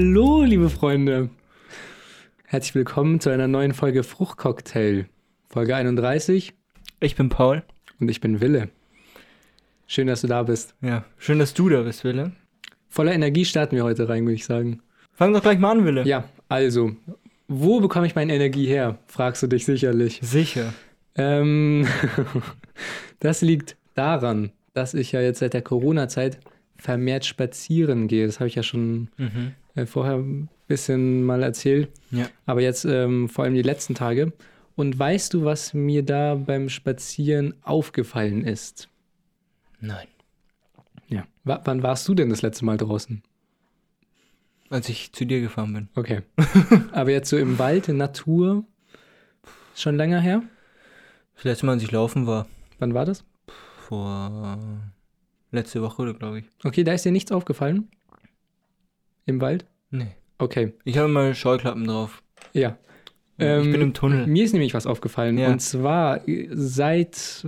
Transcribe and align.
Hallo, 0.00 0.44
liebe 0.44 0.70
Freunde. 0.70 1.28
Herzlich 2.44 2.76
willkommen 2.76 3.18
zu 3.18 3.30
einer 3.30 3.48
neuen 3.48 3.74
Folge 3.74 4.04
Fruchtcocktail. 4.04 5.06
Folge 5.48 5.74
31 5.74 6.54
Ich 7.00 7.16
bin 7.16 7.30
Paul. 7.30 7.64
und 7.98 8.08
ich 8.08 8.20
bin 8.20 8.40
Wille. 8.40 8.68
Schön, 9.88 10.06
dass 10.06 10.20
du 10.20 10.28
da 10.28 10.44
bist. 10.44 10.76
Ja, 10.82 11.04
schön, 11.18 11.40
dass 11.40 11.52
du 11.52 11.68
da 11.68 11.82
bist, 11.82 12.04
Wille. 12.04 12.30
Voller 12.88 13.12
Energie 13.12 13.44
starten 13.44 13.74
wir 13.74 13.82
heute 13.82 14.08
rein, 14.08 14.22
würde 14.22 14.34
ich 14.36 14.44
sagen. 14.44 14.82
Fang 15.14 15.32
doch 15.32 15.42
gleich 15.42 15.58
mal 15.58 15.72
an, 15.72 15.84
Wille. 15.84 16.04
Ja, 16.06 16.28
also, 16.48 16.92
wo 17.48 17.80
bekomme 17.80 18.06
ich 18.06 18.14
meine 18.14 18.32
Energie 18.32 18.68
her? 18.68 19.00
Fragst 19.08 19.42
du 19.42 19.48
dich 19.48 19.64
sicherlich. 19.64 20.20
Sicher. 20.22 20.74
Ähm, 21.16 21.88
das 23.18 23.42
liegt 23.42 23.76
daran, 23.96 24.52
dass 24.74 24.94
ich 24.94 25.10
ja 25.10 25.20
jetzt 25.22 25.40
seit 25.40 25.54
der 25.54 25.62
Corona-Zeit 25.62 26.38
vermehrt 26.76 27.26
spazieren 27.26 28.06
gehe. 28.06 28.26
Das 28.26 28.38
habe 28.38 28.46
ich 28.46 28.54
ja 28.54 28.62
schon 28.62 29.08
Mhm. 29.16 29.54
Äh, 29.78 29.86
vorher 29.86 30.16
ein 30.16 30.48
bisschen 30.66 31.24
mal 31.24 31.42
erzählt. 31.42 31.90
Ja. 32.10 32.28
Aber 32.46 32.60
jetzt 32.60 32.84
ähm, 32.84 33.28
vor 33.28 33.44
allem 33.44 33.54
die 33.54 33.62
letzten 33.62 33.94
Tage. 33.94 34.32
Und 34.76 34.98
weißt 34.98 35.34
du, 35.34 35.44
was 35.44 35.74
mir 35.74 36.04
da 36.04 36.34
beim 36.36 36.68
Spazieren 36.68 37.54
aufgefallen 37.62 38.44
ist? 38.44 38.88
Nein. 39.80 40.06
Ja. 41.08 41.24
W 41.44 41.56
wann 41.64 41.82
warst 41.82 42.06
du 42.06 42.14
denn 42.14 42.30
das 42.30 42.42
letzte 42.42 42.64
Mal 42.64 42.76
draußen? 42.76 43.22
Als 44.70 44.88
ich 44.88 45.12
zu 45.12 45.24
dir 45.24 45.40
gefahren 45.40 45.72
bin. 45.72 45.88
Okay. 45.94 46.22
Aber 46.92 47.10
jetzt 47.10 47.30
so 47.30 47.38
im 47.38 47.58
Wald, 47.58 47.88
in 47.88 47.96
Natur, 47.96 48.64
schon 49.74 49.96
länger 49.96 50.20
her? 50.20 50.42
Das 51.36 51.44
letzte 51.44 51.66
Mal, 51.66 51.72
als 51.72 51.82
ich 51.82 51.90
laufen 51.90 52.26
war, 52.26 52.46
Wann 52.78 52.94
war 52.94 53.04
das? 53.04 53.24
vor 53.88 54.58
letzte 55.50 55.80
Woche, 55.80 56.02
oder 56.02 56.14
glaube 56.14 56.40
ich. 56.40 56.44
Okay, 56.62 56.84
da 56.84 56.92
ist 56.92 57.04
dir 57.06 57.12
nichts 57.12 57.32
aufgefallen? 57.32 57.88
Im 59.24 59.40
Wald? 59.40 59.64
Nee. 59.90 60.08
Okay, 60.38 60.72
Ich 60.84 60.98
habe 60.98 61.08
mal 61.08 61.34
Scheuklappen 61.34 61.84
drauf. 61.86 62.22
ja. 62.52 62.76
ich 63.38 63.44
Ähm, 63.44 63.72
bin 63.72 63.80
im 63.80 63.94
Tunnel. 63.94 64.26
Mir 64.26 64.44
ist 64.44 64.52
nämlich 64.52 64.74
was 64.74 64.86
aufgefallen. 64.86 65.38
Ja. 65.38 65.50
Und 65.50 65.60
zwar 65.60 66.26
äh, 66.28 66.48
seit 66.52 67.46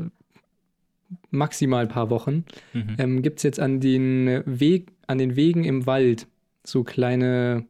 maximal 1.30 1.82
ein 1.82 1.88
paar 1.88 2.10
Wochen 2.10 2.44
Mhm. 2.72 2.94
ähm, 2.98 3.22
gibt 3.22 3.38
es 3.38 3.42
jetzt 3.42 3.60
an 3.60 3.80
den, 3.80 4.42
Weg, 4.46 4.92
an 5.06 5.18
den 5.18 5.36
Wegen 5.36 5.64
im 5.64 5.86
Wald 5.86 6.26
so 6.64 6.84
kleine, 6.84 7.66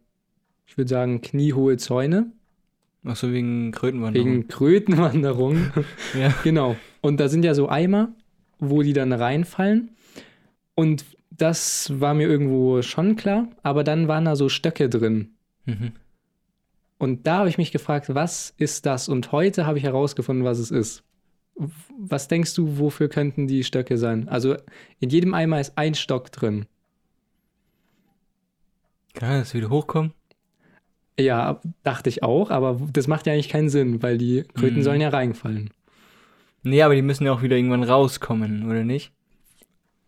ich 0.67 0.77
würde 0.77 0.89
sagen, 0.89 1.21
kniehohe 1.23 1.77
Zäune 1.77 2.33
Ach 3.05 3.17
so, 3.17 3.33
wegen 3.33 3.73
Krötenwanderung. 3.73 4.27
wegen 4.29 4.49
Krötenwanderung. 4.49 5.71
Ja. 6.19 6.35
genau. 6.45 6.77
Und 7.01 7.19
da 7.19 7.29
sind 7.29 7.45
ja 7.45 7.55
so 7.55 7.69
Eimer, 7.71 8.15
wo 8.59 8.83
die 8.83 8.93
dann 8.93 9.13
reinfallen. 9.13 9.91
Und 10.75 11.05
das 11.41 11.93
war 12.01 12.15
mir 12.15 12.29
irgendwo 12.29 12.83
schon 12.83 13.17
klar, 13.17 13.49
aber 13.63 13.85
dann 13.85 14.09
waren 14.09 14.25
da 14.25 14.37
so 14.37 14.49
Stöcke 14.49 14.89
drin. 14.89 15.31
Mhm. 15.65 15.93
Und 16.99 17.27
da 17.27 17.39
habe 17.39 17.49
ich 17.49 17.59
mich 17.59 17.73
gefragt, 17.73 18.15
was 18.15 18.53
ist 18.59 18.85
das? 18.87 19.09
Und 19.09 19.33
heute 19.33 19.67
habe 19.67 19.79
ich 19.79 19.85
herausgefunden, 19.85 20.45
was 20.45 20.59
es 20.59 20.71
ist. 20.71 21.03
Was 21.99 22.29
denkst 22.29 22.55
du, 22.55 22.79
wofür 22.79 23.09
könnten 23.09 23.47
die 23.47 23.65
Stöcke 23.65 23.97
sein? 23.99 24.29
Also 24.29 24.57
in 24.99 25.11
jedem 25.11 25.35
Eimer 25.35 25.61
ist 25.61 25.77
ein 25.77 25.95
Stock 25.95 26.31
drin. 26.33 26.67
Kann 29.15 29.41
das 29.41 29.55
wieder 29.55 29.71
hochkommen? 29.71 30.13
Ja, 31.19 31.61
dachte 31.83 32.09
ich 32.09 32.23
auch, 32.23 32.51
aber 32.51 32.81
das 32.93 33.07
macht 33.09 33.27
ja 33.27 33.33
eigentlich 33.33 33.49
keinen 33.51 33.69
Sinn, 33.69 34.03
weil 34.03 34.17
die 34.17 34.45
Kröten 34.55 34.79
Mhm. 34.79 34.83
sollen 34.83 35.01
ja 35.01 35.11
reinfallen. 35.11 35.71
Nee, 36.63 36.83
aber 36.83 36.95
die 36.95 37.03
müssen 37.03 37.25
ja 37.25 37.33
auch 37.33 37.43
wieder 37.43 37.57
irgendwann 37.57 37.83
rauskommen, 37.83 38.67
oder 38.71 38.85
nicht? 38.85 39.13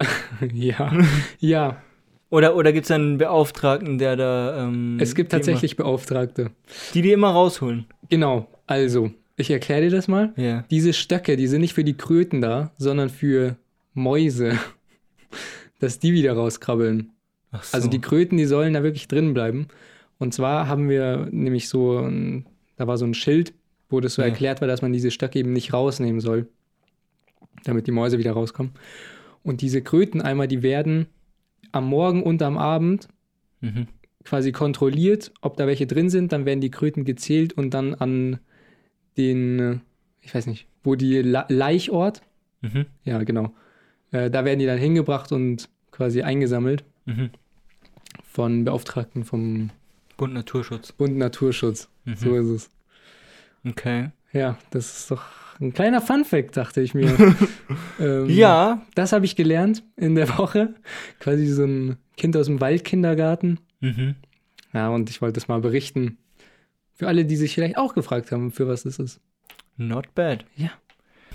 ja, 0.52 0.92
ja. 1.38 1.82
Oder, 2.30 2.56
oder 2.56 2.72
gibt 2.72 2.86
es 2.86 2.90
einen 2.90 3.18
Beauftragten, 3.18 3.98
der 3.98 4.16
da. 4.16 4.64
Ähm, 4.64 4.96
Es 5.00 5.14
gibt 5.14 5.32
tatsächlich 5.32 5.76
Beauftragte. 5.76 6.42
Immer, 6.42 6.50
die 6.94 7.02
die 7.02 7.12
immer 7.12 7.30
rausholen. 7.30 7.84
Genau, 8.08 8.48
also, 8.66 9.10
ich 9.36 9.50
erkläre 9.50 9.82
dir 9.82 9.91
das 9.91 10.08
mal. 10.08 10.32
Ja. 10.36 10.64
Diese 10.70 10.92
Stöcke, 10.94 11.36
die 11.36 11.46
sind 11.46 11.60
nicht 11.60 11.74
für 11.74 11.84
die 11.84 11.96
Kröten 11.96 12.41
da, 12.41 12.72
sondern 12.78 13.10
für 13.10 13.56
Mäuse, 13.92 14.58
dass 15.78 15.98
die 15.98 16.12
wieder 16.12 16.32
rauskrabbeln. 16.32 17.10
Ach 17.50 17.62
so. 17.64 17.76
Also 17.76 17.88
die 17.88 18.00
Kröten, 18.00 18.38
die 18.38 18.46
sollen 18.46 18.72
da 18.72 18.82
wirklich 18.82 19.08
drin 19.08 19.34
bleiben. 19.34 19.68
Und 20.18 20.32
zwar 20.32 20.68
haben 20.68 20.88
wir 20.88 21.28
nämlich 21.30 21.68
so, 21.68 21.98
ein, 21.98 22.46
da 22.76 22.86
war 22.86 22.96
so 22.96 23.04
ein 23.04 23.12
Schild, 23.14 23.52
wo 23.91 24.00
das 24.00 24.14
so 24.14 24.22
Ja. 24.22 24.28
erklärt 24.28 24.60
war, 24.62 24.68
dass 24.68 24.80
man 24.80 24.92
diese 24.92 25.10
Stöcke 25.10 25.38
eben 25.38 25.52
nicht 25.52 25.74
rausnehmen 25.74 26.20
soll, 26.20 26.48
damit 27.64 27.86
die 27.86 27.91
Mäuse 27.91 28.16
wieder 28.18 28.32
rauskommen. 28.32 28.72
Und 29.42 29.60
diese 29.60 29.82
Kröteneimer, 29.82 30.47
die 30.47 30.62
werden 30.62 31.06
am 31.72 31.86
Morgen 31.88 32.22
und 32.22 32.42
am 32.42 32.58
Abend 32.58 33.08
Mhm. 33.60 33.86
quasi 34.25 34.53
kontrolliert, 34.53 35.32
ob 35.41 35.56
da 35.56 35.66
welche 35.66 35.86
drin 35.86 36.10
sind. 36.10 36.32
Dann 36.32 36.44
werden 36.47 36.60
die 36.60 36.70
Kröten 36.70 37.04
gezählt 37.04 37.53
und 37.54 37.70
dann 37.75 37.94
an 37.94 38.38
den, 39.16 39.58
äh, 39.58 39.78
ich 40.20 40.34
weiß 40.34 40.47
nicht, 40.47 40.66
wo 40.82 40.94
die 40.97 41.22
La 41.22 41.47
Laichort, 41.48 42.22
Mhm. 42.60 42.86
ja 43.04 43.22
genau, 43.25 43.53
äh, 44.10 44.30
da 44.30 44.44
werden 44.44 44.58
die 44.58 44.66
dann 44.66 44.78
hingebracht 44.78 45.32
und 45.32 45.69
quasi 45.91 46.22
eingesammelt 46.22 46.84
Mhm. 47.06 47.30
von 48.24 48.64
Beauftragten 48.64 49.24
vom 49.24 49.70
Bund 50.16 50.34
Naturschutz. 50.34 50.92
Bund 50.92 51.16
Naturschutz. 51.16 51.88
Mhm. 52.04 52.14
So 52.16 52.36
ist 52.36 52.47
es. 52.48 52.70
Okay. 53.69 54.10
Ja, 54.32 54.59
das 54.70 54.98
ist 55.00 55.10
doch 55.10 55.24
ein 55.62 55.72
kleiner 55.72 56.00
Funfact, 56.00 56.56
dachte 56.56 56.80
ich 56.80 56.94
mir. 56.94 57.36
ähm, 58.00 58.28
Ja. 58.28 58.82
Das 58.94 59.12
habe 59.12 59.24
ich 59.24 59.36
gelernt 59.36 59.82
in 59.96 60.14
der 60.14 60.28
Woche. 60.38 60.74
Quasi 61.20 61.46
so 61.46 61.64
ein 61.64 61.96
Kind 62.16 62.36
aus 62.36 62.46
dem 62.46 62.60
Waldkindergarten. 62.60 63.60
Mhm. 63.80 64.16
Ja, 64.72 64.88
und 64.88 65.10
ich 65.10 65.22
wollte 65.22 65.34
das 65.34 65.48
mal 65.48 65.60
berichten. 65.60 66.18
Für 66.94 67.08
alle, 67.08 67.24
die 67.24 67.36
sich 67.36 67.54
vielleicht 67.54 67.76
auch 67.78 67.94
gefragt 67.94 68.32
haben, 68.32 68.50
für 68.52 68.68
was 68.68 68.82
das 68.84 68.98
ist. 68.98 69.20
Not 69.76 70.14
bad. 70.14 70.44
Ja. 70.56 70.70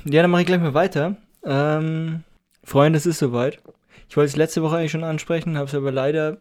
Ja, 0.05 0.21
dann 0.21 0.31
mache 0.31 0.41
ich 0.41 0.47
gleich 0.47 0.61
mal 0.61 0.73
weiter. 0.73 1.17
Ähm, 1.44 2.23
Freunde, 2.63 2.97
es 2.97 3.05
ist 3.05 3.19
soweit. 3.19 3.61
Ich 4.09 4.15
wollte 4.15 4.27
es 4.29 4.35
letzte 4.35 4.61
Woche 4.61 4.77
eigentlich 4.77 4.91
schon 4.91 5.03
ansprechen, 5.03 5.57
habe 5.57 5.67
es 5.67 5.75
aber 5.75 5.91
leider 5.91 6.38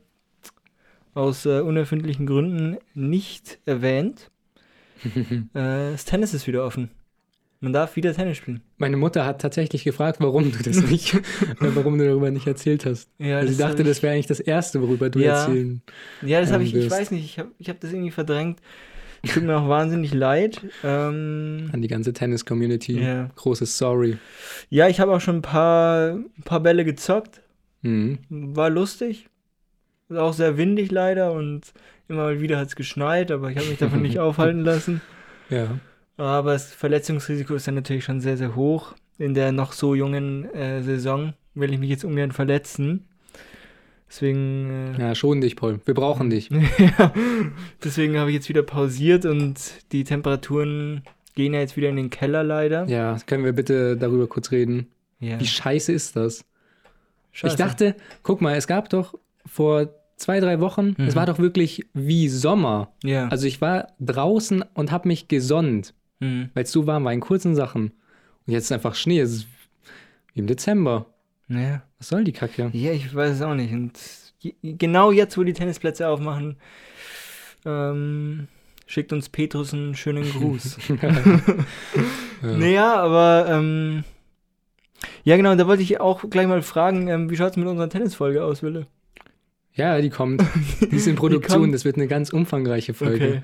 aus 1.14 1.46
äh, 1.46 1.60
unerfindlichen 1.60 2.26
Gründen 2.26 2.76
nicht 2.94 3.58
erwähnt. 3.64 4.30
äh, 5.04 5.42
das 5.52 6.04
Tennis 6.04 6.34
ist 6.34 6.46
wieder 6.46 6.64
offen. 6.64 6.90
Man 7.60 7.72
darf 7.72 7.96
wieder 7.96 8.12
Tennis 8.14 8.36
spielen. 8.36 8.60
Meine 8.76 8.96
Mutter 8.98 9.24
hat 9.24 9.40
tatsächlich 9.40 9.82
gefragt, 9.84 10.18
warum 10.20 10.52
du 10.52 10.62
das 10.62 10.82
nicht, 10.82 11.14
äh, 11.14 11.20
warum 11.60 11.96
du 11.98 12.04
darüber 12.04 12.30
nicht 12.30 12.46
erzählt 12.46 12.84
hast. 12.84 13.08
Ja, 13.18 13.38
Also 13.38 13.52
sie 13.52 13.58
dachte, 13.58 13.78
hab 13.78 13.86
das 13.86 14.02
wäre 14.02 14.12
eigentlich 14.14 14.26
das 14.26 14.40
Erste, 14.40 14.82
worüber 14.82 15.08
du 15.08 15.20
Ja. 15.20 15.40
erzählen. 15.40 15.80
ich, 16.22 16.28
ja, 16.28 16.40
das 16.40 16.52
habe 16.52 16.64
ich, 16.64 16.74
ich 16.74 16.90
weiß 16.90 17.10
nicht, 17.12 17.24
ich 17.24 17.38
habe 17.38 17.50
ich 17.58 17.68
hab 17.70 17.80
das 17.80 17.92
irgendwie 17.92 18.10
verdrängt. 18.10 18.60
Tut 19.26 19.42
mir 19.42 19.56
auch 19.56 19.68
wahnsinnig 19.68 20.12
leid. 20.14 20.60
Ähm, 20.84 21.70
An 21.72 21.82
die 21.82 21.88
ganze 21.88 22.12
Tennis-Community. 22.12 23.00
ja. 23.00 23.30
Großes 23.34 23.76
Sorry. 23.78 24.18
ja, 24.68 24.86
ich 24.88 25.00
habe 25.00 25.12
auch 25.12 25.20
schon 25.20 25.36
ein 25.36 25.42
paar, 25.42 26.10
ein 26.12 26.42
paar 26.44 26.60
Bälle 26.60 26.84
gezockt. 26.84 27.40
Mhm. 27.82 28.18
War 28.28 28.70
lustig. 28.70 29.28
Ist 30.08 30.18
auch 30.18 30.34
sehr 30.34 30.56
windig 30.58 30.92
leider 30.92 31.32
und 31.32 31.62
immer 32.08 32.24
mal 32.24 32.40
wieder 32.40 32.58
hat 32.58 32.68
es 32.68 32.76
geschneit, 32.76 33.32
aber 33.32 33.50
ich 33.50 33.56
habe 33.56 33.66
mich 33.68 33.78
davon 33.78 34.02
nicht 34.02 34.18
aufhalten 34.20 34.60
lassen. 34.60 35.00
Ja. 35.50 35.78
Aber 36.16 36.52
das 36.54 36.72
Verletzungsrisiko 36.72 37.54
ist 37.54 37.66
dann 37.66 37.74
natürlich 37.74 38.04
schon 38.04 38.20
sehr, 38.20 38.36
sehr 38.36 38.54
hoch. 38.54 38.94
In 39.18 39.34
der 39.34 39.52
noch 39.52 39.72
so 39.72 39.94
jungen 39.94 40.44
äh, 40.54 40.82
Saison 40.82 41.34
will 41.54 41.72
ich 41.72 41.78
mich 41.78 41.90
jetzt 41.90 42.04
ungern 42.04 42.32
verletzen. 42.32 43.06
Deswegen, 44.08 44.94
äh, 44.96 45.00
ja, 45.00 45.14
schon 45.14 45.40
dich, 45.40 45.56
Paul. 45.56 45.80
Wir 45.84 45.94
brauchen 45.94 46.30
dich. 46.30 46.48
ja, 46.78 47.12
deswegen 47.82 48.18
habe 48.18 48.30
ich 48.30 48.36
jetzt 48.36 48.48
wieder 48.48 48.62
pausiert 48.62 49.24
und 49.24 49.58
die 49.92 50.04
Temperaturen 50.04 51.02
gehen 51.34 51.54
ja 51.54 51.60
jetzt 51.60 51.76
wieder 51.76 51.88
in 51.88 51.96
den 51.96 52.10
Keller 52.10 52.44
leider. 52.44 52.86
Ja, 52.88 53.16
können 53.26 53.44
wir 53.44 53.52
bitte 53.52 53.96
darüber 53.96 54.26
kurz 54.26 54.50
reden? 54.52 54.86
Ja. 55.18 55.40
Wie 55.40 55.46
scheiße 55.46 55.92
ist 55.92 56.14
das? 56.16 56.44
Scheiße. 57.32 57.52
Ich 57.54 57.58
dachte, 57.58 57.96
guck 58.22 58.40
mal, 58.40 58.54
es 58.56 58.66
gab 58.66 58.88
doch 58.90 59.14
vor 59.44 59.88
zwei, 60.16 60.40
drei 60.40 60.60
Wochen, 60.60 60.94
Mhm. 60.96 61.06
es 61.08 61.16
war 61.16 61.26
doch 61.26 61.38
wirklich 61.38 61.84
wie 61.92 62.28
Sommer. 62.28 62.92
ja. 63.02 63.28
Also 63.28 63.46
ich 63.46 63.60
war 63.60 63.88
draußen 64.00 64.64
und 64.74 64.92
habe 64.92 65.08
mich 65.08 65.28
gesonnt, 65.28 65.94
mhm. 66.20 66.50
weil 66.54 66.64
es 66.64 66.72
so 66.72 66.86
warm 66.86 67.04
war 67.04 67.12
in 67.12 67.20
kurzen 67.20 67.54
Sachen. 67.54 67.92
Und 68.46 68.52
jetzt 68.52 68.64
ist 68.64 68.72
einfach 68.72 68.94
Schnee, 68.94 69.20
es 69.20 69.32
ist 69.32 69.46
wie 70.34 70.40
im 70.40 70.46
Dezember. 70.46 71.06
ja. 71.48 71.82
Was 71.98 72.08
soll 72.08 72.24
die 72.24 72.32
Kacke? 72.32 72.70
Ja, 72.74 72.92
ich 72.92 73.14
weiß 73.14 73.36
es 73.36 73.42
auch 73.42 73.54
nicht. 73.54 73.72
Und 73.72 73.98
genau 74.62 75.10
jetzt, 75.10 75.38
wo 75.38 75.44
die 75.44 75.54
Tennisplätze 75.54 76.08
aufmachen, 76.08 76.56
ähm, 77.64 78.48
schickt 78.86 79.14
uns 79.14 79.30
Petrus 79.30 79.72
einen 79.72 79.94
schönen 79.94 80.30
Gruß. 80.30 80.78
Ja. 82.42 82.56
Naja, 82.56 82.94
aber 82.96 83.46
ähm, 83.48 84.04
ja 85.24 85.36
genau, 85.36 85.54
da 85.54 85.66
wollte 85.66 85.82
ich 85.82 86.00
auch 86.00 86.28
gleich 86.28 86.46
mal 86.46 86.62
fragen, 86.62 87.08
ähm, 87.08 87.30
wie 87.30 87.36
schaut 87.36 87.52
es 87.52 87.56
mit 87.56 87.66
unserer 87.66 87.88
Tennisfolge 87.88 88.44
aus, 88.44 88.62
Wille? 88.62 88.86
Ja, 89.72 90.00
die 90.00 90.10
kommt. 90.10 90.42
Die 90.80 90.96
ist 90.96 91.06
in 91.06 91.16
Produktion, 91.16 91.72
das 91.72 91.84
wird 91.84 91.96
eine 91.96 92.08
ganz 92.08 92.30
umfangreiche 92.30 92.94
Folge. 92.94 93.26
Okay. 93.26 93.42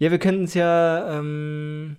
Ja, 0.00 0.10
wir 0.10 0.18
könnten 0.18 0.44
es 0.44 0.54
ja 0.54 1.18
ähm, 1.18 1.96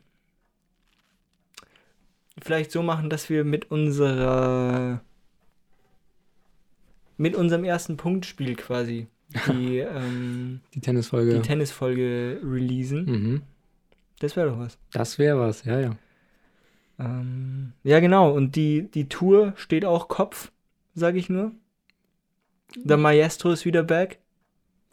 vielleicht 2.42 2.72
so 2.72 2.82
machen, 2.82 3.10
dass 3.10 3.30
wir 3.30 3.44
mit 3.46 3.70
unserer 3.72 5.02
mit 7.18 7.36
unserem 7.36 7.64
ersten 7.64 7.98
Punktspiel 7.98 8.56
quasi 8.56 9.06
die, 9.48 9.78
ähm, 9.80 10.62
Die 10.74 10.82
Tennisfolge. 10.82 11.36
die 11.36 11.42
Tennisfolge 11.42 12.42
releasen. 12.44 13.06
mhm. 13.06 13.42
Das 14.20 14.36
wäre 14.36 14.50
doch 14.50 14.60
was. 14.60 14.78
Das 14.92 15.18
wäre 15.18 15.40
was, 15.40 15.64
ja, 15.66 15.80
ja. 15.80 15.96
Ähm, 17.00 17.74
ja, 17.84 18.00
genau. 18.00 18.32
Und 18.32 18.56
die, 18.56 18.90
die 18.92 19.10
Tour 19.10 19.54
steht 19.56 19.86
auch 19.86 20.08
Kopf, 20.08 20.52
sage 20.94 21.18
ich 21.18 21.30
nur. 21.30 21.52
Der 22.76 22.98
Maestro 22.98 23.52
ist 23.52 23.66
wieder 23.66 23.84
back. 23.84 24.20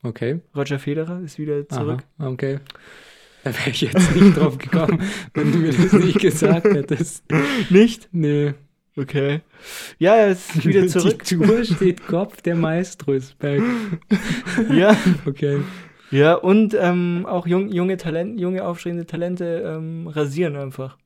Okay. 0.03 0.41
Roger 0.55 0.79
Federer 0.79 1.21
ist 1.21 1.39
wieder 1.39 1.69
zurück. 1.69 2.05
Aha, 2.19 2.29
okay. 2.29 2.61
Da 3.45 3.50
wäre 3.56 3.71
ich 3.71 3.81
jetzt 3.81 4.15
nicht 4.15 4.37
drauf 4.37 4.59
gekommen, 4.59 5.03
wenn 5.35 5.53
du 5.53 5.59
mir 5.59 5.73
das 5.73 5.93
nicht 5.93 6.21
gesagt 6.21 6.67
hättest. 6.67 7.25
Nicht? 7.71 8.09
Nee. 8.12 8.55
Okay. 8.97 9.41
Ja, 9.99 10.17
er 10.17 10.29
ist 10.29 10.65
wieder 10.67 10.87
zurück. 10.89 11.25
Die 11.25 11.37
Tour 11.37 11.65
steht 11.65 12.06
Kopf, 12.06 12.43
der 12.43 12.56
Maestro 12.56 13.12
ist 13.12 13.39
back. 13.39 13.62
ja. 14.71 14.97
Okay. 15.27 15.61
Ja, 16.11 16.35
und 16.35 16.75
ähm, 16.79 17.27
auch 17.29 17.47
jung, 17.47 17.69
junge 17.69 17.97
Talente, 17.97 18.41
junge 18.41 18.65
aufstrebende 18.65 19.06
Talente 19.06 19.62
ähm, 19.65 20.09
rasieren 20.09 20.56
einfach. 20.56 20.97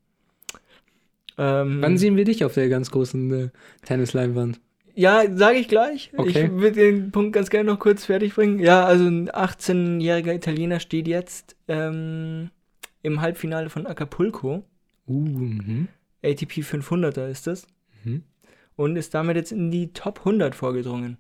Ähm, 1.39 1.79
Wann 1.81 1.99
sehen 1.99 2.17
wir 2.17 2.25
dich 2.25 2.45
auf 2.45 2.55
der 2.55 2.69
ganz 2.69 2.91
großen 2.91 3.33
äh, 3.33 3.49
Tennisleinwand? 3.85 4.61
Ja, 4.95 5.25
sage 5.35 5.59
ich 5.59 5.69
gleich. 5.69 6.11
Okay. 6.17 6.45
Ich 6.47 6.51
würde 6.53 6.73
den 6.73 7.11
Punkt 7.13 7.33
ganz 7.33 7.49
gerne 7.51 7.71
noch 7.71 7.79
kurz 7.79 8.05
fertig 8.05 8.35
bringen. 8.35 8.59
Ja, 8.59 8.85
also 8.85 9.05
ein 9.07 9.31
18-jähriger 9.31 10.35
Italiener 10.35 10.81
steht 10.81 11.09
jetzt 11.09 11.57
ähm, 11.69 12.51
im 13.03 13.21
Halbfinale 13.21 13.71
von 13.71 13.87
Acapulco. 13.87 14.65
Uh, 15.07 15.21
mhm. 15.27 15.89
ATP 16.23 16.61
500er 16.63 17.29
ist 17.29 17.47
das. 17.47 17.67
Mhm. 18.05 18.23
Und 18.77 18.97
ist 18.97 19.15
damit 19.15 19.37
jetzt 19.37 19.53
in 19.53 19.71
die 19.71 19.93
Top 19.93 20.21
100 20.21 20.55
vorgedrungen. 20.55 21.17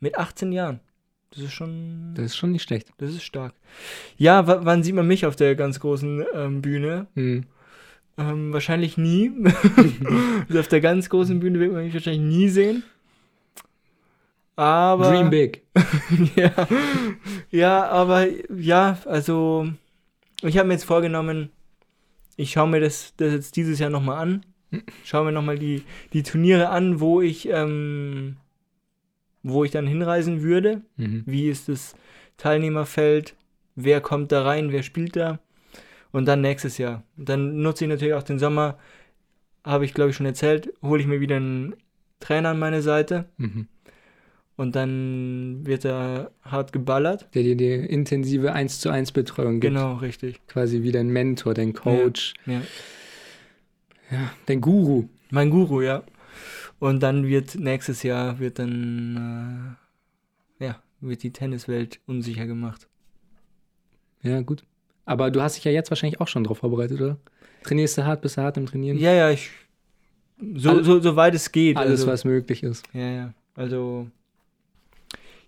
Mit 0.00 0.16
18 0.16 0.52
Jahren. 0.52 0.80
Das 1.30 1.40
ist 1.42 1.52
schon. 1.52 2.12
Das 2.14 2.26
ist 2.26 2.36
schon 2.36 2.52
nicht 2.52 2.62
schlecht. 2.62 2.90
Das 2.98 3.10
ist 3.10 3.22
stark. 3.24 3.54
Ja, 4.16 4.46
wa- 4.46 4.60
wann 4.62 4.82
sieht 4.82 4.94
man 4.94 5.06
mich 5.06 5.26
auf 5.26 5.36
der 5.36 5.54
ganz 5.56 5.80
großen 5.80 6.24
ähm, 6.34 6.62
Bühne? 6.62 7.08
Mhm. 7.14 7.44
Ähm, 8.18 8.52
wahrscheinlich 8.52 8.96
nie. 8.96 9.32
also 10.48 10.58
auf 10.60 10.68
der 10.68 10.80
ganz 10.80 11.10
großen 11.10 11.38
Bühne 11.40 11.60
wird 11.60 11.72
man 11.72 11.84
mich 11.84 11.94
wahrscheinlich 11.94 12.22
nie 12.22 12.48
sehen. 12.48 12.82
Aber. 14.56 15.10
Dream 15.10 15.30
big. 15.30 15.62
ja. 16.36 16.52
ja, 17.50 17.86
aber 17.88 18.26
ja, 18.50 18.98
also 19.04 19.68
ich 20.42 20.56
habe 20.56 20.68
mir 20.68 20.74
jetzt 20.74 20.84
vorgenommen, 20.84 21.50
ich 22.36 22.52
schaue 22.52 22.68
mir 22.68 22.80
das, 22.80 23.14
das 23.16 23.32
jetzt 23.32 23.56
dieses 23.56 23.78
Jahr 23.78 23.90
nochmal 23.90 24.18
an. 24.18 24.46
Schaue 25.04 25.26
mir 25.26 25.32
nochmal 25.32 25.58
die, 25.58 25.84
die 26.12 26.22
Turniere 26.22 26.70
an, 26.70 27.00
wo 27.00 27.20
ich, 27.20 27.48
ähm, 27.48 28.36
wo 29.42 29.64
ich 29.64 29.70
dann 29.70 29.86
hinreisen 29.86 30.42
würde. 30.42 30.82
Mhm. 30.96 31.22
Wie 31.26 31.48
ist 31.48 31.68
das 31.68 31.94
Teilnehmerfeld? 32.36 33.34
Wer 33.74 34.00
kommt 34.00 34.32
da 34.32 34.42
rein? 34.42 34.72
Wer 34.72 34.82
spielt 34.82 35.16
da? 35.16 35.38
Und 36.16 36.24
dann 36.24 36.40
nächstes 36.40 36.78
Jahr. 36.78 37.02
Dann 37.18 37.58
nutze 37.60 37.84
ich 37.84 37.90
natürlich 37.90 38.14
auch 38.14 38.22
den 38.22 38.38
Sommer, 38.38 38.78
habe 39.64 39.84
ich 39.84 39.92
glaube 39.92 40.10
ich 40.10 40.16
schon 40.16 40.24
erzählt, 40.24 40.72
hole 40.80 41.00
ich 41.02 41.06
mir 41.06 41.20
wieder 41.20 41.36
einen 41.36 41.74
Trainer 42.20 42.50
an 42.50 42.58
meine 42.58 42.80
Seite 42.80 43.26
Mhm. 43.36 43.66
und 44.56 44.74
dann 44.76 45.66
wird 45.66 45.84
er 45.84 46.30
hart 46.42 46.72
geballert. 46.72 47.28
Der 47.34 47.42
dir 47.42 47.56
die 47.56 47.70
intensive 47.74 48.52
1 48.54 48.80
zu 48.80 48.88
1 48.88 49.12
Betreuung 49.12 49.60
gibt. 49.60 49.74
Genau, 49.74 49.96
richtig. 49.96 50.40
Quasi 50.46 50.82
wie 50.82 50.92
dein 50.92 51.08
Mentor, 51.08 51.52
dein 51.52 51.74
Coach, 51.74 52.32
Ja. 52.46 52.62
ja, 54.10 54.32
dein 54.46 54.62
Guru. 54.62 55.08
Mein 55.30 55.50
Guru, 55.50 55.82
ja. 55.82 56.02
Und 56.78 57.02
dann 57.02 57.26
wird 57.26 57.56
nächstes 57.56 58.02
Jahr 58.02 58.38
wird 58.38 58.58
dann 58.58 59.76
äh, 60.60 60.64
ja, 60.64 60.82
wird 61.02 61.22
die 61.24 61.32
Tenniswelt 61.32 62.00
unsicher 62.06 62.46
gemacht. 62.46 62.88
Ja, 64.22 64.40
gut. 64.40 64.64
Aber 65.06 65.30
du 65.30 65.40
hast 65.40 65.56
dich 65.56 65.64
ja 65.64 65.70
jetzt 65.72 65.90
wahrscheinlich 65.90 66.20
auch 66.20 66.28
schon 66.28 66.44
drauf 66.44 66.58
vorbereitet, 66.58 67.00
oder? 67.00 67.16
Trainierst 67.62 67.96
du 67.96 68.04
hart, 68.04 68.20
bist 68.20 68.36
du 68.36 68.42
hart 68.42 68.56
im 68.58 68.66
Trainieren? 68.66 68.98
Ja, 68.98 69.12
ja, 69.12 69.30
ich 69.30 69.50
so, 70.54 70.70
All- 70.70 70.84
so, 70.84 71.00
so 71.00 71.16
weit 71.16 71.34
es 71.34 71.50
geht. 71.50 71.76
Alles, 71.78 72.00
also, 72.00 72.12
was 72.12 72.24
möglich 72.24 72.62
ist. 72.62 72.84
Ja, 72.92 73.08
ja. 73.10 73.34
Also 73.54 74.08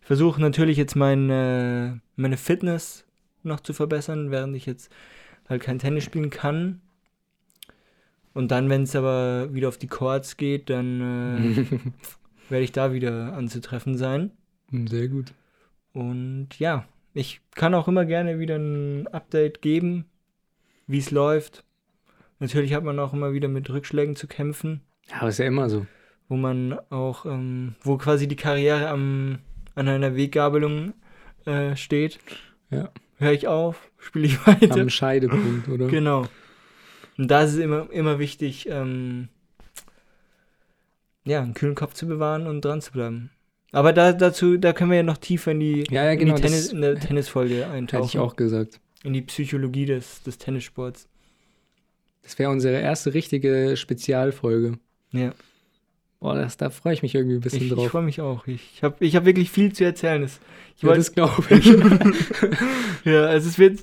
ich 0.01 0.07
versuche 0.07 0.41
natürlich 0.41 0.79
jetzt 0.79 0.97
meine, 0.97 2.01
meine 2.17 2.39
Fitness 2.39 3.05
noch 3.43 3.61
zu 3.61 3.73
verbessern, 3.75 4.31
während 4.31 4.57
ich 4.57 4.65
jetzt 4.65 4.91
halt 5.49 5.63
kein 5.63 5.79
Tennis 5.79 6.05
spielen 6.05 6.31
kann. 6.31 6.81
Und 8.33 8.51
dann, 8.51 8.71
wenn 8.71 8.85
es 8.85 8.95
aber 8.95 9.53
wieder 9.53 9.69
auf 9.69 9.79
die 9.79 9.89
Courts 9.89 10.37
geht, 10.37 10.71
dann 10.71 11.01
äh, 11.01 11.67
werde 12.49 12.65
ich 12.65 12.73
da 12.73 12.93
wieder 12.93 13.35
anzutreffen 13.35 13.97
sein. 13.99 14.31
Sehr 14.71 15.09
gut. 15.09 15.33
Und 15.93 16.49
ja, 16.59 16.87
ich 17.15 17.41
kann 17.55 17.75
auch 17.75 17.89
immer 17.89 18.05
gerne 18.05 18.39
wieder 18.39 18.57
ein 18.57 19.07
Update 19.09 19.63
geben, 19.63 20.07
wie 20.87 20.99
es 20.99 21.11
läuft. 21.11 21.65
Natürlich 22.39 22.75
hat 22.75 22.85
man 22.85 22.99
auch 22.99 23.13
immer 23.13 23.33
wieder 23.33 23.49
mit 23.49 23.69
Rückschlägen 23.71 24.15
zu 24.17 24.27
kämpfen 24.29 24.83
Ja, 25.11 25.17
aber 25.21 25.29
ist 25.31 25.39
ja 25.39 25.47
immer 25.47 25.69
so. 25.69 25.87
wo 26.29 26.37
man 26.37 26.79
auch, 26.91 27.27
ähm, 27.27 27.75
wo 27.83 27.97
quasi 27.99 28.29
die 28.29 28.37
Karriere 28.37 28.89
am, 28.89 29.41
an 29.75 29.89
einer 29.89 30.15
Weggabelung 30.15 30.95
äh, 31.47 31.75
steht. 31.77 32.19
Ja. 32.71 32.91
Höre 33.17 33.33
ich 33.33 33.49
auf, 33.49 33.91
spiele 33.99 34.27
ich 34.27 34.47
weiter. 34.47 34.81
Am 34.81 34.91
Scheidepunkt, 34.91 35.69
oder? 35.69 35.89
Genau. 35.89 36.27
Und 37.17 37.29
da 37.29 37.43
ist 37.43 37.55
es 37.55 37.59
immer, 37.59 37.91
immer 37.91 38.21
wichtig, 38.21 38.69
ähm, 38.71 39.29
ja, 41.25 41.43
einen 41.43 41.55
kühlen 41.55 41.75
Kopf 41.75 41.95
zu 41.95 42.07
bewahren 42.07 42.47
und 42.47 42.65
dran 42.65 42.81
zu 42.81 42.93
bleiben. 42.93 43.31
Aber 43.73 43.93
da, 43.93 44.13
dazu, 44.13 44.57
da 44.57 44.73
können 44.73 44.91
wir 44.91 44.97
ja 44.99 45.03
noch 45.03 45.19
tiefer 45.19 45.53
in 45.53 45.61
die, 45.61 45.85
Ja, 45.91 46.05
ja, 46.05 46.13
in, 46.13 46.19
genau. 46.21 46.37
die 46.37 46.43
Tennis, 46.43 46.69
das 46.69 46.73
in 46.73 47.01
Tennisfolge 47.01 47.67
eintauchen. 47.67 48.05
hätte 48.05 48.17
ich 48.17 48.19
auch 48.19 48.37
gesagt. 48.37 48.81
In 49.05 49.13
die 49.13 49.23
Psychologie 49.23 49.85
des, 49.87 50.23
des 50.23 50.39
Tennissports. 50.39 51.07
Das 52.23 52.39
wäre 52.39 52.51
unsere 52.51 52.79
erste 52.81 53.15
richtige 53.15 53.77
Spezialfolge. 53.77 54.79
Ja. 55.13 55.33
Boah, 56.21 56.35
das, 56.35 56.57
da 56.57 56.71
freue 56.71 56.95
ich 56.95 57.03
mich 57.03 57.15
irgendwie 57.15 57.37
ein 57.37 57.41
bisschen 57.41 57.61
Ich, 57.63 57.69
ich 57.69 57.75
drauf. 57.75 57.91
freue 57.91 58.03
mich 58.03 58.21
auch. 58.21 58.47
Ich 58.47 58.83
habe 58.83 58.97
ich 59.05 59.15
hab 59.15 59.25
wirklich 59.25 59.51
viel 59.51 59.73
zu 59.73 59.85
erzählen. 59.85 60.23
Das, 60.23 60.41
ich 60.77 60.83
ja, 60.83 60.95
das 60.95 61.13
glaube 61.13 61.45
ich. 61.55 61.67
Ja, 63.05 63.27
also 63.27 63.49
es 63.49 63.59
wird, 63.59 63.81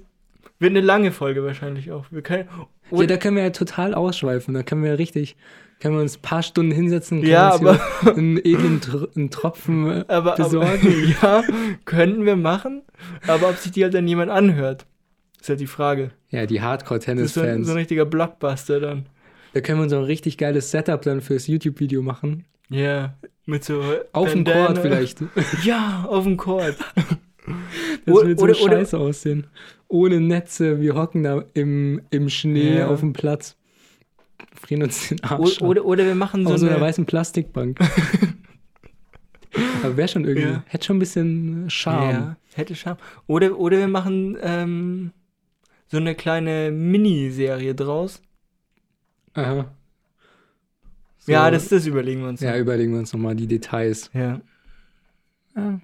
wird 0.59 0.71
eine 0.71 0.81
lange 0.81 1.11
Folge 1.11 1.43
wahrscheinlich 1.43 1.91
auch. 1.91 2.05
Wir 2.11 2.21
können, 2.21 2.49
ja, 2.91 3.05
da 3.07 3.17
können 3.17 3.35
wir 3.37 3.43
ja 3.43 3.49
total 3.51 3.93
ausschweifen. 3.93 4.53
Da 4.53 4.63
können 4.63 4.83
wir 4.83 4.97
richtig, 4.97 5.35
können 5.79 5.95
wir 5.95 6.01
uns 6.01 6.17
ein 6.17 6.21
paar 6.21 6.43
Stunden 6.43 6.71
hinsetzen, 6.71 7.19
können 7.21 7.31
Ja, 7.31 7.53
aber- 7.53 7.79
einen 8.05 8.37
edlen 8.37 8.81
Tr 8.81 9.07
einen 9.15 9.29
Tropfen 9.31 9.87
aber, 10.07 10.33
aber 10.33 10.35
besorgen. 10.35 11.15
ja, 11.21 11.43
könnten 11.85 12.25
wir 12.25 12.35
machen, 12.35 12.81
aber 13.27 13.49
ob 13.49 13.57
sich 13.57 13.71
die 13.71 13.83
halt 13.83 13.93
dann 13.93 14.07
jemand 14.07 14.31
anhört, 14.31 14.85
ist 15.39 15.49
halt 15.49 15.59
die 15.59 15.67
Frage. 15.67 16.11
Ja, 16.29 16.45
die 16.45 16.55
Das 16.55 16.55
ist 16.55 16.55
so, 16.55 16.61
ein- 16.61 16.63
Hardcore-Tennis-Fans. 16.69 17.65
so 17.67 17.73
ein 17.73 17.77
richtiger 17.77 18.05
Blockbuster 18.05 18.79
dann. 18.79 19.05
da 19.53 19.61
können 19.61 19.79
wir 19.79 19.83
uns 19.83 19.93
auch 19.93 19.99
ein 19.99 20.03
richtig 20.05 20.37
geiles 20.37 20.71
Setup 20.71 21.01
dann 21.01 21.21
fürs 21.21 21.47
YouTube-Video 21.47 22.01
machen. 22.01 22.45
Ja, 22.69 23.13
mit 23.45 23.63
so 23.63 23.81
Auf 24.11 24.31
dem. 24.31 24.43
Court 24.43 24.79
vielleicht. 24.79 25.19
Ja, 25.63 26.05
auf 26.09 26.23
dem 26.23 26.37
Court. 26.37 26.75
Das 28.07 28.15
Oder- 28.15 28.27
wird 28.27 28.39
so 28.39 28.43
oder- 28.45 28.59
oder- 28.61 28.71
scheiße 28.77 28.97
aussehen. 28.97 29.45
Ohne 29.87 30.19
Netze, 30.19 30.81
wir 30.81 30.95
hocken 30.95 31.23
da 31.23 31.43
im, 31.53 32.01
im 32.09 32.29
Schnee 32.29 32.79
Ja. 32.79 32.87
auf 32.87 32.99
dem 33.01 33.13
Platz. 33.13 33.55
Frieren 34.53 34.83
uns 34.83 35.09
den 35.09 35.23
Arsch 35.23 35.61
Oder, 35.61 35.65
oder, 35.65 35.85
oder 35.85 36.05
wir 36.05 36.15
machen 36.15 36.45
so 36.47 36.53
Auf 36.53 36.59
so 36.59 36.65
einer 36.65 36.75
eine, 36.75 36.83
weißen 36.85 37.05
Plastikbank. 37.05 37.77
Aber 39.83 39.95
wäre 39.95 40.07
schon 40.07 40.25
irgendwie, 40.25 40.47
Ja. 40.49 40.63
hätte 40.67 40.85
schon 40.85 40.97
ein 40.97 40.99
bisschen 40.99 41.69
Charme. 41.69 42.09
Ja, 42.11 42.37
hätte 42.55 42.75
Charme. 42.75 42.97
Oder, 43.27 43.57
oder 43.57 43.77
wir 43.77 43.87
machen 43.87 44.37
ähm, 44.41 45.11
so 45.87 45.97
so 45.97 46.71
Miniserie 46.71 47.73
draus. 47.75 48.21
Aha. 49.33 49.71
So, 51.19 51.31
Ja, 51.31 51.49
das, 51.51 51.69
das 51.69 51.85
überlegen 51.85 52.21
wir 52.21 52.29
uns. 52.29 52.41
ja, 52.41 52.57
überlegen 52.57 52.91
wir 52.93 52.99
uns 52.99 53.13
nochmal 53.13 53.35
die 53.35 53.47
Details. 53.47 54.09
ja. 54.13 54.41
Ja. 55.55 55.79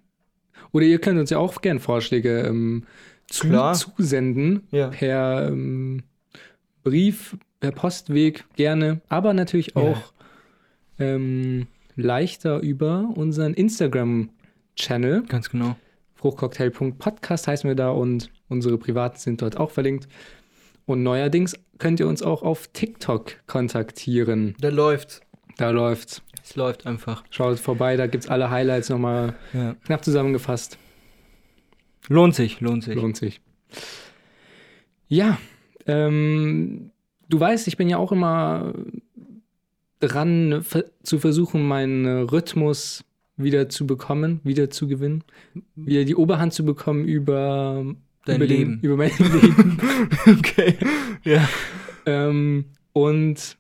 Oder 0.74 0.86
ihr 0.86 1.00
könnt 1.00 1.17
uns 1.20 1.29
ja 1.29 1.38
auch 1.38 1.62
gern 1.62 1.79
Vorschläge 1.79 2.41
ähm, 2.41 2.86
zu, 3.32 3.48
Klar. 3.48 3.74
zusenden. 3.74 4.68
Ja. 4.72 4.88
Per 4.90 5.48
ähm, 5.50 6.04
Brief, 6.84 7.38
per 7.60 7.72
Postweg 7.72 8.44
gerne. 8.56 9.02
Aber 9.10 9.34
natürlich 9.34 9.74
Ja. 9.76 9.82
auch 9.82 10.14
ähm, 11.00 11.68
leichter 11.96 12.60
über 12.60 13.10
unseren 13.16 13.54
Instagram-Channel. 13.54 15.24
Ganz 15.28 15.50
genau. 15.50 15.76
Fruchtcocktail.podcast 16.16 17.48
heißen 17.48 17.68
wir 17.68 17.76
da 17.76 17.90
und 17.90 18.30
unsere 18.50 18.78
privaten 18.78 19.18
sind 19.18 19.42
dort 19.42 19.58
auch 19.58 19.72
verlinkt. 19.72 20.08
Und 20.86 21.04
neuerdings 21.04 21.56
könnt 21.80 22.00
ihr 22.00 22.08
uns 22.08 22.22
auch 22.22 22.44
auf 22.44 22.68
TikTok 22.74 23.34
kontaktieren. 23.48 24.56
Da 24.60 24.70
läuft's. 24.70 25.22
Da 25.58 25.70
läuft's. 25.72 26.22
Es 26.44 26.56
läuft 26.56 26.86
einfach. 26.88 27.24
Schaut 27.30 27.60
vorbei, 27.60 27.96
da 27.98 28.08
gibt's 28.08 28.28
alle 28.28 28.50
Highlights 28.50 28.90
nochmal 28.90 29.36
Ja. 29.54 29.76
knapp 29.86 30.04
zusammengefasst. 30.04 30.78
Lohnt 32.10 32.36
sich, 32.36 32.60
lohnt 32.62 32.84
sich. 32.84 32.96
Lohnt 32.96 33.15
sich. 33.17 33.41
Ja, 35.08 35.38
ähm, 35.88 36.91
du 37.29 37.39
weißt, 37.39 37.67
ich 37.67 37.77
bin 37.77 37.89
ja 37.89 37.98
auch 37.98 38.12
immer 38.12 38.74
dran 40.00 40.63
zu 41.03 41.20
versuchen, 41.20 41.67
meinen 41.67 42.05
Rhythmus 42.24 43.03
wieder 43.38 43.70
zu 43.70 43.86
bekommen, 43.88 44.39
wieder 44.43 44.70
zu 44.70 44.88
gewinnen, 44.88 45.24
wieder 45.75 46.05
die 46.05 46.15
Oberhand 46.15 46.53
zu 46.53 46.65
bekommen 46.65 47.05
über 47.05 47.86
Dein 48.25 48.36
über 48.38 48.46
Leben. 48.46 48.72
Den, 48.81 48.81
über 48.81 48.98
mein 48.98 49.12
Leben. 49.20 49.77
okay. 50.39 50.75
Ja. 51.24 51.48
ähm, 52.05 52.65
und 52.93 53.58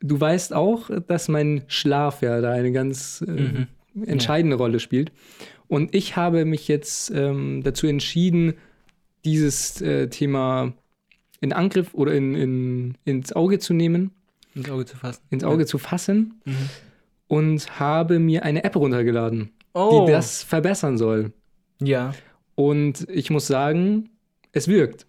du 0.00 0.20
weißt 0.20 0.52
auch, 0.54 0.90
dass 1.06 1.28
mein 1.28 1.62
Schlaf 1.68 2.22
ja 2.22 2.40
da 2.40 2.52
eine 2.52 2.72
ganz 2.72 3.24
äh, 3.26 3.66
Mhm. 3.92 4.04
entscheidende 4.06 4.56
Rolle 4.56 4.78
spielt. 4.80 5.10
Und 5.70 5.94
ich 5.94 6.16
habe 6.16 6.44
mich 6.44 6.66
jetzt 6.66 7.10
ähm, 7.10 7.62
dazu 7.62 7.86
entschieden, 7.86 8.54
dieses 9.24 9.80
äh, 9.80 10.08
Thema 10.08 10.72
in 11.40 11.52
Angriff 11.52 11.94
oder 11.94 12.12
in, 12.12 12.34
in, 12.34 12.94
ins 13.04 13.32
Auge 13.32 13.58
zu 13.60 13.72
nehmen, 13.72 14.10
Ins 14.54 14.68
Auge 14.68 14.84
zu 14.84 14.96
fassen. 14.96 15.22
ins 15.30 15.44
Auge 15.44 15.64
zu 15.66 15.78
fassen 15.78 16.40
Mhm. 16.44 16.56
und 17.28 17.78
habe 17.80 18.18
mir 18.18 18.42
eine 18.44 18.64
App 18.64 18.74
runtergeladen, 18.74 19.52
Oh. 19.72 20.04
die 20.06 20.12
das 20.12 20.42
verbessern 20.42 20.98
soll. 20.98 21.32
Ja. 21.80 22.14
Und 22.56 23.08
ich 23.08 23.30
muss 23.30 23.46
sagen, 23.46 24.10
es 24.52 24.66
wirkt. 24.66 25.06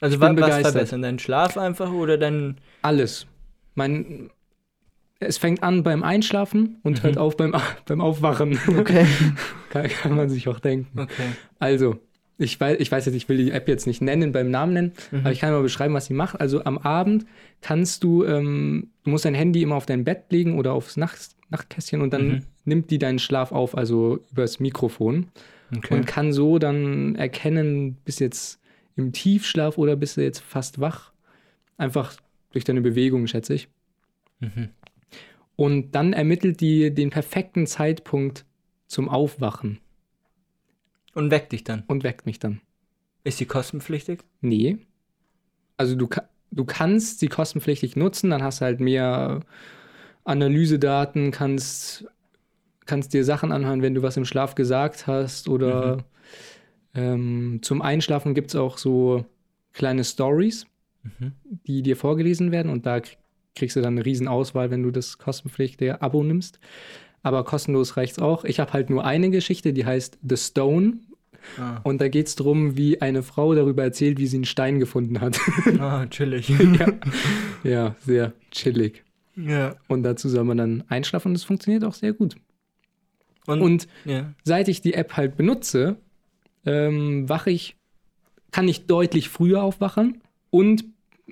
Also 0.00 0.14
Ich 0.14 0.20
was 0.20 0.34
begeistert. 0.34 0.72
verbessern? 0.74 1.02
Deinen 1.02 1.18
Schlaf 1.18 1.58
einfach 1.58 1.90
oder 1.92 2.16
dein. 2.18 2.58
Alles. 2.82 3.26
Mein, 3.74 4.30
es 5.24 5.38
fängt 5.38 5.62
an 5.62 5.82
beim 5.82 6.02
Einschlafen 6.02 6.78
und 6.82 6.98
Mhm. 6.98 7.06
hört 7.06 7.18
auf 7.18 7.36
beim, 7.36 7.54
beim 7.86 8.00
Aufwachen. 8.00 8.58
Okay. 8.78 9.06
kann, 9.70 9.88
kann 9.88 10.16
man 10.16 10.28
sich 10.28 10.48
auch 10.48 10.60
denken. 10.60 10.98
Okay. 11.00 11.28
Also, 11.58 11.98
ich 12.38 12.58
weiß, 12.58 12.78
ich 12.80 12.90
weiß 12.90 13.06
jetzt, 13.06 13.14
ich 13.14 13.28
will 13.28 13.36
die 13.36 13.52
App 13.52 13.68
jetzt 13.68 13.86
nicht 13.86 14.02
nennen 14.02 14.32
beim 14.32 14.50
Namen 14.50 14.72
nennen, 14.72 14.92
Mhm. 15.12 15.18
aber 15.20 15.32
ich 15.32 15.40
kann 15.40 15.52
mal 15.52 15.62
beschreiben, 15.62 15.94
was 15.94 16.06
sie 16.06 16.14
macht. 16.14 16.40
Also 16.40 16.64
am 16.64 16.78
Abend 16.78 17.26
kannst 17.60 18.02
du, 18.04 18.24
ähm, 18.24 18.88
du 19.04 19.10
musst 19.10 19.24
dein 19.24 19.34
Handy 19.34 19.62
immer 19.62 19.76
auf 19.76 19.86
dein 19.86 20.04
Bett 20.04 20.24
legen 20.30 20.58
oder 20.58 20.72
aufs 20.72 20.96
Nacht, 20.96 21.30
Nachtkästchen 21.50 22.00
und 22.00 22.12
dann 22.12 22.28
Mhm. 22.28 22.42
nimmt 22.64 22.90
die 22.90 22.98
deinen 22.98 23.18
Schlaf 23.20 23.52
auf, 23.52 23.76
also 23.76 24.18
übers 24.32 24.58
Mikrofon 24.58 25.26
Okay. 25.76 25.94
und 25.94 26.06
kann 26.06 26.32
so 26.32 26.58
dann 26.58 27.14
erkennen, 27.16 27.96
bist 28.04 28.18
jetzt 28.20 28.60
im 28.96 29.12
Tiefschlaf 29.12 29.78
oder 29.78 29.94
bist 29.96 30.16
du 30.16 30.22
jetzt 30.22 30.40
fast 30.40 30.80
wach. 30.80 31.12
Einfach 31.76 32.14
durch 32.52 32.64
deine 32.64 32.80
Bewegung, 32.80 33.26
schätze 33.26 33.54
ich. 33.54 33.68
Mhm. 34.40 34.68
Und 35.56 35.92
dann 35.92 36.12
ermittelt 36.12 36.60
die 36.60 36.92
den 36.92 37.10
perfekten 37.10 37.66
Zeitpunkt 37.66 38.44
zum 38.86 39.08
Aufwachen 39.08 39.78
Und 41.14 41.30
weckt 41.30 41.52
dich 41.52 41.64
dann. 41.64 41.84
und 41.86 42.02
weckt 42.04 42.26
mich 42.26 42.38
dann. 42.38 42.60
Ist 43.22 43.40
die 43.40 43.46
kostenpflichtig? 43.46 44.20
Nee. 44.40 44.78
Also 45.76 45.96
du, 45.96 46.08
du 46.50 46.64
kannst 46.64 47.20
sie 47.20 47.28
kostenpflichtig 47.28 47.96
nutzen, 47.96 48.30
dann 48.30 48.42
hast 48.42 48.60
du 48.60 48.64
halt 48.64 48.80
mehr 48.80 49.40
Analysedaten, 50.24 51.30
kannst, 51.30 52.06
kannst 52.86 53.12
dir 53.14 53.24
Sachen 53.24 53.52
anhören, 53.52 53.82
wenn 53.82 53.94
du 53.94 54.02
was 54.02 54.16
im 54.16 54.24
Schlaf 54.24 54.54
gesagt 54.54 55.06
hast 55.06 55.48
oder 55.48 56.04
ähm, 56.94 57.60
zum 57.62 57.82
Einschlafen 57.82 58.34
gibt 58.34 58.48
es 58.50 58.56
auch 58.56 58.78
so 58.78 59.24
kleine 59.72 60.04
Stories, 60.04 60.66
Mhm. 61.18 61.32
die 61.66 61.82
dir 61.82 61.96
vorgelesen 61.98 62.50
werden 62.50 62.70
und 62.72 62.86
da 62.86 62.96
krie- 62.96 63.16
kriegst 63.54 63.76
du 63.76 63.80
dann 63.80 63.94
eine 63.94 64.04
riesen 64.04 64.28
Auswahl, 64.28 64.70
wenn 64.70 64.82
du 64.82 64.90
das 64.90 65.18
kostenpflichtige 65.18 66.02
Abo 66.02 66.22
nimmst. 66.22 66.58
Aber 67.22 67.44
kostenlos 67.44 67.96
reicht's 67.96 68.18
auch. 68.18 68.44
Ich 68.44 68.60
habe 68.60 68.72
halt 68.72 68.90
nur 68.90 69.04
eine 69.04 69.30
Geschichte, 69.30 69.72
die 69.72 69.86
heißt 69.86 70.18
The 70.22 70.36
Stone 70.36 70.98
Ah. 71.58 71.80
und 71.84 72.00
da 72.00 72.08
geht 72.08 72.26
es 72.26 72.36
darum, 72.36 72.76
wie 72.76 73.00
eine 73.02 73.22
Frau 73.22 73.54
darüber 73.54 73.82
erzählt, 73.82 74.18
wie 74.18 74.26
sie 74.26 74.38
einen 74.38 74.44
Stein 74.44 74.78
gefunden 74.80 75.20
hat. 75.20 75.38
ah, 75.78 76.06
chillig. 76.06 76.48
ja. 76.78 76.86
ja, 77.62 77.96
sehr 78.00 78.32
chillig. 78.50 79.04
ja. 79.36 79.76
Und 79.88 80.04
dazu 80.04 80.28
soll 80.28 80.44
man 80.44 80.56
dann 80.56 80.84
einschlafen 80.88 81.28
und 81.28 81.34
es 81.34 81.44
funktioniert 81.44 81.84
auch 81.84 81.94
sehr 81.94 82.12
gut. 82.12 82.36
Und, 83.46 83.60
Und 83.60 83.88
ja. 84.06 84.32
seit 84.42 84.68
ich 84.68 84.80
die 84.80 84.94
App 84.94 85.16
halt 85.16 85.36
benutze, 85.36 85.96
ähm, 86.64 87.28
wache 87.28 87.50
ich, 87.50 87.76
kann 88.50 88.66
ich 88.68 88.86
deutlich 88.86 89.28
früher 89.28 89.62
aufwachen 89.62 90.22
und 90.50 90.84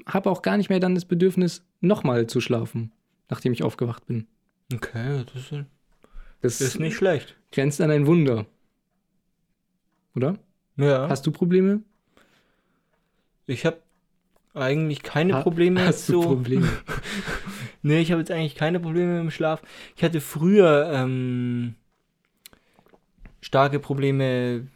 habe 0.07 0.31
auch 0.31 0.43
gar 0.43 0.59
nicht 0.59 0.69
mehr 0.69 0.81
dann 0.81 0.95
das 0.95 1.07
Bedürfnis, 1.07 1.65
nochmal 1.83 2.27
zu 2.27 2.41
schlafen, 2.41 2.91
nachdem 3.29 3.53
ich 3.53 3.63
aufgewacht 3.63 4.07
bin. 4.07 4.27
Okay, 4.73 5.25
das 5.33 5.43
ist, 5.53 5.65
Das, 6.41 6.61
ist 6.63 6.79
nicht 6.81 6.97
schlecht. 6.97 7.37
grenzt 7.53 7.81
an 7.83 7.91
ein 7.91 8.07
Wunder. 8.07 8.47
Oder? 10.17 10.39
Ja. 10.77 11.09
Hast 11.09 11.27
du 11.27 11.31
Probleme? 11.31 11.83
ich 13.47 13.67
habe 13.67 13.83
eigentlich 14.55 15.03
keine 15.03 15.35
Ha- 15.35 15.43
Probleme. 15.43 15.85
Hast 15.87 16.09
du 16.09 16.23
so. 16.23 16.23
Probleme? 16.23 16.69
Nee, 17.85 17.99
ich 18.01 18.13
habe 18.13 18.21
jetzt 18.21 18.31
eigentlich 18.31 18.55
keine 18.55 18.79
Probleme 18.79 19.15
mit 19.15 19.23
dem 19.25 19.31
Schlaf. 19.33 19.61
Ich 19.97 20.05
hatte 20.05 20.21
früher 20.21 20.89
ähm, 20.95 21.75
starke 23.41 23.81
Probleme 23.81 24.69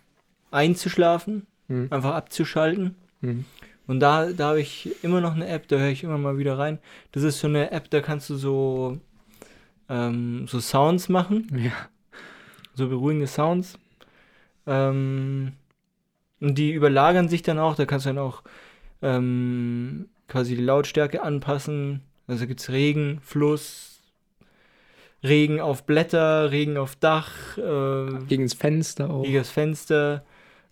einzuschlafen, 0.50 1.46
Hm. 1.68 1.86
einfach 1.90 2.14
abzuschalten. 2.14 2.96
Hm. 3.20 3.44
Und 3.86 4.00
da, 4.00 4.32
da 4.32 4.48
habe 4.48 4.60
ich 4.60 4.90
immer 5.04 5.20
noch 5.20 5.34
eine 5.34 5.46
App, 5.48 5.68
da 5.68 5.76
höre 5.76 5.90
ich 5.90 6.02
immer 6.02 6.18
mal 6.18 6.38
wieder 6.38 6.58
rein. 6.58 6.78
Das 7.12 7.22
ist 7.22 7.38
so 7.40 7.46
eine 7.46 7.70
App, 7.70 7.88
da 7.90 8.00
kannst 8.00 8.28
du 8.30 8.36
so, 8.36 8.98
ähm, 9.88 10.46
so 10.48 10.58
Sounds 10.60 11.08
machen, 11.08 11.46
Ja. 11.56 11.72
so 12.74 12.88
beruhigende 12.88 13.26
Sounds. 13.28 13.78
Ähm, 14.66 15.52
und 16.40 16.58
die 16.58 16.72
überlagern 16.72 17.28
sich 17.28 17.42
dann 17.42 17.58
auch, 17.58 17.76
da 17.76 17.86
kannst 17.86 18.06
du 18.06 18.10
dann 18.10 18.18
auch 18.18 18.42
ähm, 19.02 20.08
quasi 20.28 20.56
die 20.56 20.62
Lautstärke 20.62 21.22
anpassen. 21.22 22.02
Also 22.26 22.46
gibt 22.48 22.60
es 22.60 22.70
Regen, 22.70 23.20
Fluss, 23.22 24.00
Regen 25.22 25.60
auf 25.60 25.84
Blätter, 25.86 26.50
Regen 26.50 26.76
auf 26.76 26.96
Dach, 26.96 27.56
äh, 27.56 28.18
Gegen 28.28 28.42
das 28.42 28.54
Fenster 28.54 29.10
auch. 29.10 29.22
gegen 29.22 29.36
das 29.38 29.50
Fenster 29.50 30.24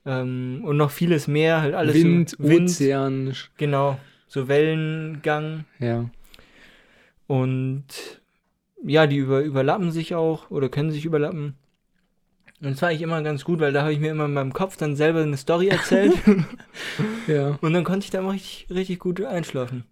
ähm, 0.06 0.62
und 0.64 0.76
noch 0.76 0.90
vieles 0.90 1.26
mehr. 1.28 1.62
Halt 1.62 1.74
alles 1.74 1.94
Wind, 1.94 2.30
so, 2.30 2.38
Wind, 2.38 2.70
Ozean. 2.70 3.34
genau, 3.56 3.98
so 4.28 4.48
Wellengang. 4.48 5.64
Ja. 5.78 6.08
Und 7.26 7.84
ja, 8.84 9.06
die 9.06 9.16
über, 9.16 9.40
überlappen 9.40 9.90
sich 9.90 10.14
auch 10.14 10.50
oder 10.50 10.68
können 10.68 10.90
sich 10.90 11.04
überlappen. 11.04 11.54
Und 12.60 12.70
das 12.70 12.82
war 12.82 12.88
eigentlich 12.90 13.02
immer 13.02 13.22
ganz 13.22 13.44
gut, 13.44 13.60
weil 13.60 13.72
da 13.72 13.82
habe 13.82 13.92
ich 13.92 14.00
mir 14.00 14.10
immer 14.10 14.26
in 14.26 14.32
meinem 14.34 14.52
Kopf 14.52 14.76
dann 14.76 14.96
selber 14.96 15.22
eine 15.22 15.36
Story 15.36 15.68
erzählt 15.68 16.14
Ja, 17.26 17.58
und 17.60 17.72
dann 17.72 17.84
konnte 17.84 18.04
ich 18.04 18.10
da 18.10 18.22
mal 18.22 18.30
richtig, 18.30 18.68
richtig 18.70 18.98
gut 19.00 19.20
einschlafen. 19.22 19.84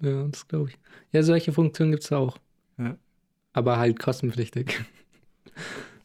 ja 0.00 0.24
das 0.24 0.46
glaube 0.46 0.70
ich. 0.70 0.78
Ja, 1.12 1.22
solche 1.22 1.52
Funktionen 1.52 1.92
gibt 1.92 2.04
es 2.04 2.12
auch. 2.12 2.38
Ja. 2.78 2.96
Aber 3.52 3.78
halt 3.78 3.98
kostenpflichtig. 3.98 4.80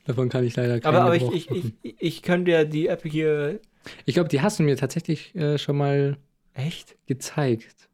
Davon 0.06 0.30
kann 0.30 0.44
ich 0.44 0.56
leider 0.56 0.80
keinen 0.80 0.96
Aber, 0.96 1.06
aber 1.06 1.16
ich, 1.16 1.32
ich, 1.32 1.52
ich, 1.84 1.96
ich 2.00 2.22
könnte 2.22 2.52
ja 2.52 2.64
die 2.64 2.88
App 2.88 3.04
hier. 3.04 3.60
Ich 4.06 4.16
glaube, 4.16 4.30
die 4.30 4.42
hast 4.42 4.60
du 4.60 4.64
mir 4.64 4.76
tatsächlich 4.76 5.36
äh, 5.36 5.58
schon 5.58 5.78
mal 5.78 6.18
Echt? 6.54 6.96
gezeigt. 7.06 7.90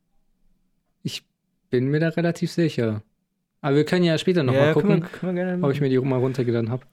Ich 1.04 1.24
bin 1.70 1.88
mir 1.88 2.00
da 2.00 2.10
relativ 2.10 2.52
sicher. 2.52 3.04
Aber 3.62 3.76
wir 3.76 3.86
können 3.86 4.06
ja 4.06 4.18
später 4.18 4.44
nochmal 4.44 4.68
ja, 4.68 4.74
gucken, 4.74 5.02
können 5.02 5.36
wir, 5.36 5.44
können 5.44 5.62
wir 5.62 5.68
ob 5.68 5.74
ich 5.74 5.82
mir 5.82 5.90
die 5.90 6.00
mal 6.00 6.20
runtergeladen 6.20 6.70
habe. 6.70 6.86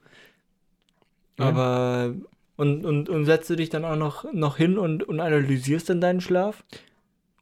Ja. 1.39 1.47
Aber. 1.47 2.15
Und, 2.57 2.87
und, 2.87 3.09
und 3.09 3.25
setzt 3.25 3.51
du 3.51 3.57
dich 3.57 3.69
dann 3.69 3.85
auch 3.85 3.97
noch, 3.97 4.33
noch 4.33 4.57
hin 4.57 4.79
und, 4.79 5.03
und 5.03 5.19
analysierst 5.21 5.91
dann 5.91 6.01
deinen 6.01 6.21
Schlaf? 6.21 6.65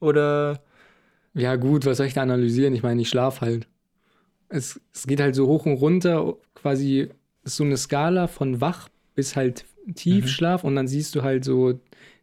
Oder. 0.00 0.62
Ja, 1.34 1.56
gut, 1.56 1.86
was 1.86 1.98
soll 1.98 2.06
ich 2.06 2.14
da 2.14 2.22
analysieren? 2.22 2.74
Ich 2.74 2.82
meine, 2.82 3.00
ich 3.00 3.08
schlaf 3.08 3.40
halt. 3.40 3.68
Es, 4.48 4.80
es 4.92 5.06
geht 5.06 5.20
halt 5.20 5.34
so 5.34 5.46
hoch 5.46 5.64
und 5.64 5.74
runter, 5.74 6.34
quasi 6.54 7.08
ist 7.44 7.56
so 7.56 7.64
eine 7.64 7.76
Skala 7.76 8.26
von 8.28 8.60
wach 8.60 8.88
bis 9.14 9.36
halt 9.36 9.64
Tiefschlaf 9.94 10.64
und 10.64 10.76
dann 10.76 10.86
siehst 10.88 11.14
du 11.14 11.22
halt 11.22 11.44
so 11.44 11.80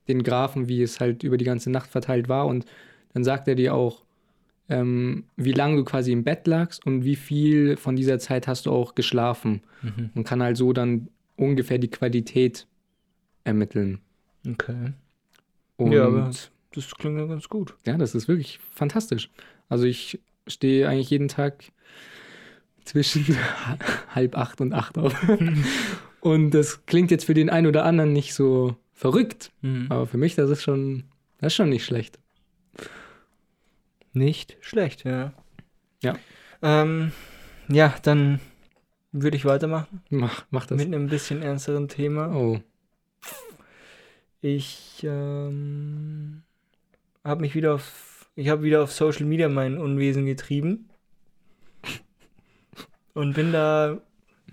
den 0.08 0.24
Graphen, 0.24 0.68
wie 0.68 0.82
es 0.82 1.00
halt 1.00 1.24
über 1.24 1.38
die 1.38 1.46
ganze 1.46 1.70
Nacht 1.70 1.90
verteilt 1.90 2.30
war 2.30 2.48
und 2.48 2.66
dann 3.14 3.24
sagt 3.24 3.48
er 3.48 3.56
dir 3.56 3.74
auch, 3.76 4.04
ähm, 4.70 5.26
wie 5.36 5.52
lange 5.52 5.78
du 5.78 5.84
quasi 5.84 6.12
im 6.12 6.24
Bett 6.24 6.48
lagst 6.48 6.86
und 6.86 7.04
wie 7.04 7.16
viel 7.16 7.76
von 7.78 7.96
dieser 7.96 8.20
Zeit 8.20 8.48
hast 8.48 8.66
du 8.66 8.72
auch 8.72 8.96
geschlafen 8.96 9.62
Mhm. 9.82 10.10
und 10.16 10.24
kann 10.26 10.42
halt 10.44 10.58
so 10.58 10.74
dann 10.74 11.08
ungefähr 11.38 11.78
die 11.80 11.90
Qualität 11.90 12.68
ermitteln. 13.44 14.00
Okay. 14.48 14.94
Und 15.78 15.92
Ja, 15.92 16.06
aber 16.06 16.32
das 16.74 16.96
klingt 16.98 17.18
ja 17.18 17.26
ganz 17.26 17.48
gut. 17.50 17.76
Ja, 17.86 17.98
das 17.98 18.14
ist 18.16 18.28
wirklich 18.28 18.60
fantastisch. 18.72 19.30
Also 19.70 19.86
ich 19.86 20.20
stehe 20.48 20.88
eigentlich 20.88 21.10
jeden 21.10 21.28
Tag 21.30 21.64
zwischen 22.86 23.26
halb 24.16 24.36
acht 24.38 24.62
und 24.62 24.74
acht 24.74 24.98
auf. 24.98 25.16
und 26.22 26.52
das 26.52 26.86
klingt 26.86 27.12
jetzt 27.12 27.26
für 27.26 27.34
den 27.34 27.50
einen 27.50 27.68
oder 27.68 27.86
anderen 27.86 28.14
nicht 28.14 28.34
so 28.34 28.76
verrückt, 28.94 29.52
Mhm. 29.62 29.88
aber 29.90 30.06
für 30.08 30.18
mich 30.18 30.36
das 30.36 30.50
ist 30.50 30.64
schon, 30.64 31.06
das 31.40 31.54
ist 31.54 31.56
schon 31.56 31.70
nicht 31.70 31.86
schlecht. 31.86 32.20
Nicht 34.14 34.58
schlecht, 34.62 35.04
ja. 35.06 35.34
Ja. 36.02 36.16
Ähm, 36.62 37.12
ja, 37.70 37.94
dann 38.04 38.40
würde 39.12 39.38
ich 39.38 39.46
weitermachen 39.46 40.02
Mach, 40.10 40.46
mach 40.50 40.66
das. 40.66 40.78
mit 40.78 40.88
einem 40.88 41.08
bisschen 41.08 41.42
ernsteren 41.42 41.88
Thema. 41.88 42.36
Oh, 42.36 42.60
Ich 44.42 45.02
ähm, 45.04 46.42
habe 47.24 47.42
mich 47.42 47.56
wieder 47.56 47.74
auf, 47.76 48.30
ich 48.36 48.50
habe 48.50 48.64
wieder 48.64 48.84
auf 48.84 48.92
Social 48.92 49.26
Media 49.26 49.50
mein 49.50 49.78
Unwesen 49.78 50.26
getrieben 50.26 50.89
und 53.20 53.34
bin 53.34 53.52
da 53.52 54.00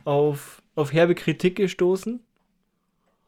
auf 0.05 0.61
auf 0.77 0.93
herbe 0.93 1.15
Kritik 1.15 1.57
gestoßen. 1.57 2.21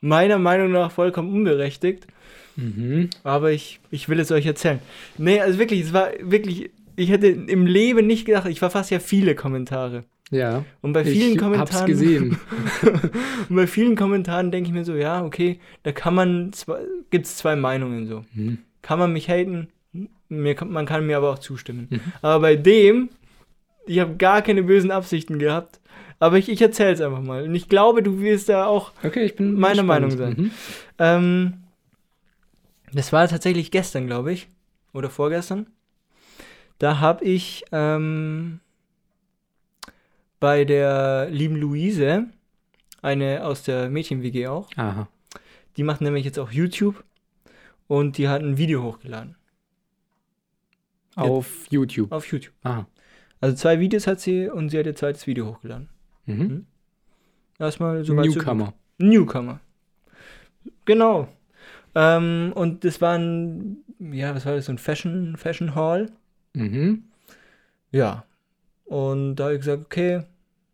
Meiner 0.00 0.38
Meinung 0.38 0.70
nach 0.70 0.92
vollkommen 0.92 1.32
unberechtigt. 1.32 2.06
Mhm. 2.56 3.10
Aber 3.24 3.50
ich, 3.50 3.80
ich 3.90 4.08
will 4.08 4.20
es 4.20 4.30
euch 4.30 4.46
erzählen. 4.46 4.80
Nee, 5.16 5.40
also 5.40 5.58
wirklich, 5.58 5.80
es 5.80 5.92
war 5.92 6.10
wirklich, 6.20 6.70
ich 6.94 7.10
hätte 7.10 7.28
im 7.28 7.66
Leben 7.66 8.06
nicht 8.06 8.26
gedacht, 8.26 8.48
ich 8.48 8.58
verfasse 8.58 8.94
ja 8.94 9.00
viele 9.00 9.34
Kommentare. 9.34 10.04
Ja. 10.30 10.64
Und 10.82 10.92
bei 10.92 11.04
vielen 11.04 11.32
ich 11.32 11.38
Kommentaren. 11.38 11.72
hab's 11.72 11.86
gesehen. 11.86 12.38
Und 13.48 13.56
bei 13.56 13.66
vielen 13.66 13.96
Kommentaren 13.96 14.50
denke 14.50 14.68
ich 14.68 14.74
mir 14.74 14.84
so, 14.84 14.94
ja, 14.94 15.24
okay, 15.24 15.58
da 15.84 15.92
kann 15.92 16.14
man, 16.14 16.52
zwei, 16.52 16.80
gibt's 17.10 17.36
zwei 17.38 17.56
Meinungen 17.56 18.06
so. 18.06 18.24
Mhm. 18.34 18.58
Kann 18.82 18.98
man 18.98 19.12
mich 19.12 19.28
haten, 19.30 19.68
mir, 20.28 20.56
man 20.64 20.84
kann 20.84 21.06
mir 21.06 21.16
aber 21.16 21.32
auch 21.32 21.38
zustimmen. 21.38 21.86
Mhm. 21.90 22.00
Aber 22.20 22.40
bei 22.40 22.56
dem, 22.56 23.08
ich 23.88 23.98
habe 23.98 24.16
gar 24.16 24.42
keine 24.42 24.62
bösen 24.62 24.90
Absichten 24.90 25.38
gehabt. 25.38 25.80
Aber 26.20 26.36
ich, 26.36 26.48
ich 26.48 26.60
erzähle 26.60 26.92
es 26.92 27.00
einfach 27.00 27.22
mal. 27.22 27.44
Und 27.44 27.54
ich 27.54 27.68
glaube, 27.68 28.02
du 28.02 28.20
wirst 28.20 28.48
da 28.48 28.66
auch 28.66 28.92
Okay, 29.04 29.24
ich 29.24 29.36
bin 29.36 29.54
Meine 29.54 29.82
gespannt. 29.82 29.88
Meinung 29.88 30.10
sein. 30.10 30.34
Mhm. 30.36 30.50
Ähm, 30.98 31.54
das 32.92 33.12
war 33.12 33.28
tatsächlich 33.28 33.70
gestern, 33.70 34.06
glaube 34.06 34.32
ich. 34.32 34.48
Oder 34.92 35.10
vorgestern. 35.10 35.66
Da 36.78 37.00
habe 37.00 37.24
ich 37.24 37.64
ähm, 37.72 38.60
bei 40.40 40.64
der 40.64 41.28
lieben 41.30 41.56
Luise, 41.56 42.26
eine 43.02 43.44
aus 43.44 43.62
der 43.62 43.88
Mädchen-WG 43.90 44.46
auch, 44.48 44.70
Aha. 44.76 45.08
die 45.76 45.82
macht 45.82 46.00
nämlich 46.00 46.24
jetzt 46.24 46.38
auch 46.38 46.50
YouTube 46.50 47.04
und 47.86 48.18
die 48.18 48.28
hat 48.28 48.42
ein 48.42 48.58
Video 48.58 48.82
hochgeladen. 48.82 49.36
Auf 51.16 51.66
YouTube. 51.70 52.12
Auf 52.12 52.26
YouTube. 52.30 52.54
Aha. 52.62 52.86
Also 53.40 53.56
zwei 53.56 53.80
Videos 53.80 54.06
hat 54.06 54.20
sie 54.20 54.48
und 54.48 54.70
sie 54.70 54.78
hat 54.78 54.86
ihr 54.86 54.96
zweites 54.96 55.26
Video 55.26 55.46
hochgeladen. 55.46 55.88
Mhm. 56.26 56.66
Erstmal 57.58 58.04
so 58.04 58.16
weit, 58.16 58.26
so. 58.26 58.38
Newcomer. 58.38 58.74
Newcomer. 58.98 59.60
Genau. 60.84 61.28
Ähm, 61.94 62.52
und 62.54 62.84
das 62.84 63.00
war 63.00 63.16
ein, 63.16 63.78
ja, 63.98 64.34
was 64.34 64.46
war 64.46 64.54
das, 64.54 64.66
so 64.66 64.72
ein 64.72 64.78
Fashion, 64.78 65.36
Fashion 65.36 65.74
Hall. 65.74 66.10
Mhm. 66.54 67.04
Ja. 67.90 68.24
Und 68.84 69.36
da 69.36 69.44
habe 69.44 69.54
ich 69.54 69.60
gesagt, 69.60 69.82
okay, 69.84 70.22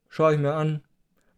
schaue 0.08 0.34
ich 0.34 0.40
mir 0.40 0.54
an. 0.54 0.80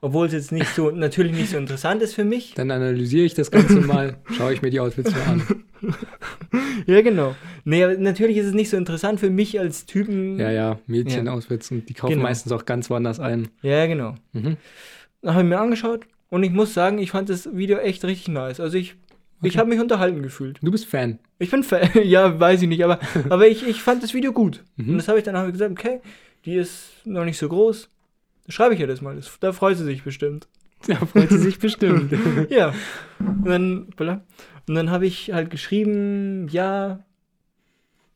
Obwohl 0.07 0.27
es 0.29 0.33
jetzt 0.33 0.53
nicht 0.53 0.69
so, 0.73 0.91
natürlich 0.93 1.33
nicht 1.33 1.51
so 1.51 1.57
interessant 1.59 2.01
ist 2.01 2.15
für 2.15 2.23
mich. 2.25 2.55
Dann 2.55 2.71
analysiere 2.71 3.25
ich 3.25 3.35
das 3.35 3.51
Ganze 3.51 3.81
mal, 3.81 4.17
schaue 4.37 4.53
ich 4.55 4.63
mir 4.63 4.71
die 4.71 4.79
Outfits 4.79 5.11
mal 5.11 5.23
an. 5.33 5.43
Ja, 6.87 7.01
genau. 7.03 7.35
Nee, 7.65 7.83
aber 7.85 7.97
natürlich 7.97 8.37
ist 8.37 8.47
es 8.47 8.55
nicht 8.55 8.71
so 8.71 8.77
interessant 8.77 9.19
für 9.21 9.31
mich 9.31 9.59
als 9.59 9.87
Typen. 9.87 10.39
Ja, 10.39 10.51
ja, 10.51 10.79
Mädchen-Outfits 10.87 11.71
und 11.71 11.89
die 11.89 11.95
kaufen 11.95 12.13
Genau. 12.15 12.23
meistens 12.23 12.53
auch 12.53 12.65
ganz 12.65 12.89
woanders 12.89 13.19
ein. 13.21 13.49
Ja, 13.63 13.87
genau. 13.87 14.15
Mhm. 14.33 14.57
Habe 15.25 15.41
ich 15.43 15.47
mir 15.49 15.59
angeschaut 15.59 16.07
und 16.31 16.43
ich 16.45 16.51
muss 16.53 16.73
sagen, 16.75 16.99
ich 16.99 17.11
fand 17.11 17.29
das 17.29 17.49
Video 17.57 17.79
echt 17.79 18.05
richtig 18.05 18.29
nice. 18.29 18.61
Also 18.61 18.79
ich, 18.79 18.95
ich 19.43 19.51
Okay. 19.53 19.59
habe 19.59 19.69
mich 19.71 19.81
unterhalten 19.81 20.23
gefühlt. 20.23 20.59
Du 20.63 20.71
bist 20.71 20.87
Fan. 20.87 21.19
Ich 21.39 21.51
bin 21.51 21.63
Fan, 21.63 21.89
ja, 22.05 22.39
weiß 22.39 22.63
ich 22.63 22.69
nicht, 22.69 22.85
aber, 22.85 23.01
aber 23.29 23.49
ich, 23.49 23.67
ich 23.67 23.83
fand 23.83 24.03
das 24.03 24.15
Video 24.15 24.33
gut. 24.33 24.63
Mhm. 24.77 24.91
Und 24.91 24.97
das 24.99 25.09
habe 25.09 25.19
ich 25.19 25.25
dann 25.25 25.37
hab 25.37 25.47
ich 25.47 25.53
gesagt, 25.53 25.73
okay, 25.73 26.01
die 26.45 26.55
ist 26.55 26.89
noch 27.05 27.25
nicht 27.25 27.39
so 27.39 27.49
groß. 27.49 27.89
Schreibe 28.49 28.75
ich 28.75 28.81
ihr 28.81 28.87
das 28.87 29.00
mal. 29.00 29.17
Das, 29.17 29.38
da 29.41 29.53
freut 29.53 29.76
sie 29.76 29.85
sich 29.85 30.03
bestimmt. 30.03 30.49
Da 30.87 30.94
freut 30.97 31.31
sie 31.31 31.38
sich 31.38 31.59
bestimmt. 31.59 32.12
Ja. 32.51 32.75
Und 33.18 33.44
dann. 33.44 33.92
Und 34.68 34.75
dann 34.75 34.90
habe 34.90 35.07
ich 35.07 35.33
halt 35.33 35.51
geschrieben, 35.51 36.49
ja, 36.49 37.05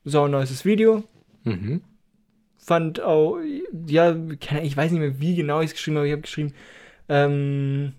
so 0.04 0.24
ein 0.24 0.30
neues 0.32 0.64
Video. 0.64 1.04
mhm. 1.44 1.82
Fand 2.58 3.00
auch, 3.00 3.38
ja, 3.86 4.14
ich 4.62 4.76
weiß 4.76 4.90
nicht 4.92 5.00
mehr, 5.00 5.18
wie 5.20 5.34
genau 5.34 5.60
ich 5.60 5.68
es 5.68 5.72
geschrieben 5.72 5.96
habe. 5.96 6.06
Ich 6.08 6.12
habe 6.12 6.22
geschrieben, 6.22 6.52
ähm, 7.08 7.94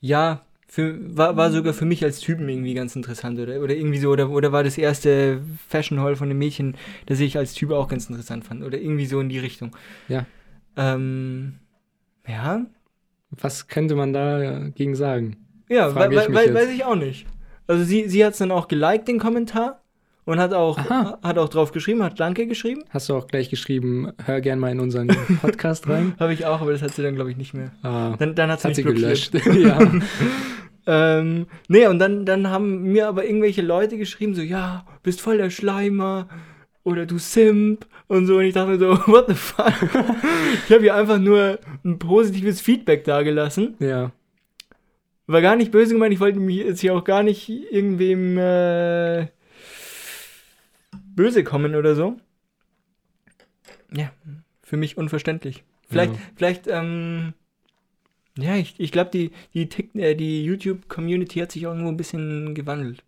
ja, 0.00 0.44
für, 0.70 0.96
war, 1.16 1.36
war 1.36 1.50
sogar 1.50 1.74
für 1.74 1.84
mich 1.84 2.04
als 2.04 2.20
Typen 2.20 2.48
irgendwie 2.48 2.74
ganz 2.74 2.94
interessant 2.94 3.40
oder, 3.40 3.60
oder 3.60 3.74
irgendwie 3.74 3.98
so, 3.98 4.08
oder, 4.10 4.30
oder 4.30 4.52
war 4.52 4.62
das 4.62 4.78
erste 4.78 5.42
Fashion 5.68 5.98
Hall 5.98 6.14
von 6.14 6.28
dem 6.28 6.38
Mädchen, 6.38 6.76
das 7.06 7.18
ich 7.18 7.36
als 7.36 7.54
Typ 7.54 7.72
auch 7.72 7.88
ganz 7.88 8.08
interessant 8.08 8.44
fand 8.44 8.62
oder 8.62 8.78
irgendwie 8.78 9.06
so 9.06 9.18
in 9.18 9.28
die 9.28 9.40
Richtung. 9.40 9.74
Ja. 10.06 10.26
Ähm, 10.76 11.58
ja, 12.24 12.66
Was 13.30 13.66
könnte 13.66 13.96
man 13.96 14.12
dagegen 14.12 14.94
sagen? 14.94 15.38
ja, 15.68 15.88
mich 15.88 15.96
weil, 15.96 16.14
jetzt. 16.14 16.54
weiß 16.54 16.70
ich 16.70 16.84
auch 16.84 16.94
nicht. 16.94 17.26
Also 17.66 17.82
sie, 17.82 18.08
sie 18.08 18.24
hat 18.24 18.34
es 18.34 18.38
dann 18.38 18.52
auch 18.52 18.68
geliked, 18.68 19.08
den 19.08 19.18
Kommentar, 19.18 19.79
und 20.30 20.38
hat 20.38 20.54
auch, 20.54 20.78
Aha. 20.78 21.18
hat 21.22 21.38
auch 21.38 21.48
drauf 21.48 21.72
geschrieben, 21.72 22.04
hat 22.04 22.20
Danke 22.20 22.46
geschrieben. 22.46 22.84
Hast 22.90 23.08
du 23.08 23.14
auch 23.14 23.26
gleich 23.26 23.50
geschrieben, 23.50 24.12
hör 24.24 24.40
gern 24.40 24.60
mal 24.60 24.70
in 24.70 24.78
unseren 24.78 25.08
Podcast 25.40 25.88
rein? 25.88 26.14
Habe 26.20 26.32
ich 26.32 26.46
auch, 26.46 26.60
aber 26.60 26.70
das 26.70 26.82
hat 26.82 26.92
sie 26.94 27.02
dann, 27.02 27.16
glaube 27.16 27.32
ich, 27.32 27.36
nicht 27.36 27.52
mehr. 27.52 27.72
Ah, 27.82 28.14
Dann, 28.16 28.36
dann 28.36 28.48
hat 28.48 28.60
sie 28.60 28.68
hat 28.68 28.70
mich 28.70 28.76
sie 28.76 28.82
gelöscht. 28.84 29.34
ja. 29.54 29.78
Ähm, 30.86 31.46
nee, 31.68 31.86
und 31.86 31.98
dann, 31.98 32.24
dann 32.24 32.48
haben 32.48 32.84
mir 32.84 33.06
aber 33.06 33.26
irgendwelche 33.26 33.60
Leute 33.60 33.98
geschrieben, 33.98 34.34
so, 34.34 34.40
ja, 34.40 34.86
bist 35.02 35.20
voll 35.20 35.36
der 35.36 35.50
Schleimer 35.50 36.26
oder 36.84 37.04
du 37.04 37.18
Simp 37.18 37.86
und 38.08 38.26
so. 38.26 38.38
Und 38.38 38.44
ich 38.44 38.54
dachte 38.54 38.70
mir 38.70 38.78
so, 38.78 38.96
what 39.06 39.26
the 39.28 39.34
fuck? 39.34 39.74
ich 40.66 40.72
habe 40.72 40.80
hier 40.80 40.94
einfach 40.94 41.18
nur 41.18 41.58
ein 41.84 41.98
positives 41.98 42.60
Feedback 42.62 43.04
dagelassen. 43.04 43.74
ja. 43.78 44.10
War 45.26 45.42
gar 45.42 45.54
nicht 45.54 45.70
böse 45.70 45.92
gemeint, 45.92 46.14
ich 46.14 46.18
wollte 46.18 46.40
mich 46.40 46.56
jetzt 46.56 46.80
hier 46.80 46.92
auch 46.94 47.04
gar 47.04 47.22
nicht 47.22 47.48
irgendwem 47.48 48.36
äh, 48.36 49.26
böse 51.14 51.44
kommen 51.44 51.74
oder 51.74 51.94
so. 51.94 52.18
Ja, 53.92 54.12
für 54.62 54.76
mich 54.76 54.96
unverständlich. 54.96 55.64
Vielleicht, 55.88 56.12
Ja. 56.12 56.18
vielleicht, 56.36 56.66
ähm, 56.68 57.34
ja, 58.38 58.54
ich, 58.56 58.74
ich 58.78 58.92
glaube, 58.92 59.10
die, 59.10 59.32
die, 59.54 59.66
Tik- 59.66 59.94
äh, 59.98 60.14
die 60.14 60.44
YouTube-Community 60.44 61.40
hat 61.40 61.52
sich 61.52 61.66
auch 61.66 61.72
irgendwo 61.72 61.88
ein 61.90 61.96
bisschen 61.96 62.54
gewandelt. 62.54 63.02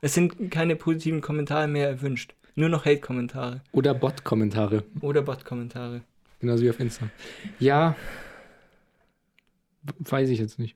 Es 0.00 0.14
sind 0.14 0.50
keine 0.50 0.76
positiven 0.76 1.20
Kommentare 1.20 1.68
mehr 1.68 1.88
erwünscht. 1.88 2.34
Nur 2.54 2.70
noch 2.70 2.86
Hate-Kommentare. 2.86 3.60
Oder 3.72 3.92
Bot-Kommentare. 3.92 4.82
Oder 5.02 5.20
Bot-Kommentare. 5.22 6.00
Genauso 6.40 6.62
wie 6.64 6.70
auf 6.70 6.80
Insta. 6.80 7.10
Ja. 7.58 7.94
Weiß 9.98 10.30
ich 10.30 10.38
jetzt 10.38 10.58
nicht. 10.58 10.74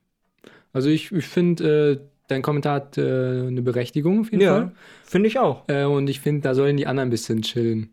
Also 0.72 0.88
ich, 0.90 1.10
ich 1.10 1.26
finde, 1.26 1.92
äh, 1.92 2.00
dein 2.30 2.42
Kommentar 2.42 2.74
hat 2.76 2.98
äh, 2.98 3.00
eine 3.46 3.62
Berechtigung 3.62 4.20
auf 4.20 4.30
jeden 4.32 4.42
Ja, 4.42 4.72
finde 5.04 5.28
ich 5.28 5.38
auch. 5.38 5.66
Fall. 5.66 5.82
Äh, 5.82 5.84
und 5.84 6.08
ich 6.08 6.20
finde, 6.20 6.42
da 6.42 6.54
sollen 6.54 6.76
die 6.76 6.86
anderen 6.86 7.08
ein 7.08 7.10
bisschen 7.10 7.42
chillen. 7.42 7.90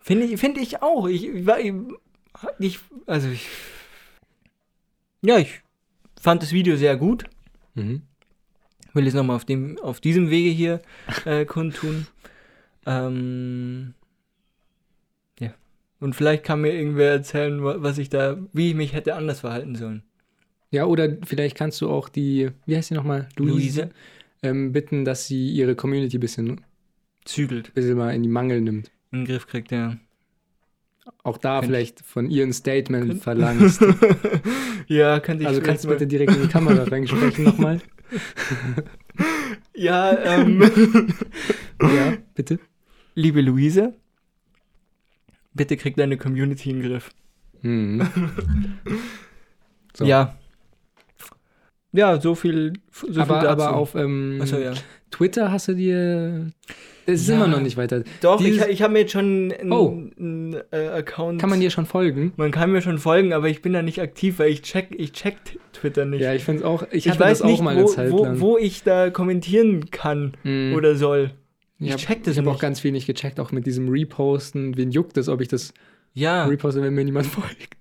Finde 0.00 0.26
ich, 0.26 0.38
find 0.40 0.58
ich 0.58 0.82
auch. 0.82 1.06
Ich, 1.08 1.28
ich, 2.58 2.78
also 3.06 3.28
ich, 3.28 3.46
ja, 5.22 5.38
ich 5.38 5.62
fand 6.20 6.42
das 6.42 6.52
Video 6.52 6.76
sehr 6.76 6.96
gut. 6.96 7.24
Mhm. 7.74 8.02
Will 8.92 9.06
es 9.06 9.14
nochmal 9.14 9.36
auf, 9.36 9.44
dem, 9.44 9.78
auf 9.80 10.00
diesem 10.00 10.30
Wege 10.30 10.50
hier 10.50 10.80
äh, 11.24 11.44
kundtun. 11.46 12.06
Ähm, 12.86 13.94
ja. 15.40 15.54
Und 16.00 16.14
vielleicht 16.14 16.44
kann 16.44 16.60
mir 16.60 16.72
irgendwer 16.72 17.10
erzählen, 17.12 17.62
wa- 17.64 17.76
was 17.78 17.98
ich 17.98 18.08
da, 18.10 18.36
wie 18.52 18.68
ich 18.70 18.74
mich 18.74 18.92
hätte 18.92 19.14
anders 19.14 19.40
verhalten 19.40 19.74
sollen. 19.74 20.02
Ja, 20.74 20.86
oder 20.86 21.16
vielleicht 21.24 21.56
kannst 21.56 21.80
du 21.80 21.88
auch 21.88 22.08
die, 22.08 22.50
wie 22.66 22.76
heißt 22.76 22.88
sie 22.88 22.94
nochmal? 22.94 23.28
Luise 23.36 23.90
Ähm, 24.42 24.72
bitten, 24.72 25.04
dass 25.04 25.26
sie 25.28 25.50
ihre 25.52 25.74
Community 25.76 26.16
ein 26.18 26.20
bisschen, 26.20 26.60
zügelt, 27.24 27.72
bisschen 27.74 27.96
mal 27.96 28.10
in 28.14 28.22
die 28.24 28.28
Mangel 28.28 28.60
nimmt. 28.60 28.90
in 29.12 29.20
den 29.20 29.26
Griff 29.26 29.46
kriegt, 29.46 29.70
ja. 29.70 29.96
Auch 31.22 31.38
da 31.38 31.60
Könnt- 31.60 31.66
vielleicht 31.70 32.00
von 32.00 32.28
ihr 32.28 32.42
ein 32.44 32.52
Statement 32.52 33.06
Könnt- 33.06 33.22
verlangst. 33.22 33.80
ja, 34.88 35.20
könnte 35.20 35.42
ich 35.44 35.48
Also 35.48 35.60
kannst 35.62 35.84
du 35.84 35.88
bitte 35.88 36.06
direkt 36.08 36.34
in 36.34 36.42
die 36.42 36.48
Kamera 36.48 36.82
reinsprechen 36.90 37.44
nochmal? 37.44 37.80
Ja, 39.74 40.16
ähm, 40.18 40.62
Ja, 41.80 42.14
bitte. 42.34 42.58
liebe 43.14 43.40
Luise, 43.42 43.94
bitte 45.54 45.76
krieg 45.76 45.94
deine 45.96 46.16
Community 46.16 46.70
in 46.70 46.80
den 46.80 46.90
Griff. 46.90 47.10
Mhm. 47.62 48.06
So. 49.96 50.04
Ja. 50.06 50.36
Ja, 51.94 52.20
so 52.20 52.34
viel, 52.34 52.72
so 52.92 53.06
viel 53.12 53.20
aber, 53.22 53.34
dazu. 53.40 53.48
aber 53.48 53.76
auf 53.76 53.94
ähm, 53.94 54.38
Achso, 54.42 54.58
ja. 54.58 54.72
Twitter 55.10 55.52
hast 55.52 55.68
du 55.68 55.74
dir. 55.74 56.50
Es 57.06 57.20
ist 57.20 57.28
Ja. 57.28 57.36
immer 57.36 57.46
noch 57.46 57.60
nicht 57.60 57.76
weiter. 57.76 58.02
Doch, 58.20 58.40
ich, 58.40 58.46
Dieses- 58.46 58.66
ich 58.66 58.82
habe 58.82 58.94
mir 58.94 59.00
jetzt 59.00 59.12
schon 59.12 59.52
einen 59.52 59.72
Oh. 59.72 59.90
einen, 60.18 60.56
äh, 60.72 60.88
Account. 60.88 61.40
Kann 61.40 61.50
man 61.50 61.60
dir 61.60 61.70
schon 61.70 61.86
folgen? 61.86 62.32
Man 62.36 62.50
kann 62.50 62.72
mir 62.72 62.80
schon 62.82 62.98
folgen, 62.98 63.32
aber 63.32 63.48
ich 63.48 63.62
bin 63.62 63.72
da 63.74 63.82
nicht 63.82 64.00
aktiv, 64.00 64.38
weil 64.38 64.50
ich 64.50 64.62
check, 64.62 64.88
ich 64.96 65.12
check 65.12 65.36
Twitter 65.72 66.04
nicht. 66.04 66.22
Ja, 66.22 66.32
ich 66.34 66.42
finde 66.44 66.60
es 66.62 66.64
auch. 66.66 66.82
Ich, 66.90 67.06
ich 67.06 67.12
weiß 67.20 67.38
das 67.38 67.42
auch 67.42 67.46
nicht, 67.46 67.62
wo, 68.10 68.10
wo, 68.10 68.40
wo 68.40 68.58
ich 68.58 68.82
da 68.82 69.10
kommentieren 69.10 69.90
kann 69.90 70.32
Mhm. 70.42 70.74
oder 70.74 70.96
soll. 70.96 71.30
ich 71.78 71.90
ich 71.90 71.96
check 71.96 72.24
das 72.24 72.32
Ich 72.34 72.38
habe 72.38 72.50
auch 72.50 72.58
ganz 72.58 72.80
viel 72.80 72.90
nicht 72.92 73.06
gecheckt, 73.06 73.38
auch 73.38 73.52
mit 73.52 73.66
diesem 73.66 73.88
Reposten. 73.88 74.76
Wen 74.76 74.90
juckt 74.90 75.16
es, 75.18 75.28
ob 75.28 75.40
ich 75.42 75.48
das 75.48 75.74
Ja, 76.14 76.46
reposte, 76.46 76.82
wenn 76.82 76.94
mir 76.94 77.04
niemand 77.04 77.26
folgt? 77.26 77.76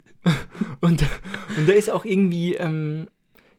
und, 0.82 1.02
und 1.58 1.68
da 1.70 1.74
ist 1.74 1.90
auch 1.90 2.06
irgendwie, 2.06 2.56
ähm, 2.56 3.08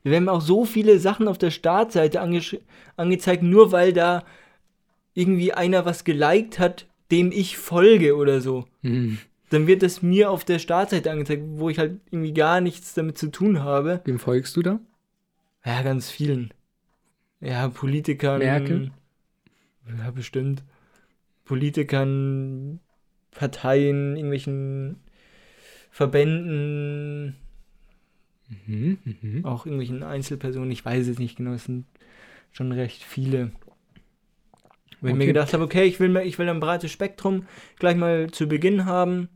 wir 0.05 0.13
werden 0.13 0.29
auch 0.29 0.41
so 0.41 0.65
viele 0.65 1.01
Sachen 1.01 1.27
auf 1.27 1.39
der 1.39 1.51
Startseite 1.51 2.23
angesch- 2.23 2.61
angezeigt, 2.97 3.43
nur 3.43 3.73
weil 3.73 3.93
da 3.93 4.23
irgendwie 5.15 5.53
einer 5.53 5.85
was 5.85 6.05
geliked 6.05 6.61
hat, 6.61 6.87
dem 7.11 7.33
ich 7.33 7.57
folge 7.57 8.15
oder 8.17 8.41
so. 8.41 8.67
Mhm. 8.83 9.19
dann 9.51 9.67
wird 9.69 9.83
das 9.83 10.03
mir 10.03 10.31
auf 10.31 10.45
der 10.45 10.59
Startseite 10.59 11.11
angezeigt, 11.13 11.43
wo 11.47 11.69
ich 11.71 11.79
halt 11.79 12.01
irgendwie 12.11 12.33
gar 12.35 12.61
nichts 12.61 12.95
damit 12.95 13.19
zu 13.19 13.31
tun 13.31 13.63
habe. 13.63 14.01
Wem 14.05 14.19
folgst 14.19 14.57
du 14.57 14.63
da? 14.63 14.81
Ja, 15.65 15.83
ganz 15.83 16.11
vielen. 16.11 16.53
Ja, 17.41 17.69
Politikern. 17.69 18.41
Merkel? 18.41 18.91
Ja, 19.99 20.11
bestimmt. 20.11 20.65
Politikern, 21.45 22.81
Parteien, 23.31 24.17
irgendwelchen 24.17 24.97
Verbänden, 25.91 27.37
Mhm, 28.67 28.99
mhm. 29.23 29.45
auch 29.45 29.67
irgendwelchen 29.67 30.03
Einzelpersonen. 30.03 30.71
Ich 30.71 30.85
weiß 30.85 31.07
es 31.09 31.19
nicht 31.19 31.37
genau, 31.37 31.53
es 31.53 31.65
sind 31.65 31.87
schon 32.53 32.73
recht 32.73 33.03
viele. 33.03 33.53
Wo 35.01 35.09
ich 35.09 35.15
mir 35.15 35.19
Okay. 35.21 35.27
gedacht 35.27 35.53
habe, 35.53 35.65
okay, 35.65 35.85
ich 35.85 35.99
will, 36.01 36.17
ich 36.19 36.39
will 36.39 36.49
ein 36.49 36.61
breites 36.61 36.91
Spektrum 36.91 37.47
gleich 37.79 37.97
mal 37.97 38.31
zu 38.31 38.47
Beginn 38.47 38.85
haben, 38.87 39.29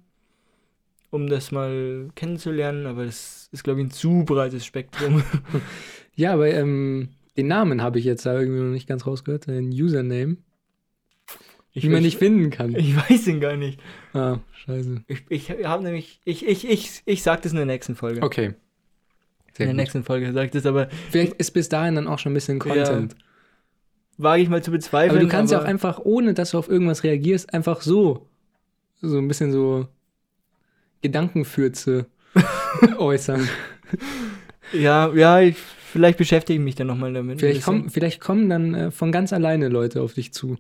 um 1.11 1.27
das 1.27 1.51
mal 1.53 2.09
kennenzulernen, 2.15 2.87
aber 2.87 3.05
das 3.07 3.49
ist, 3.53 3.65
glaube 3.65 3.81
ich, 3.81 3.87
ein 3.87 3.91
zu 3.91 4.25
breites 4.25 4.65
Spektrum. 4.67 5.23
Ja, 6.15 6.33
aber 6.33 6.49
ähm, 6.49 7.11
den 7.37 7.47
Namen 7.47 7.81
habe 7.81 8.01
ich 8.01 8.05
jetzt 8.05 8.27
da 8.27 8.37
irgendwie 8.37 8.61
noch 8.61 8.73
nicht 8.73 8.89
ganz 8.89 9.07
rausgehört. 9.07 9.47
Den 9.47 9.69
Username, 9.71 10.39
Ich, 11.73 11.83
die 11.83 11.89
man 11.89 11.99
ich- 11.99 12.07
nicht 12.07 12.19
finden 12.19 12.51
kann. 12.51 12.75
Ich 12.75 12.97
weiß 12.97 13.29
ihn 13.29 13.39
gar 13.41 13.57
nicht. 13.57 13.79
Ah, 14.15 14.41
scheiße. 14.53 15.05
Ich, 15.07 15.23
ich 15.29 15.51
habe 15.65 15.85
nämlich, 15.85 16.21
ich, 16.25 16.45
ich, 16.45 16.69
ich, 16.69 17.03
ich 17.05 17.23
sag 17.23 17.43
das 17.43 17.53
in 17.53 17.57
der 17.57 17.67
nächsten 17.67 17.95
Folge. 17.95 18.21
Okay. 18.23 18.55
In 19.59 19.67
Sehr 19.67 19.67
der 19.67 19.75
gut. 19.75 19.77
nächsten 19.81 20.05
Folge 20.05 20.33
sag 20.33 20.45
ich 20.47 20.51
das, 20.53 20.67
aber 20.67 20.89
Vielleicht 21.11 21.35
ist 21.35 21.51
bis 21.53 21.69
dahin 21.69 21.95
dann 21.97 22.07
auch 22.09 22.19
schon 22.19 22.33
ein 22.33 22.35
bisschen 22.35 22.59
Ja, 22.59 22.85
Content. 22.85 23.17
wage 24.17 24.43
ich 24.43 24.49
mal 24.49 24.63
zu 24.63 24.71
bezweifeln. 24.71 25.11
aber 25.17 25.21
du 25.21 25.29
kannst 25.29 25.53
ja 25.53 25.59
auch 25.59 25.63
aber- 25.63 25.71
einfach, 25.71 25.99
ohne 26.01 26.35
dass 26.35 26.51
du 26.53 26.59
auf 26.59 26.69
irgendwas 26.69 27.03
reagierst, 27.05 27.53
einfach 27.55 27.81
so, 27.83 28.27
so 29.01 29.19
ein 29.19 29.29
bisschen 29.29 29.53
so 29.53 29.87
Gedankenfürze 31.03 32.07
äußern. 32.99 33.49
Ja, 34.73 35.13
ja, 35.15 35.41
ich, 35.41 35.57
vielleicht 35.57 36.19
beschäftige 36.19 36.59
ich 36.59 36.65
mich 36.65 36.75
dann 36.75 36.87
nochmal 36.89 37.13
damit. 37.13 37.41
Vielleicht, 37.41 37.63
kommen, 37.65 37.89
vielleicht 37.91 38.21
kommen 38.21 38.49
dann 38.51 38.75
äh, 38.75 38.91
von 38.91 39.13
ganz 39.13 39.33
alleine 39.33 39.69
Leute 39.69 40.03
auf 40.03 40.15
dich 40.15 40.33
zu. 40.33 40.57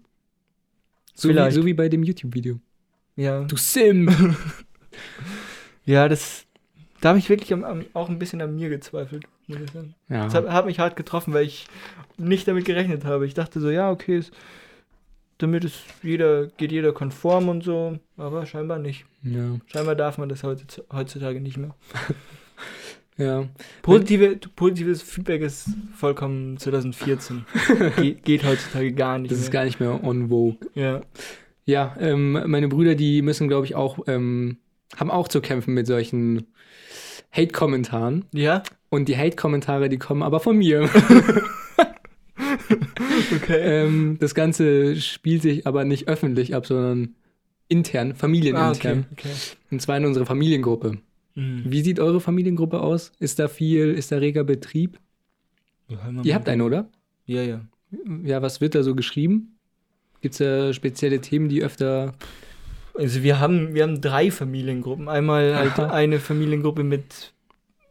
So 1.14 1.28
wie, 1.28 1.50
so 1.50 1.66
wie 1.66 1.74
bei 1.74 1.88
dem 1.88 2.02
YouTube-Video. 2.04 2.60
Ja. 3.16 3.42
Du 3.44 3.56
Sim! 3.56 4.08
ja, 5.84 6.08
das. 6.08 6.44
Da 7.00 7.10
habe 7.10 7.18
ich 7.18 7.28
wirklich 7.28 7.52
am, 7.52 7.64
am, 7.64 7.84
auch 7.94 8.08
ein 8.08 8.18
bisschen 8.18 8.40
an 8.42 8.56
mir 8.56 8.68
gezweifelt, 8.68 9.24
muss 9.46 9.60
ich 9.60 9.70
sagen. 9.70 9.94
Das 10.08 10.34
hat, 10.34 10.44
ja. 10.46 10.52
hat 10.52 10.66
mich 10.66 10.78
hart 10.80 10.96
getroffen, 10.96 11.32
weil 11.32 11.44
ich 11.46 11.66
nicht 12.16 12.48
damit 12.48 12.64
gerechnet 12.64 13.04
habe. 13.04 13.24
Ich 13.26 13.34
dachte 13.34 13.60
so, 13.60 13.70
ja, 13.70 13.90
okay, 13.90 14.16
es, 14.16 14.30
damit 15.38 15.64
ist 15.64 15.80
jeder, 16.02 16.46
geht 16.48 16.72
jeder 16.72 16.92
konform 16.92 17.48
und 17.48 17.62
so, 17.62 17.98
aber 18.16 18.44
scheinbar 18.46 18.78
nicht. 18.80 19.04
ja. 19.22 19.58
Scheinbar 19.66 19.94
darf 19.94 20.18
man 20.18 20.28
das 20.28 20.42
heutz- 20.42 20.82
heutzutage 20.92 21.40
nicht 21.40 21.56
mehr. 21.56 21.74
Ja. 23.20 23.48
Positive, 23.82 24.36
positives 24.54 25.02
Feedback 25.02 25.42
ist 25.42 25.70
vollkommen 25.96 26.56
2014. 26.56 27.44
Ge 27.96 28.12
geht 28.14 28.44
heutzutage 28.44 28.92
gar 28.92 29.18
nicht 29.18 29.32
Das 29.32 29.38
ist 29.40 29.46
mehr. 29.46 29.52
gar 29.54 29.64
nicht 29.64 29.80
mehr 29.80 30.04
on 30.04 30.28
vogue. 30.28 30.56
ja. 30.74 31.00
Ja, 31.64 31.96
ähm, 32.00 32.32
meine 32.46 32.68
Brüder, 32.68 32.94
die 32.94 33.20
müssen, 33.20 33.48
glaube 33.48 33.66
ich, 33.66 33.74
auch, 33.74 33.98
ähm, 34.06 34.56
haben 34.96 35.10
auch 35.10 35.26
zu 35.28 35.40
kämpfen 35.40 35.74
mit 35.74 35.86
solchen 35.88 36.46
Hate-Kommentaren. 37.32 38.24
ja? 38.32 38.62
Und 38.90 39.08
die 39.08 39.16
Hate-Kommentare, 39.18 39.88
die 39.88 39.98
kommen 39.98 40.22
aber 40.22 40.40
von 40.40 40.56
mir. 40.56 40.88
Okay. 43.36 43.58
ähm, 43.60 44.16
das 44.20 44.34
Ganze 44.34 44.96
spielt 44.96 45.42
sich 45.42 45.66
aber 45.66 45.84
nicht 45.84 46.08
öffentlich 46.08 46.54
ab, 46.54 46.66
sondern 46.66 47.14
intern, 47.68 48.12
ah, 48.12 48.14
familienintern. 48.14 49.06
okay, 49.10 49.28
okay. 49.30 49.34
Und 49.70 49.82
zwar 49.82 49.96
in 49.96 50.06
unserer 50.06 50.26
Familiengruppe. 50.26 50.98
Mhm. 51.34 51.64
Wie 51.66 51.82
sieht 51.82 52.00
eure 52.00 52.20
Familiengruppe 52.20 52.80
aus? 52.80 53.12
Ist 53.18 53.38
da 53.38 53.48
viel, 53.48 53.92
ist 53.92 54.12
da 54.12 54.18
reger 54.18 54.44
Betrieb? 54.44 54.98
Ihr 56.22 56.34
habt 56.34 56.48
einen, 56.48 56.62
oder? 56.62 56.88
Ja, 57.26 57.42
ja. 57.42 57.60
Ja, 58.24 58.42
was 58.42 58.60
wird 58.60 58.74
da 58.74 58.82
so 58.82 58.94
geschrieben? 58.94 59.56
Gibt 60.20 60.34
es 60.34 60.38
da 60.38 60.72
spezielle 60.72 61.20
Themen, 61.20 61.48
die 61.48 61.62
öfter. 61.62 62.14
Also 62.98 63.22
wir 63.22 63.38
haben, 63.38 63.74
wir 63.74 63.84
haben 63.84 64.00
drei 64.00 64.30
Familiengruppen. 64.30 65.08
Einmal 65.08 65.54
halt 65.56 65.78
Aha. 65.78 65.90
eine 65.92 66.18
Familiengruppe 66.18 66.82
mit, 66.82 67.32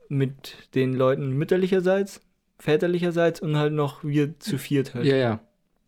mit 0.10 0.56
den 0.76 0.94
Leuten 0.94 1.32
mütterlicherseits, 1.32 2.22
väterlicherseits 2.60 3.40
und 3.40 3.56
halt 3.58 3.74
noch 3.74 4.04
wir 4.04 4.38
zu 4.40 4.58
viert 4.58 4.94
halt. 4.94 5.06
Ja, 5.06 5.16
ja. 5.16 5.40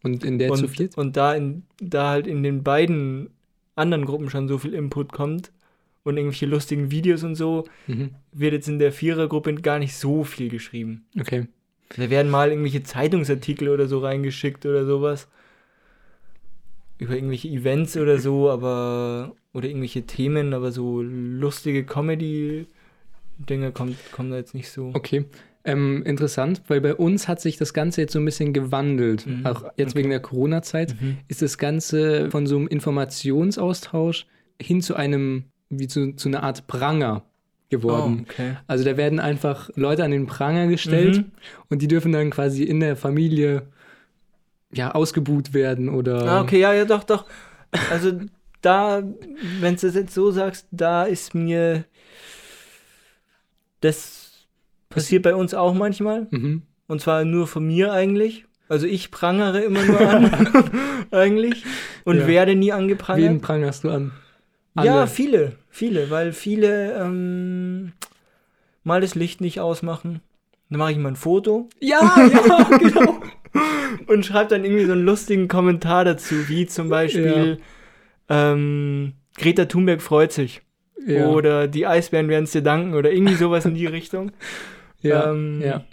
Und 0.04 0.24
in 0.24 0.40
der 0.40 0.52
und, 0.52 0.58
zu 0.58 0.68
viert? 0.70 0.98
und 0.98 1.18
da, 1.18 1.36
in, 1.36 1.64
da 1.82 2.10
halt 2.10 2.28
in 2.28 2.42
den 2.44 2.64
beiden 2.64 3.32
anderen 3.76 4.06
Gruppen 4.06 4.30
schon 4.30 4.48
so 4.48 4.58
viel 4.58 4.74
Input 4.74 5.12
kommt 5.12 5.52
und 6.04 6.16
irgendwelche 6.16 6.46
lustigen 6.46 6.90
Videos 6.92 7.24
und 7.24 7.36
so, 7.36 7.66
Mhm. 7.88 8.12
wird 8.32 8.54
jetzt 8.54 8.70
in 8.70 8.80
der 8.80 8.94
Vierergruppe 8.94 9.54
gar 9.56 9.80
nicht 9.80 9.96
so 9.96 10.24
viel 10.24 10.48
geschrieben. 10.50 11.06
Okay. 11.20 11.48
Da 11.98 12.10
werden 12.10 12.32
mal 12.32 12.50
irgendwelche 12.50 12.84
Zeitungsartikel 12.84 13.68
oder 13.68 13.88
so 13.88 14.00
reingeschickt 14.00 14.66
oder 14.66 14.86
sowas. 14.86 15.28
Über 17.00 17.16
irgendwelche 17.16 17.48
Events 17.48 17.98
oder 17.98 18.20
so, 18.20 18.50
aber. 18.52 19.34
Oder 19.52 19.68
irgendwelche 19.68 20.04
Themen, 20.04 20.54
aber 20.54 20.72
so 20.72 21.02
lustige 21.02 21.84
Comedy-Dinge 21.84 23.72
kommt, 23.72 23.98
kommen 24.12 24.30
da 24.32 24.38
jetzt 24.38 24.54
nicht 24.54 24.70
so. 24.70 24.92
Okay. 24.94 25.26
Ähm, 25.66 26.04
interessant, 26.04 26.62
weil 26.68 26.80
bei 26.82 26.96
uns 26.96 27.28
hat 27.28 27.42
sich 27.42 27.58
das 27.58 27.74
Ganze 27.74 28.02
jetzt 28.02 28.14
so 28.14 28.20
ein 28.20 28.26
bisschen 28.26 28.54
gewandelt. 28.54 29.26
Mhm. 29.28 29.46
Auch 29.46 29.64
jetzt 29.76 29.92
Okay. 29.92 30.00
wegen 30.00 30.10
der 30.12 30.20
Corona-Zeit 30.22 30.96
Mhm. 31.02 31.18
ist 31.28 31.42
das 31.42 31.58
Ganze 31.58 32.30
von 32.32 32.48
so 32.48 32.58
einem 32.58 32.68
Informationsaustausch 32.68 34.26
hin 34.62 34.82
zu 34.82 34.96
einem, 34.96 35.46
wie 35.70 35.88
zu, 35.88 36.14
zu 36.16 36.30
einer 36.30 36.44
Art 36.44 36.68
Pranger 36.68 37.24
geworden. 37.70 38.26
Oh, 38.28 38.32
okay. 38.32 38.58
Also 38.68 38.84
da 38.84 38.98
werden 38.98 39.20
einfach 39.20 39.70
Leute 39.76 40.04
an 40.04 40.12
den 40.12 40.28
Pranger 40.28 40.68
gestellt 40.68 41.18
Mhm. 41.18 41.26
und 41.70 41.82
die 41.82 41.88
dürfen 41.88 42.12
dann 42.12 42.30
quasi 42.30 42.64
in 42.64 42.80
der 42.80 42.96
Familie 42.96 43.64
ja 44.72 44.92
ausgebuht 44.94 45.54
werden 45.54 45.90
oder 45.90 46.24
Ah, 46.28 46.42
okay, 46.42 46.60
ja, 46.60 46.74
ja, 46.74 46.86
doch, 46.86 47.04
doch. 47.04 47.26
Also 47.90 48.14
da, 48.62 49.02
wenn 49.60 49.76
du 49.76 49.82
das 49.82 49.96
jetzt 49.96 50.14
so 50.14 50.32
sagst, 50.32 50.68
da 50.72 51.04
ist 51.04 51.34
mir. 51.36 51.86
Das 53.82 54.46
passiert 54.90 55.24
bei 55.24 55.36
uns 55.36 55.54
auch 55.54 55.74
manchmal. 55.74 56.28
Mhm. 56.32 56.64
Und 56.88 57.02
zwar 57.02 57.24
nur 57.26 57.48
von 57.48 57.66
mir 57.66 57.94
eigentlich. 57.94 58.46
Also 58.68 58.86
ich 58.86 59.10
prangere 59.12 59.62
immer 59.62 59.84
nur 59.84 60.00
an, 60.02 60.48
eigentlich. 61.12 61.64
Und 62.06 62.18
Ja. 62.20 62.28
werde 62.28 62.56
nie 62.56 62.72
angeprangert. 62.72 63.30
Wen 63.30 63.42
prangerst 63.42 63.84
du 63.84 63.90
an? 63.90 64.12
Ja, 64.82 65.00
Alle. 65.00 65.08
viele, 65.08 65.56
viele, 65.70 66.10
weil 66.10 66.32
viele 66.34 66.94
ähm, 66.94 67.94
mal 68.84 69.02
das 69.02 69.16
Licht 69.16 69.42
nicht 69.42 69.60
ausmachen. 69.60 70.22
Dann 70.70 70.80
mache 70.80 70.92
ich 70.92 70.98
mal 70.98 71.10
ein 71.10 71.16
Foto 71.16 71.70
Ja, 71.80 72.00
ja, 72.48 72.78
genau. 72.78 73.22
und 74.08 74.26
schreibe 74.26 74.50
dann 74.50 74.64
irgendwie 74.64 74.86
so 74.86 74.94
einen 74.94 75.06
lustigen 75.06 75.48
Kommentar 75.48 76.06
dazu, 76.06 76.48
wie 76.48 76.66
zum 76.68 76.90
Beispiel 76.90 77.60
ähm, 78.30 79.14
Greta 79.38 79.66
Thunberg 79.66 80.02
freut 80.02 80.32
sich 80.32 80.62
ja. 81.06 81.28
oder 81.28 81.68
die 81.68 81.88
Eisbären 81.88 82.30
werden 82.30 82.44
es 82.44 82.52
dir 82.52 82.62
danken 82.62 82.94
oder 82.94 83.12
irgendwie 83.12 83.36
sowas 83.36 83.66
in 83.66 83.76
die 83.76 83.86
Richtung. 83.88 84.32
ja, 85.02 85.32
ähm, 85.32 85.62
ja. 85.62 85.84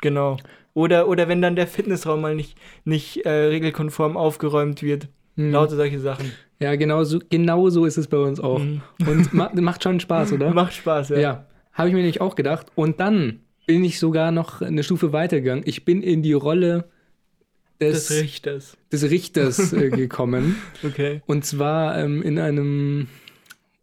Genau. 0.00 0.38
Oder, 0.72 1.08
oder 1.08 1.28
wenn 1.28 1.42
dann 1.42 1.56
der 1.56 1.66
Fitnessraum 1.66 2.20
mal 2.20 2.34
nicht, 2.34 2.56
nicht 2.84 3.26
äh, 3.26 3.30
regelkonform 3.30 4.16
aufgeräumt 4.16 4.82
wird. 4.82 5.08
Hm. 5.36 5.52
Lauter 5.52 5.76
solche 5.76 5.98
Sachen. 5.98 6.32
Ja, 6.58 6.76
genau 6.76 7.04
so, 7.04 7.18
genau 7.28 7.70
so 7.70 7.84
ist 7.86 7.96
es 7.96 8.06
bei 8.06 8.18
uns 8.18 8.40
auch. 8.40 8.60
Mhm. 8.60 8.82
Und 9.06 9.34
ma 9.34 9.50
macht 9.54 9.82
schon 9.82 10.00
Spaß, 10.00 10.32
oder? 10.34 10.52
Macht 10.54 10.74
Spaß, 10.74 11.10
ja. 11.10 11.18
Ja, 11.18 11.46
habe 11.72 11.88
ich 11.88 11.94
mir 11.94 12.00
nämlich 12.00 12.20
auch 12.20 12.34
gedacht. 12.34 12.66
Und 12.74 13.00
dann 13.00 13.40
bin 13.70 13.84
ich 13.84 13.98
sogar 13.98 14.30
noch 14.32 14.60
eine 14.62 14.82
Stufe 14.82 15.12
weitergegangen. 15.12 15.64
Ich 15.66 15.84
bin 15.84 16.02
in 16.02 16.22
die 16.22 16.32
Rolle 16.32 16.88
des, 17.80 18.08
Des 18.08 18.20
Richters. 18.22 18.76
des 18.92 19.10
Richters 19.10 19.72
äh, 19.72 19.88
gekommen. 20.02 20.56
Okay. 20.84 21.22
Und 21.26 21.44
zwar 21.44 21.98
ähm, 21.98 22.22
in 22.22 22.38
einem 22.38 23.08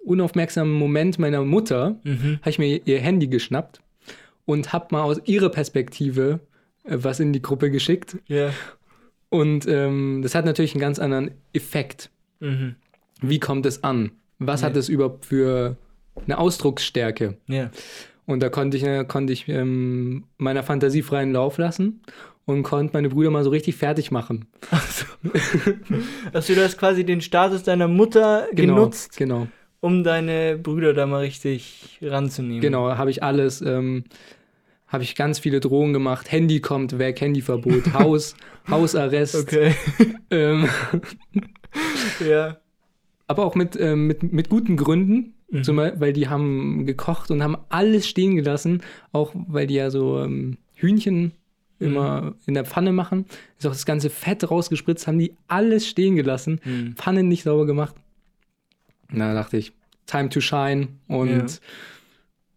unaufmerksamen 0.04 0.73
Moment 0.73 1.19
meiner 1.19 1.43
Mutter 1.43 2.00
Mhm. 2.04 2.38
habe 2.41 2.50
ich 2.50 2.60
mir 2.60 2.82
ihr 2.86 3.00
Handy 3.00 3.28
geschnappt 3.28 3.82
und 4.45 4.71
habe 4.73 4.88
mal 4.91 5.04
aus 5.04 5.19
ihrer 5.26 5.50
Perspektive 5.50 6.39
äh, 6.84 6.97
was 7.02 7.19
in 7.19 7.34
die 7.34 7.41
Gruppe 7.41 7.71
geschickt. 7.71 8.17
Ja. 8.28 8.52
Und 9.30 9.67
ähm, 9.67 10.21
das 10.23 10.36
hat 10.36 10.45
natürlich 10.45 10.73
einen 10.73 10.82
ganz 10.82 11.00
anderen 11.00 11.32
Effekt. 11.54 12.10
Mhm. 12.39 12.76
Wie 13.21 13.39
kommt 13.39 13.65
es 13.65 13.84
an? 13.84 14.12
Was 14.39 14.62
Ja. 14.62 14.67
hat 14.67 14.78
es 14.78 14.89
überhaupt 14.89 15.26
für 15.26 15.76
eine 16.26 16.38
Ausdrucksstärke? 16.38 17.38
Ja. 17.47 17.71
Und 18.27 18.43
da 18.43 18.49
konnte 18.49 18.77
ich, 18.77 18.83
äh, 18.83 19.03
konnte 19.05 19.33
ich 19.33 19.47
ähm, 19.47 20.25
meiner 20.37 20.61
Fantasie 20.61 21.01
freien 21.01 21.31
Lauf 21.31 21.57
lassen 21.57 22.01
und 22.45 22.61
konnte 22.63 22.93
meine 22.93 23.09
Brüder 23.09 23.31
mal 23.31 23.43
so 23.43 23.49
richtig 23.49 23.75
fertig 23.77 24.11
machen. 24.11 24.45
Also 26.33 26.53
du 26.53 26.63
hast 26.63 26.77
quasi 26.77 27.03
den 27.05 27.21
Status 27.21 27.63
deiner 27.63 27.87
Mutter 27.87 28.47
Genau, 28.53 28.75
genutzt, 28.75 29.17
Genau, 29.17 29.47
um 29.79 30.03
deine 30.03 30.57
Brüder 30.57 30.93
da 30.93 31.05
mal 31.07 31.19
richtig 31.21 31.99
ranzunehmen. 32.01 32.61
genau, 32.61 32.97
habe 32.97 33.09
ich 33.11 33.23
alles, 33.23 33.61
ähm, 33.61 34.03
habe 34.87 35.03
ich 35.03 35.15
ganz 35.15 35.39
viele 35.39 35.59
Drohungen 35.59 35.93
gemacht. 35.93 36.31
Handy 36.31 36.59
kommt 36.61 36.97
weg, 36.99 37.19
Handyverbot, 37.21 37.93
Haus, 37.93 38.35
Hausarrest. 38.69 39.35
Okay. 39.35 39.73
Ähm, 40.29 40.67
ja. 42.27 42.57
Aber 43.27 43.45
auch 43.45 43.55
mit, 43.55 43.77
ähm, 43.79 44.07
mit, 44.07 44.23
mit 44.31 44.49
guten 44.49 44.77
Gründen. 44.77 45.33
Mhm. 45.49 45.63
Zum 45.63 45.75
Beispiel, 45.77 45.99
weil 46.01 46.13
die 46.13 46.27
haben 46.27 46.86
gekocht 46.86 47.31
und 47.31 47.41
haben 47.41 47.57
alles 47.69 48.07
stehen 48.07 48.36
gelassen. 48.36 48.81
Auch 49.12 49.31
weil 49.33 49.67
die 49.67 49.75
ja 49.75 49.89
so 49.89 50.19
ähm, 50.19 50.57
Hühnchen 50.75 51.31
immer 51.79 52.33
in 52.47 52.55
der 52.55 52.65
Pfanne 52.65 52.91
machen. 52.91 53.25
Ist 53.57 53.67
auch 53.67 53.71
das 53.71 53.86
ganze 53.86 54.10
Fett 54.10 54.49
rausgespritzt, 54.49 55.07
haben 55.07 55.19
die 55.19 55.36
alles 55.47 55.88
stehen 55.88 56.15
gelassen. 56.15 56.60
Mhm. 56.65 56.95
Pfanne 56.95 57.23
nicht 57.23 57.43
sauber 57.43 57.65
gemacht. 57.65 57.95
Na, 59.10 59.33
dachte 59.33 59.57
ich, 59.57 59.73
time 60.05 60.29
to 60.29 60.41
shine 60.41 60.88
und 61.07 61.29
Ja. 61.29 61.45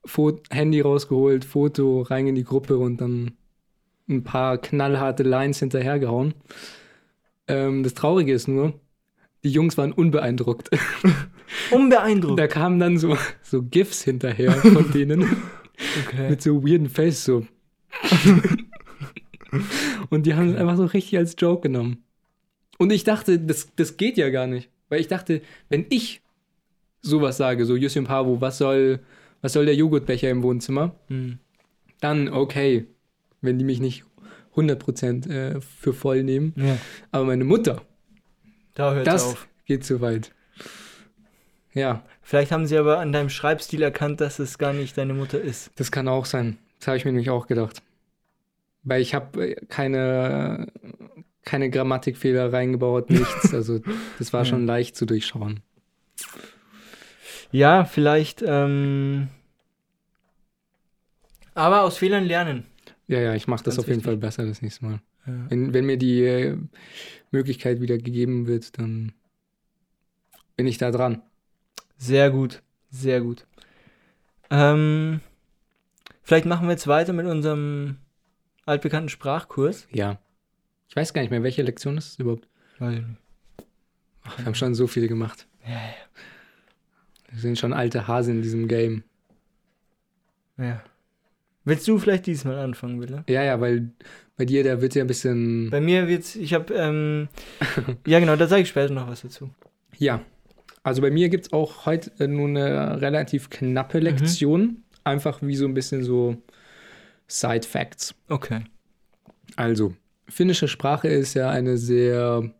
Fo 0.06 0.40
Handy 0.50 0.80
rausgeholt, 0.80 1.44
Foto 1.44 2.00
rein 2.02 2.26
in 2.26 2.34
die 2.34 2.44
Gruppe 2.44 2.78
und 2.78 3.00
dann 3.00 3.32
ein 4.08 4.24
paar 4.24 4.56
knallharte 4.58 5.22
Lines 5.22 5.58
hinterhergehauen. 5.58 6.34
Ähm, 7.46 7.82
das 7.82 7.94
Traurige 7.94 8.32
ist 8.32 8.48
nur, 8.48 8.72
die 9.44 9.50
Jungs 9.50 9.76
waren 9.78 9.92
unbeeindruckt. 9.92 10.70
Unbeeindruckt. 11.70 12.38
da 12.38 12.46
kamen 12.46 12.78
dann 12.78 12.98
so, 12.98 13.16
so 13.42 13.62
GIFs 13.62 14.02
hinterher 14.02 14.52
von 14.52 14.90
denen 14.92 15.36
Okay. 16.06 16.28
mit 16.28 16.42
so 16.42 16.62
weirden 16.62 16.90
Face 16.90 17.24
so. 17.24 17.46
und 20.10 20.26
die 20.26 20.34
haben 20.34 20.50
es 20.50 20.56
einfach 20.56 20.76
so 20.76 20.84
richtig 20.84 21.16
als 21.16 21.34
Joke 21.38 21.62
genommen. 21.62 22.04
Und 22.78 22.92
ich 22.92 23.04
dachte, 23.04 23.38
das, 23.38 23.68
das 23.76 23.96
geht 23.96 24.16
ja 24.16 24.28
gar 24.30 24.46
nicht. 24.46 24.70
Weil 24.88 25.00
ich 25.00 25.08
dachte, 25.08 25.40
wenn 25.68 25.86
ich 25.90 26.20
sowas 27.02 27.36
sage, 27.36 27.64
so 27.64 27.76
Jussim 27.76 28.04
Pavo, 28.04 28.40
was 28.40 28.58
soll, 28.58 29.00
was 29.40 29.52
soll 29.54 29.64
der 29.66 29.74
Joghurtbecher 29.74 30.28
im 30.30 30.42
Wohnzimmer? 30.42 30.94
Mhm. 31.08 31.38
Dann 32.00 32.28
okay, 32.28 32.86
wenn 33.40 33.58
die 33.58 33.64
mich 33.64 33.80
nicht 33.80 34.04
100% 34.56 35.30
äh, 35.30 35.60
für 35.60 35.92
voll 35.92 36.22
nehmen. 36.24 36.52
Ja. 36.56 36.76
Aber 37.10 37.24
meine 37.24 37.44
Mutter, 37.44 37.82
Da 38.80 38.94
hört 38.94 39.06
das 39.06 39.24
auf. 39.24 39.48
geht 39.66 39.84
zu 39.84 40.00
weit. 40.00 40.32
Ja, 41.72 42.02
Vielleicht 42.22 42.52
haben 42.52 42.66
sie 42.66 42.78
aber 42.78 43.00
an 43.00 43.10
deinem 43.12 43.28
Schreibstil 43.28 43.82
erkannt, 43.82 44.20
dass 44.20 44.38
es 44.38 44.56
gar 44.56 44.72
nicht 44.72 44.96
deine 44.96 45.14
Mutter 45.14 45.40
ist. 45.40 45.72
das 45.74 45.90
kann 45.90 46.06
auch 46.06 46.26
sein. 46.26 46.58
Das 46.78 46.86
habe 46.86 46.96
ich 46.96 47.04
mir 47.04 47.10
nämlich 47.10 47.30
auch 47.30 47.48
gedacht. 47.48 47.82
Weil 48.84 49.02
ich 49.02 49.14
habe 49.14 49.56
keine, 49.68 50.68
keine 51.44 51.70
Grammatikfehler 51.70 52.52
reingebaut, 52.52 53.10
nichts. 53.10 53.52
Also 53.52 53.80
das 54.18 54.32
war 54.32 54.44
schon 54.44 54.64
leicht 54.64 54.94
zu 54.96 55.06
durchschauen. 55.06 55.60
Ja, 57.50 57.84
vielleicht. 57.84 58.44
Ähm, 58.46 59.28
aber 61.54 61.82
aus 61.82 61.98
Fehlern 61.98 62.24
lernen. 62.24 62.64
Ja, 63.08 63.18
ja, 63.18 63.34
ich 63.34 63.48
mache 63.48 63.64
das 63.64 63.74
Ganz 63.74 63.80
auf 63.80 63.88
jeden 63.88 63.96
wichtig. 63.98 64.04
Fall 64.06 64.16
besser 64.18 64.46
das 64.46 64.62
nächste 64.62 64.84
Mal. 64.84 65.00
Ja. 65.30 65.50
Wenn, 65.50 65.74
wenn 65.74 65.86
mir 65.86 65.96
die 65.96 66.22
äh, 66.24 66.56
Möglichkeit 67.30 67.80
wieder 67.80 67.96
gegeben 67.98 68.46
wird, 68.46 68.78
dann 68.78 69.12
bin 70.56 70.66
ich 70.66 70.78
da 70.78 70.90
dran. 70.90 71.22
Sehr 71.96 72.30
gut, 72.30 72.62
sehr 72.90 73.20
gut. 73.20 73.46
Ähm, 74.50 75.20
vielleicht 76.22 76.46
machen 76.46 76.66
wir 76.66 76.72
jetzt 76.72 76.86
weiter 76.86 77.12
mit 77.12 77.26
unserem 77.26 77.96
altbekannten 78.66 79.08
Sprachkurs. 79.08 79.86
Ja. 79.92 80.18
Ich 80.88 80.96
weiß 80.96 81.12
gar 81.12 81.22
nicht 81.22 81.30
mehr, 81.30 81.42
welche 81.42 81.62
Lektion 81.62 81.96
ist 81.96 82.08
es 82.08 82.18
überhaupt? 82.18 82.48
Nicht. 82.80 83.04
Ach, 84.22 84.38
wir 84.38 84.46
haben 84.46 84.54
schon 84.54 84.74
so 84.74 84.86
viele 84.86 85.06
gemacht. 85.08 85.46
Ja, 85.66 85.80
Wir 87.30 87.38
sind 87.38 87.58
schon 87.58 87.72
alte 87.72 88.08
Hasen 88.08 88.36
in 88.36 88.42
diesem 88.42 88.66
Game. 88.68 89.04
ja. 90.58 90.64
ja. 90.64 90.84
Willst 91.64 91.86
du 91.86 91.98
vielleicht 91.98 92.26
diesmal 92.26 92.58
anfangen, 92.58 93.00
Wille? 93.02 93.22
Ja, 93.28 93.42
ja, 93.42 93.60
weil 93.60 93.90
bei 94.40 94.46
dir, 94.46 94.64
da 94.64 94.80
wird 94.80 94.94
ja 94.94 95.04
ein 95.04 95.06
bisschen. 95.06 95.68
Bei 95.68 95.82
mir 95.82 96.08
wird's, 96.08 96.34
ich 96.34 96.54
habe, 96.54 96.72
ähm, 96.72 97.28
ja 98.06 98.20
genau, 98.20 98.36
da 98.36 98.46
sage 98.46 98.62
ich 98.62 98.70
später 98.70 98.90
noch 98.94 99.06
was 99.06 99.20
dazu. 99.20 99.50
Ja. 99.98 100.22
Also 100.82 101.02
bei 101.02 101.10
mir 101.10 101.28
gibt 101.28 101.44
es 101.44 101.52
auch 101.52 101.84
heute 101.84 102.10
äh, 102.18 102.26
nur 102.26 102.48
eine 102.48 103.02
relativ 103.02 103.50
knappe 103.50 103.98
Lektion. 103.98 104.82
Einfach 105.04 105.42
wie 105.42 105.56
so 105.56 105.66
ein 105.66 105.74
bisschen 105.74 106.04
so 106.04 106.38
Side 107.28 107.68
Facts. 107.68 108.14
Okay. 108.30 108.60
Also, 109.56 109.94
finnische 110.26 110.68
Sprache 110.68 111.08
ist 111.08 111.34
ja 111.34 111.50
eine 111.50 111.76
sehr 111.76 112.50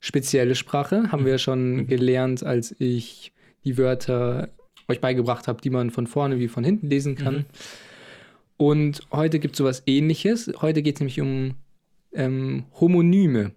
spezielle 0.00 0.56
Sprache. 0.56 1.12
Haben 1.12 1.26
wir 1.26 1.32
ja 1.32 1.38
schon 1.38 1.86
gelernt, 1.86 2.42
als 2.42 2.74
ich 2.80 3.32
die 3.62 3.78
Wörter 3.78 4.48
euch 4.88 5.00
beigebracht 5.00 5.46
habe, 5.46 5.60
die 5.60 5.70
man 5.70 5.90
von 5.90 6.08
vorne 6.08 6.40
wie 6.40 6.48
von 6.48 6.64
hinten 6.64 6.88
lesen 6.88 7.14
kann. 7.14 7.34
Mhm. 7.34 7.44
Und 8.58 9.00
heute 9.12 9.38
gibt 9.38 9.54
es 9.54 9.58
sowas 9.58 9.84
ähnliches. 9.86 10.52
Heute 10.60 10.82
geht 10.82 10.96
es 10.96 11.00
nämlich 11.00 11.20
um 11.20 11.54
ähm, 12.12 12.64
Homonyme. 12.78 13.52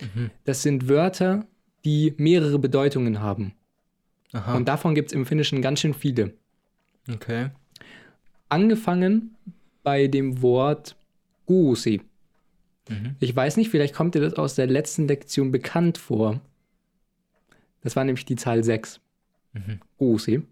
Mhm. 0.00 0.30
Das 0.44 0.62
sind 0.62 0.88
Wörter, 0.88 1.46
die 1.84 2.12
mehrere 2.18 2.58
Bedeutungen 2.58 3.20
haben. 3.20 3.54
Aha. 4.32 4.56
Und 4.56 4.66
davon 4.66 4.94
gibt 4.94 5.08
es 5.08 5.12
im 5.12 5.24
Finnischen 5.24 5.62
ganz 5.62 5.80
schön 5.80 5.94
viele. 5.94 6.34
okay. 7.08 7.50
Angefangen 8.48 9.36
bei 9.82 10.08
dem 10.08 10.42
Wort 10.42 10.96
Guusi. 11.46 12.02
Mhm. 12.88 13.16
Ich 13.20 13.34
weiß 13.34 13.56
nicht, 13.56 13.70
vielleicht 13.70 13.94
kommt 13.94 14.14
dir 14.14 14.20
das 14.20 14.34
aus 14.34 14.56
der 14.56 14.66
letzten 14.66 15.08
Lektion 15.08 15.52
bekannt 15.52 15.96
vor. 15.96 16.40
Das 17.82 17.96
war 17.96 18.04
nämlich 18.04 18.26
die 18.26 18.36
Zahl 18.36 18.62
6. 18.62 19.00
Mhm. 19.54 19.80
Guusi. 19.96 20.42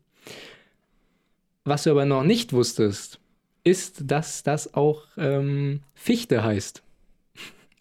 Was 1.65 1.83
du 1.83 1.91
aber 1.91 2.07
noch 2.07 2.25
nicht 2.25 2.53
wusstest, 2.53 3.20
ist, 3.65 4.11
dass 4.11 4.43
das 4.43 4.75
auch 4.75 5.05
ähm, 5.17 5.81
Fichte 5.95 6.43
heißt. 6.43 6.83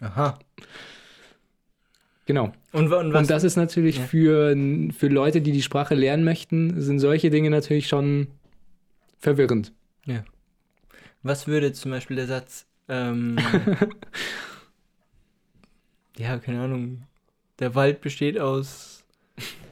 Aha. 0.02 0.38
Genau. 2.26 2.54
Und, 2.72 2.94
und 2.94 3.14
was? 3.14 3.22
Und 3.22 3.30
das 3.30 3.44
ist 3.44 3.56
natürlich 3.56 3.98
Ja. 3.98 4.04
für, 4.04 4.56
für 4.96 5.08
Leute, 5.08 5.42
die 5.42 5.52
die 5.52 5.64
Sprache 5.64 5.96
lernen 5.96 6.24
möchten, 6.24 6.80
sind 6.80 7.00
solche 7.00 7.32
Dinge 7.32 7.50
natürlich 7.50 7.88
schon 7.88 8.28
verwirrend. 9.18 9.74
Was 11.22 11.48
würde 11.48 11.74
zum 11.74 11.92
Beispiel 11.92 12.16
der 12.16 12.28
Satz, 12.28 12.66
ähm, 12.88 13.38
ja, 16.18 16.38
keine 16.38 16.62
Ahnung, 16.62 17.04
der 17.60 17.76
Wald 17.76 18.00
besteht 18.00 18.40
aus 18.40 19.04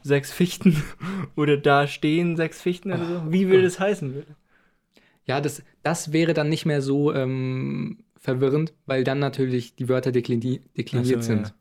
sechs 0.04 0.34
Fichten 0.34 0.84
oder 1.38 1.56
da 1.58 1.88
stehen 1.88 2.36
sechs 2.36 2.62
Fichten 2.62 2.91
oder 2.91 3.06
so? 3.06 3.32
Wie 3.32 3.48
würde 3.48 3.63
das 3.63 3.80
heißen? 3.80 4.13
Würde? 4.13 4.36
Ja, 5.28 5.42
das, 5.42 5.62
das 5.84 6.13
wäre 6.13 6.34
dann 6.34 6.50
nicht 6.50 6.66
mehr 6.66 6.82
so 6.82 7.13
ähm, 7.13 8.00
verwirrend, 8.18 8.74
weil 8.86 9.04
dann 9.04 9.20
natürlich 9.20 9.76
die 9.76 9.90
Wörter 9.90 10.12
deklini 10.12 10.62
dekliniert 10.78 11.24
so, 11.24 11.28
sind. 11.28 11.48
ja. 11.48 11.54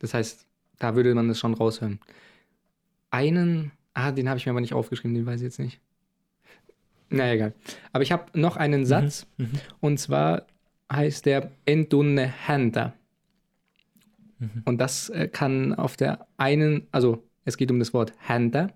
Das 0.00 0.14
heißt, 0.14 0.46
da 0.78 0.96
würde 0.96 1.14
man 1.14 1.28
das 1.28 1.38
schon 1.38 1.54
raushören. 1.54 2.00
Einen, 3.10 3.70
ah, 3.92 4.10
den 4.12 4.28
habe 4.28 4.38
ich 4.38 4.46
mir 4.46 4.50
aber 4.52 4.60
nicht 4.60 4.74
aufgeschrieben, 4.74 5.14
den 5.14 5.26
weiß 5.26 5.40
ich 5.40 5.44
jetzt 5.44 5.58
nicht. 5.60 5.80
Na 7.10 7.32
egal. 7.32 7.52
Aber 7.92 8.02
ich 8.02 8.10
habe 8.12 8.38
noch 8.38 8.56
einen 8.56 8.86
Satz 8.86 9.26
Mhm. 9.36 9.50
und 9.80 9.98
zwar 9.98 10.46
heißt 10.90 11.26
der 11.26 11.52
Entunne 11.64 12.26
Hända. 12.26 12.94
Mhm. 14.38 14.62
Und 14.64 14.78
das 14.78 15.10
äh, 15.10 15.28
kann 15.28 15.74
auf 15.74 15.96
der 15.96 16.26
einen, 16.38 16.86
also 16.92 17.22
es 17.44 17.56
geht 17.56 17.70
um 17.70 17.78
das 17.78 17.92
Wort 17.94 18.12
Hända. 18.18 18.68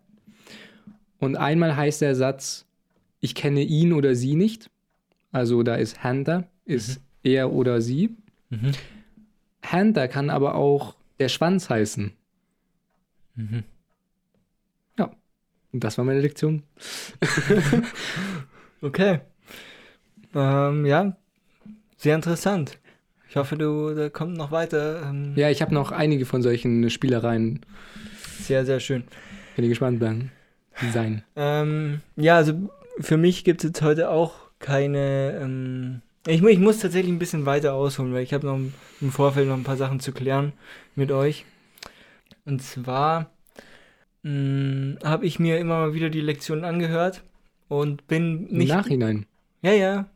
Und 1.19 1.37
einmal 1.37 1.75
heißt 1.75 2.01
der 2.01 2.15
Satz, 2.15 2.65
ich 3.21 3.35
kenne 3.35 3.63
ihn 3.63 3.93
oder 3.93 4.15
sie 4.15 4.35
nicht. 4.35 4.71
Also 5.33 5.63
da 5.63 5.75
ist 5.75 6.03
Hända, 6.03 6.45
ist 6.65 7.01
er 7.23 7.53
oder 7.53 7.81
sie. 7.81 8.17
Mhm. 8.51 8.73
Hända 9.63 10.07
kann 10.09 10.31
aber 10.31 10.55
auch 10.55 10.97
der 11.19 11.29
Schwanz 11.29 11.69
heißen. 11.69 12.13
Mhm. 13.35 13.65
Ja. 14.99 15.11
Und 15.73 15.85
das 15.85 15.99
war 15.99 16.05
meine 16.05 16.21
Lektion. 16.21 16.63
Okay. 18.81 19.21
Ähm, 20.35 20.87
ja, 20.87 21.17
sehr 21.97 22.15
interessant. 22.15 22.79
Ich 23.29 23.37
hoffe, 23.37 23.57
du, 23.57 23.93
da 23.95 24.09
kommt 24.09 24.37
noch 24.37 24.53
weiter. 24.53 25.03
Ähm, 25.03 25.33
Ja, 25.35 25.51
ich 25.51 25.61
habe 25.63 25.75
noch 25.75 25.91
einige 25.91 26.25
von 26.27 26.43
solchen 26.43 26.89
Spielereien. 26.89 27.61
Sehr, 28.41 28.65
sehr 28.65 28.79
schön. 28.79 29.03
Wenn 29.57 29.65
ihr 29.65 29.69
gespannt 29.71 29.99
bleiben. 29.99 30.31
Sein. 30.93 31.25
Ähm, 31.35 32.03
ja, 32.15 32.37
also 32.37 32.71
für 33.01 33.17
mich 33.17 33.45
gibt 33.45 33.63
es 33.63 33.69
jetzt 33.71 33.83
heute 33.83 34.11
auch 34.11 34.35
keine. 34.59 35.39
Ähm, 35.43 36.03
ich, 36.27 36.43
ich 36.43 36.59
muss 36.59 36.79
tatsächlich 36.81 37.13
ein 37.13 37.19
bisschen 37.19 37.47
weiter 37.47 37.75
ausholen, 37.75 38.13
weil 38.13 38.23
ich 38.23 38.35
habe 38.35 38.47
noch 38.47 38.57
im- 38.57 38.75
im 39.01 39.11
Vorfeld 39.13 39.49
noch 39.49 39.57
ein 39.57 39.65
paar 39.65 39.77
Sachen 39.77 40.01
zu 40.01 40.13
klären 40.13 40.53
mit 40.95 41.11
euch. 41.13 41.45
Und 42.45 42.61
zwar 42.63 43.31
habe 45.05 45.25
ich 45.25 45.39
mir 45.39 45.59
immer 45.59 45.79
mal 45.87 45.95
wieder 45.95 46.11
die 46.11 46.21
Lektionen 46.21 46.65
angehört 46.65 47.23
und 47.69 48.07
bin 48.09 48.47
Im 48.49 48.59
nicht. 48.59 48.69
Nachhinein. 48.69 49.25
Ja, 49.63 49.73
ja. 49.73 50.07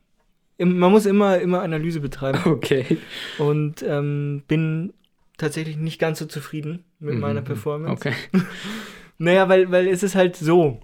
Im- 0.58 0.78
Man 0.78 0.90
muss 0.92 1.06
immer, 1.06 1.38
immer 1.38 1.62
Analyse 1.62 2.00
betreiben 2.00 2.40
Okay. 2.44 2.98
und 3.38 3.82
ähm, 3.82 4.42
bin 4.48 4.92
tatsächlich 5.38 5.76
nicht 5.78 5.98
ganz 5.98 6.18
so 6.18 6.26
zufrieden 6.26 6.84
mit 6.98 7.18
meiner 7.18 7.40
Mhm. 7.40 7.44
Performance. 7.46 7.92
Okay. 8.08 8.14
Naja, 9.18 9.48
weil, 9.48 9.70
weil 9.70 9.86
es 9.86 10.02
ist 10.02 10.16
halt 10.16 10.34
so. 10.36 10.80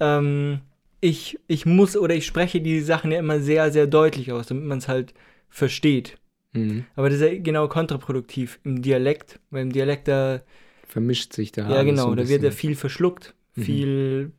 Ähm, 0.00 0.60
ich, 1.06 1.38
ich 1.46 1.66
muss 1.66 1.96
oder 1.96 2.14
ich 2.16 2.26
spreche 2.26 2.60
die 2.60 2.80
Sachen 2.80 3.12
ja 3.12 3.20
immer 3.20 3.38
sehr, 3.40 3.70
sehr 3.70 3.86
deutlich 3.86 4.32
aus, 4.32 4.48
damit 4.48 4.64
man 4.64 4.78
es 4.78 4.88
halt 4.88 5.14
versteht. 5.48 6.18
Mhm. 6.52 6.84
Aber 6.96 7.08
das 7.08 7.20
ist 7.20 7.30
ja 7.30 7.38
genau 7.38 7.68
kontraproduktiv 7.68 8.58
im 8.64 8.82
Dialekt, 8.82 9.38
weil 9.50 9.62
im 9.62 9.72
Dialekt 9.72 10.08
da 10.08 10.42
vermischt 10.88 11.32
sich 11.32 11.52
da. 11.52 11.70
Ja, 11.70 11.82
genau, 11.84 12.10
so 12.10 12.14
da 12.16 12.28
wird 12.28 12.42
ja 12.42 12.50
viel 12.50 12.74
verschluckt, 12.74 13.34
Mhm. 13.54 13.62
viel, 13.62 14.32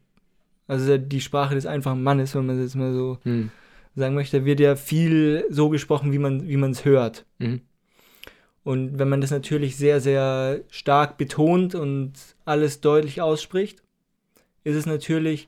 also 0.67 0.97
die 0.97 1.21
Sprache 1.21 1.55
des 1.55 1.65
einfachen 1.65 2.03
Mannes, 2.03 2.35
wenn 2.35 2.45
man 2.45 2.61
das 2.61 2.75
mal 2.75 2.93
so 2.93 3.17
Hm. 3.23 3.49
sagen 3.95 4.13
möchte, 4.13 4.39
da 4.41 4.45
wird 4.45 4.59
ja 4.59 4.75
viel 4.75 5.45
so 5.49 5.69
gesprochen, 5.69 6.11
wie 6.11 6.19
man 6.19 6.47
wie 6.47 6.57
man 6.57 6.71
es 6.71 6.83
hört. 6.83 7.25
Mhm. 7.39 7.61
Und 8.63 8.99
wenn 8.99 9.07
man 9.07 9.21
das 9.21 9.31
natürlich 9.31 9.77
sehr, 9.77 10.01
sehr 10.01 10.61
stark 10.69 11.17
betont 11.17 11.73
und 11.75 12.11
alles 12.43 12.81
deutlich 12.81 13.21
ausspricht, 13.21 13.81
ist 14.65 14.75
es 14.75 14.85
natürlich, 14.85 15.47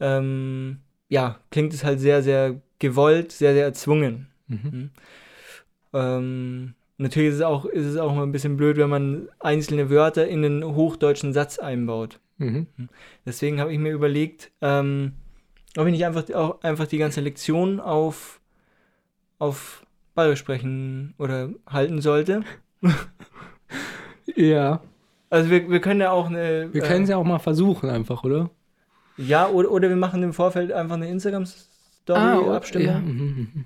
ähm, 0.00 0.78
ja, 1.08 1.38
klingt 1.50 1.72
es 1.74 1.84
halt 1.84 2.00
sehr, 2.00 2.22
sehr 2.22 2.60
gewollt, 2.78 3.32
sehr, 3.32 3.54
sehr 3.54 3.64
erzwungen. 3.64 4.28
Mhm. 4.46 4.90
Ähm, 5.92 6.74
natürlich 6.98 7.30
ist 7.30 7.36
es, 7.36 7.42
auch, 7.42 7.64
ist 7.64 7.86
es 7.86 7.96
auch 7.96 8.14
mal 8.14 8.22
ein 8.22 8.32
bisschen 8.32 8.56
blöd, 8.56 8.76
wenn 8.76 8.90
man 8.90 9.28
einzelne 9.40 9.90
Wörter 9.90 10.28
in 10.28 10.44
einen 10.44 10.64
hochdeutschen 10.64 11.32
Satz 11.32 11.58
einbaut. 11.58 12.20
Mhm. 12.38 12.66
Deswegen 13.26 13.60
habe 13.60 13.72
ich 13.72 13.78
mir 13.78 13.92
überlegt, 13.92 14.50
ähm, 14.60 15.12
ob 15.76 15.86
ich 15.86 15.92
nicht 15.92 16.06
einfach, 16.06 16.28
auch 16.34 16.62
einfach 16.62 16.86
die 16.86 16.98
ganze 16.98 17.20
Lektion 17.20 17.80
auf, 17.80 18.40
auf 19.38 19.84
Bayerisch 20.14 20.40
sprechen 20.40 21.14
oder 21.18 21.50
halten 21.66 22.00
sollte. 22.00 22.42
Ja, 24.36 24.82
Also 25.30 25.50
wir, 25.50 25.68
wir 25.70 25.80
können 25.80 26.00
ja 26.00 26.10
auch 26.10 26.26
eine... 26.26 26.72
wir 26.72 26.82
äh, 26.82 26.86
können 26.86 27.04
es 27.04 27.10
ja 27.10 27.16
auch 27.16 27.24
mal 27.24 27.38
versuchen 27.38 27.90
einfach, 27.90 28.24
oder? 28.24 28.50
Ja, 29.18 29.48
oder, 29.48 29.70
oder 29.70 29.88
wir 29.88 29.96
machen 29.96 30.22
im 30.22 30.32
Vorfeld 30.32 30.72
einfach 30.72 30.94
eine 30.94 31.08
Instagram-Story-Abstimmung. 31.08 32.88
Ah, 32.88 33.02
ja. 33.02 33.62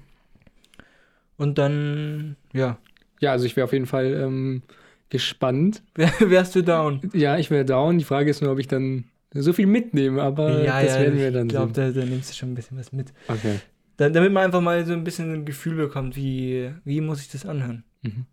Und 1.37 1.59
dann, 1.59 2.37
ja, 2.53 2.79
ja, 3.21 3.31
also 3.33 3.45
ich 3.45 3.57
wäre 3.57 3.65
auf 3.65 3.73
jeden 3.73 3.87
Fall 3.87 4.15
ähm, 4.15 4.63
gespannt. 5.11 5.83
wär, 5.95 6.11
wärst 6.19 6.55
du 6.57 6.63
down. 6.63 7.01
Ja, 7.13 7.39
ich 7.39 7.51
wäre 7.51 7.65
down. 7.65 7.99
Die 7.99 8.05
Frage 8.05 8.31
ist 8.31 8.43
nur, 8.43 8.53
ob 8.53 8.59
ich 8.59 8.69
dann 8.69 9.05
so 9.35 9.53
viel 9.53 9.67
mitnehme, 9.67 10.23
aber 10.23 10.63
das 10.63 10.99
werden 10.99 11.19
wir 11.19 11.31
dann 11.31 11.47
ich 11.47 11.53
glaube, 11.53 11.75
sehen. 11.75 11.95
da, 11.95 12.01
da 12.01 12.07
nimmst 12.07 12.31
du 12.31 12.35
schon 12.35 12.53
ein 12.53 12.55
bisschen 12.55 12.79
was 12.79 12.93
mit. 12.93 13.13
Okay. 13.29 13.61
Da, 13.97 14.09
damit 14.11 14.33
man 14.33 14.45
einfach 14.45 14.61
mal 14.61 14.85
so 14.85 14.93
ein 14.93 15.05
bisschen 15.05 15.33
ein 15.33 15.45
Gefühl 15.45 15.77
bekommt, 15.77 16.17
wie, 16.17 16.71
wie 16.85 17.01
muss 17.01 17.21
ich 17.21 17.31
das 17.31 17.47
anhören. 17.47 17.85
Mhm. 18.03 18.27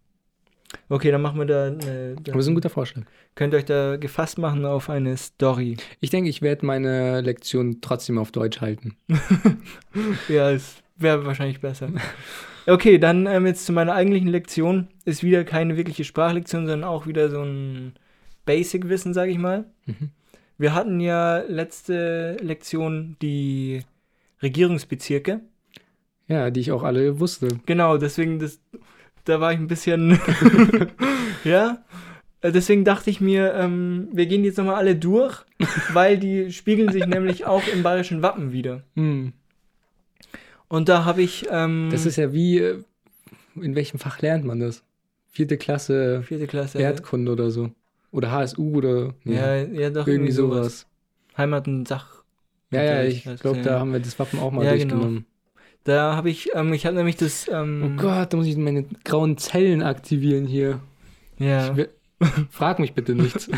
Okay, 0.90 1.12
dann 1.12 1.22
machen 1.22 1.38
wir 1.38 1.46
da 1.46 1.68
eine... 1.68 2.16
Aber 2.18 2.32
das 2.32 2.46
ist 2.46 2.48
ein 2.48 2.56
guter 2.56 2.70
Vorschlag. 2.72 3.04
könnt 3.36 3.54
ihr 3.54 3.58
euch 3.58 3.66
da 3.66 3.98
gefasst 3.98 4.40
machen 4.40 4.66
auf 4.66 4.90
eine 4.90 5.16
Story. 5.16 5.78
Ich 6.00 6.10
denke, 6.10 6.30
ich 6.30 6.42
werde 6.42 6.66
meine 6.66 7.22
Lektion 7.22 7.80
trotzdem 7.80 8.18
auf 8.18 8.32
Deutsch 8.32 8.60
halten. 8.62 8.96
Ja, 10.28 10.52
es 10.52 10.82
wäre 10.98 11.26
wahrscheinlich 11.26 11.62
besser. 11.62 11.90
Okay, 12.68 13.00
dann 13.00 13.26
ähm, 13.26 13.46
jetzt 13.48 13.66
zu 13.66 13.72
meiner 13.74 13.94
eigentlichen 13.94 14.28
Lektion. 14.28 14.88
Ist 15.06 15.24
wieder 15.24 15.44
keine 15.44 15.78
wirkliche 15.78 16.04
Sprachlektion, 16.04 16.68
sondern 16.68 16.88
auch 16.88 17.08
wieder 17.08 17.30
so 17.30 17.42
ein 17.42 17.94
Basic-Wissen, 18.46 19.14
sage 19.14 19.32
ich 19.32 19.38
mal. 19.38 19.66
Mhm. 19.86 20.12
Wir 20.58 20.74
hatten 20.74 21.00
ja 21.00 21.40
letzte 21.48 22.38
Lektion 22.42 23.16
die 23.22 23.82
Regierungsbezirke. 24.44 25.42
Ja, 26.28 26.52
die 26.52 26.60
ich 26.60 26.72
auch 26.72 26.84
alle 26.84 27.20
wusste. 27.20 27.48
Genau, 27.66 27.98
deswegen, 27.98 28.40
das, 28.40 28.60
da 29.26 29.40
war 29.40 29.54
ich 29.54 29.60
ein 29.60 29.68
bisschen, 29.68 30.20
ja. 31.44 31.84
Äh, 32.42 32.52
Deswegen 32.52 32.86
dachte 32.86 33.10
ich 33.10 33.22
mir, 33.22 33.54
ähm, 33.54 34.08
wir 34.12 34.26
gehen 34.26 34.44
jetzt 34.44 34.58
nochmal 34.58 34.76
alle 34.76 34.96
durch, 34.96 35.44
weil 35.94 36.18
die 36.18 36.52
spiegeln 36.52 36.92
sich 36.92 37.06
nämlich 37.06 37.46
auch 37.46 37.68
im 37.68 37.84
bayerischen 37.84 38.22
Wappen 38.22 38.52
wieder. 38.52 38.84
Hm. 38.96 39.34
Und 40.68 40.88
da 40.90 41.06
habe 41.06 41.22
ich, 41.22 41.48
ähm, 41.50 41.90
Das 41.92 42.06
ist 42.06 42.16
ja 42.16 42.32
wie, 42.32 42.60
äh, 42.60 42.84
in 43.56 43.76
welchem 43.76 44.00
Fach 44.00 44.22
lernt 44.22 44.46
man 44.46 44.60
das? 44.60 44.84
Vierte 45.32 45.58
Klasse 45.58 46.24
vierte 46.24 46.48
Klasse. 46.48 46.80
Erdkunde 46.80 47.32
oder 47.32 47.52
so. 47.52 47.72
Oder 48.12 48.32
HSU 48.32 48.78
oder 48.78 49.14
nee, 49.24 49.36
Ja, 49.36 49.56
ja, 49.58 49.90
doch, 49.90 50.08
irgendwie 50.08 50.32
sowas. 50.32 50.88
Heimat 51.38 51.68
und 51.68 51.88
Sach. 51.88 52.24
Ja, 52.72 52.84
ja, 52.84 53.04
ich 53.04 53.26
halt, 53.26 53.42
glaube, 53.42 53.58
ja. 53.58 53.64
da 53.64 53.80
haben 53.80 53.94
wir 53.94 54.00
das 54.00 54.18
Wappen 54.20 54.40
auch 54.40 54.52
mal 54.52 54.66
Ja, 54.66 54.76
genau. 54.76 55.22
Da 55.86 56.16
habe 56.16 56.30
ich, 56.30 56.50
ähm, 56.54 56.74
ich 56.74 56.86
habe 56.86 56.96
nämlich 56.96 57.16
das, 57.16 57.48
Oh 57.50 57.54
ähm, 57.56 57.98
Gott, 57.98 58.34
da 58.34 58.38
muss 58.38 58.48
ich 58.48 58.58
meine 58.58 58.86
grauen 59.04 59.38
Zellen 59.38 59.82
aktivieren 59.82 60.46
hier. 60.46 60.80
ja, 61.38 61.76
will- 61.76 61.90
Frag 62.50 62.80
mich 62.80 62.94
bitte 62.94 63.16
nichts. 63.16 63.50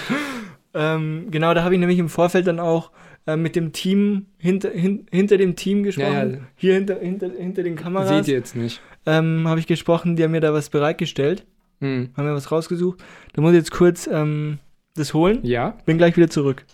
ähm, 0.74 1.28
genau, 1.30 1.54
da 1.54 1.64
habe 1.64 1.74
ich 1.74 1.80
nämlich 1.80 1.98
im 1.98 2.08
Vorfeld 2.10 2.46
dann 2.46 2.60
auch 2.60 2.90
äh, 3.26 3.36
mit 3.36 3.56
dem 3.56 3.72
Team, 3.72 4.26
hinter, 4.38 4.70
hin, 4.70 5.06
hinter 5.10 5.38
dem 5.38 5.56
Team 5.56 5.82
gesprochen. 5.82 6.12
Ja, 6.12 6.24
ja. 6.26 6.38
Hier 6.56 6.74
hinter, 6.74 6.98
hinter, 7.00 7.30
hinter 7.30 7.62
den 7.62 7.74
Kameras. 7.76 8.08
Seht 8.08 8.28
ihr 8.28 8.34
jetzt 8.34 8.54
nicht. 8.54 8.80
ähm, 9.06 9.48
habe 9.48 9.58
ich 9.60 9.66
gesprochen, 9.66 10.14
die 10.16 10.22
haben 10.24 10.32
mir 10.32 10.40
da 10.42 10.52
was 10.52 10.68
bereitgestellt, 10.70 11.46
Hm. 11.80 12.10
haben 12.16 12.26
mir 12.26 12.34
was 12.34 12.52
rausgesucht. 12.52 13.02
Da 13.32 13.40
muss 13.42 13.52
ich 13.52 13.58
jetzt 13.58 13.70
kurz 13.70 14.06
ähm, 14.06 14.58
das 14.94 15.14
holen. 15.14 15.40
Ja, 15.42 15.76
Bin 15.86 15.96
gleich 15.98 16.16
wieder 16.16 16.28
zurück. 16.30 16.64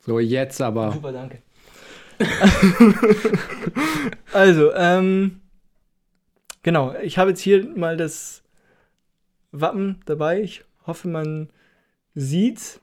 so 0.00 0.18
jetzt 0.20 0.60
aber. 0.62 0.92
Super, 0.92 1.12
danke. 1.12 1.38
also, 4.32 4.72
ähm, 4.74 5.40
genau, 6.62 6.94
ich 7.02 7.18
habe 7.18 7.30
jetzt 7.30 7.40
hier 7.40 7.66
mal 7.76 7.96
das 7.96 8.42
Wappen 9.52 10.00
dabei. 10.06 10.42
Ich 10.42 10.64
hoffe, 10.86 11.08
man 11.08 11.50
sieht's 12.14 12.80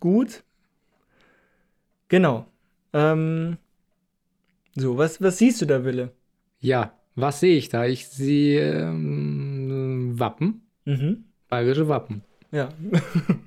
gut. 0.00 0.42
Genau. 2.08 2.46
Ähm, 2.92 3.56
so, 4.74 4.98
was, 4.98 5.20
was 5.20 5.38
siehst 5.38 5.60
du 5.62 5.66
da, 5.66 5.84
Wille? 5.84 6.10
Ja, 6.60 6.92
was 7.14 7.40
sehe 7.40 7.56
ich 7.56 7.68
da? 7.68 7.86
Ich 7.86 8.08
sehe 8.08 8.88
ähm, 8.88 10.18
Wappen, 10.18 10.62
Mhm. 10.84 11.24
bayerische 11.48 11.88
Wappen. 11.88 12.22
Ja. 12.50 12.68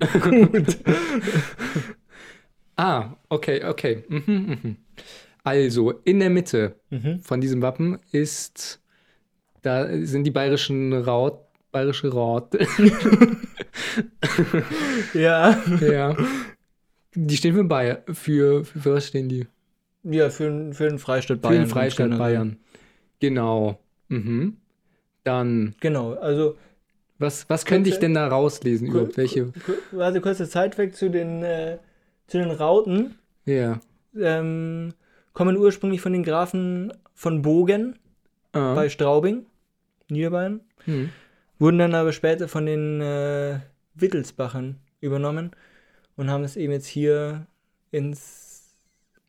Ah, 2.78 3.16
okay, 3.36 3.64
okay. 3.64 4.04
Mhm, 4.10 4.58
mhm. 4.64 4.76
Also, 5.44 5.92
in 6.04 6.20
der 6.20 6.30
Mitte 6.32 6.76
Mhm. 6.90 7.20
von 7.20 7.40
diesem 7.42 7.62
Wappen 7.62 8.00
ist, 8.12 8.82
da 9.62 9.88
sind 10.06 10.24
die 10.24 10.32
bayerischen 10.32 10.92
Raut, 10.94 11.40
bayerische 11.72 12.10
Raut. 12.12 12.50
Ja. 15.14 15.58
ja. 15.82 16.16
Die 17.14 17.38
stehen 17.38 17.56
für 17.56 17.64
Bayern. 17.64 17.98
Für, 18.08 18.66
für, 18.66 18.80
für 18.82 18.94
was 18.96 19.08
stehen 19.08 19.30
die? 19.30 19.48
Ja, 20.04 20.30
für, 20.30 20.46
den- 20.46 20.74
für 20.74 20.90
den 20.90 21.00
Freistaat 21.00 21.38
Für 21.38 21.42
Bayern. 21.48 21.64
den 21.64 21.70
Freistaat 21.70 22.18
Bayern. 22.18 22.58
Genau. 23.20 23.80
Mhm. 24.10 24.58
Dann, 25.24 25.76
Genau, 25.80 26.14
also 26.14 26.58
was, 27.18 27.50
was 27.50 27.66
könnte 27.66 27.90
ich 27.90 27.96
Kurze- 27.96 28.02
denn 28.02 28.14
da 28.14 28.28
rauslesen 28.28 28.88
überhaupt? 28.90 29.18
Welche? 29.18 29.46
Kur- 29.66 29.76
Warte, 29.92 30.22
kurzer 30.22 30.48
Zeitweg 30.50 30.96
zu 30.96 31.10
den, 31.10 31.42
äh, 31.44 31.78
zu 32.28 32.38
den 32.38 32.52
Rauten. 32.52 33.16
Ja. 33.46 33.80
Ähm, 34.18 34.94
kommen 35.34 35.58
ursprünglich 35.58 36.02
von 36.02 36.14
den 36.14 36.24
Grafen 36.24 36.94
von 37.14 37.42
Bogen 37.42 37.98
Ah. 38.56 38.74
bei 38.74 38.88
Straubing, 38.88 39.46
Niederbayern. 40.10 40.62
Hm. 40.86 41.10
Wurden 41.60 41.78
dann 41.78 41.94
aber 41.94 42.14
später 42.14 42.48
von 42.48 42.66
den 42.66 43.02
äh, 43.02 43.60
Wittelsbachern 43.96 44.80
übernommen 45.02 45.52
und 46.16 46.30
haben 46.30 46.44
es 46.44 46.56
eben 46.56 46.72
jetzt 46.72 46.88
hier 46.88 47.48
ins 47.92 48.76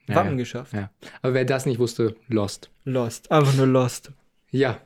Wappen 0.06 0.32
ja. 0.32 0.36
geschafft. 0.36 0.72
Ja. 0.72 0.90
Aber 1.22 1.34
wer 1.34 1.44
das 1.44 1.66
nicht 1.66 1.80
wusste, 1.80 2.14
lost. 2.28 2.70
Lost. 2.84 3.30
Einfach 3.32 3.54
nur 3.54 3.66
Lost. 3.66 4.12
Ja. 4.50 4.80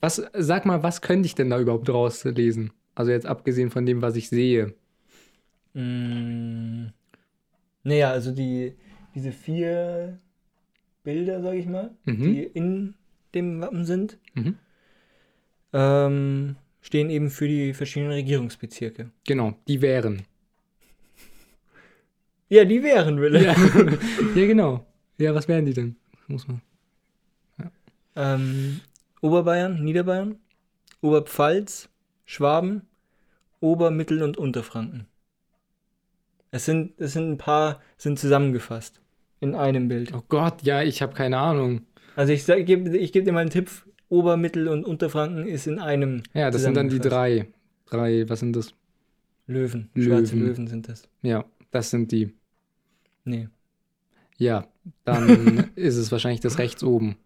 Was, 0.00 0.22
sag 0.34 0.66
mal, 0.66 0.82
was 0.82 1.00
könnte 1.00 1.26
ich 1.26 1.34
denn 1.34 1.48
da 1.48 1.58
überhaupt 1.58 1.88
rauslesen? 1.88 2.72
Also 2.94 3.10
jetzt 3.10 3.26
abgesehen 3.26 3.70
von 3.70 3.86
dem, 3.86 4.02
was 4.02 4.16
ich 4.16 4.28
sehe. 4.28 4.74
Mm. 5.72 6.88
Naja, 7.84 8.10
also 8.10 8.32
die, 8.32 8.74
diese 9.14 9.30
vier 9.32 10.18
Bilder, 11.04 11.42
sag 11.42 11.54
ich 11.54 11.66
mal, 11.66 11.90
Mhm. 12.04 12.22
die 12.22 12.42
in 12.42 12.94
dem 13.34 13.60
Wappen 13.60 13.84
sind, 13.84 14.18
Mhm. 14.34 14.56
ähm, 15.72 16.56
stehen 16.80 17.10
eben 17.10 17.30
für 17.30 17.46
die 17.48 17.74
verschiedenen 17.74 18.12
Regierungsbezirke. 18.12 19.10
Genau, 19.26 19.54
die 19.68 19.80
wären. 19.82 20.22
Ja, 22.48 22.64
die 22.64 22.82
wären, 22.82 23.20
Wille. 23.20 23.42
Ja. 23.42 23.54
ja, 24.34 24.46
genau. 24.46 24.86
Ja, 25.18 25.34
was 25.34 25.48
wären 25.48 25.64
die 25.66 25.72
denn? 25.74 25.96
Muss 26.26 26.46
man. 26.48 26.60
Ähm, 28.16 28.80
Oberbayern, 29.22 29.82
Niederbayern, 29.82 30.36
Oberpfalz, 31.00 31.88
Schwaben, 32.24 32.82
Ober-, 33.60 33.90
Mittel- 33.90 34.22
und 34.22 34.36
Unterfranken. 34.36 35.06
Es 36.54 36.66
sind, 36.66 36.92
es 37.00 37.14
sind 37.14 37.32
ein 37.32 37.36
paar, 37.36 37.80
sind 37.96 38.16
zusammengefasst 38.16 39.00
in 39.40 39.56
einem 39.56 39.88
Bild. 39.88 40.14
Oh 40.14 40.22
Gott, 40.28 40.62
ja, 40.62 40.82
ich 40.82 41.02
habe 41.02 41.12
keine 41.12 41.36
Ahnung. 41.38 41.80
Also 42.14 42.32
ich, 42.32 42.48
ich 42.48 42.64
gebe 42.64 42.96
ich 42.96 43.10
geb 43.10 43.24
dir 43.24 43.32
mal 43.32 43.40
einen 43.40 43.50
Tipp, 43.50 43.68
Ober-, 44.08 44.36
Mittel- 44.36 44.68
und 44.68 44.84
Unterfranken 44.84 45.48
ist 45.48 45.66
in 45.66 45.80
einem 45.80 46.22
Ja, 46.32 46.52
das 46.52 46.62
sind 46.62 46.76
dann 46.76 46.88
die 46.88 47.00
drei. 47.00 47.48
Drei, 47.86 48.28
was 48.28 48.38
sind 48.38 48.54
das? 48.54 48.72
Löwen. 49.48 49.90
Löwen. 49.94 50.24
Schwarze 50.26 50.36
Löwen 50.36 50.68
sind 50.68 50.88
das. 50.88 51.08
Ja, 51.22 51.44
das 51.72 51.90
sind 51.90 52.12
die. 52.12 52.32
Nee. 53.24 53.48
Ja, 54.38 54.68
dann 55.04 55.70
ist 55.74 55.96
es 55.96 56.12
wahrscheinlich 56.12 56.40
das 56.40 56.58
rechts 56.58 56.84
oben. 56.84 57.16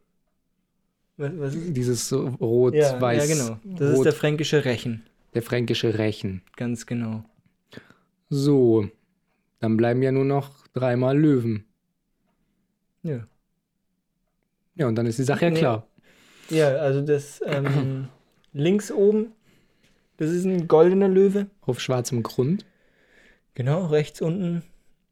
Was, 1.18 1.32
was 1.38 1.54
ist? 1.54 1.76
Dieses 1.76 2.08
so 2.08 2.28
rot, 2.40 2.72
Ja, 2.74 2.98
weiß. 2.98 3.28
ja, 3.28 3.34
genau. 3.34 3.60
Das 3.78 3.90
ist 3.90 3.96
rot. 3.98 4.06
der 4.06 4.12
fränkische 4.14 4.64
Rechen. 4.64 5.02
Der 5.34 5.42
fränkische 5.42 5.98
Rechen. 5.98 6.40
Ganz 6.56 6.86
genau. 6.86 7.24
So, 8.30 8.88
dann 9.60 9.76
bleiben 9.76 10.02
ja 10.02 10.12
nur 10.12 10.24
noch 10.24 10.66
dreimal 10.68 11.18
Löwen. 11.18 11.64
Ja. 13.02 13.26
Ja, 14.74 14.86
und 14.86 14.94
dann 14.94 15.06
ist 15.06 15.18
die 15.18 15.24
Sache 15.24 15.46
ja 15.46 15.50
klar. 15.50 15.88
Ja, 16.50 16.68
also 16.76 17.02
das 17.02 17.40
ähm, 17.44 18.08
links 18.52 18.90
oben, 18.90 19.32
das 20.16 20.30
ist 20.30 20.44
ein 20.44 20.68
goldener 20.68 21.08
Löwe. 21.08 21.48
Auf 21.62 21.80
schwarzem 21.80 22.22
Grund. 22.22 22.64
Genau, 23.54 23.86
rechts 23.86 24.20
unten 24.20 24.62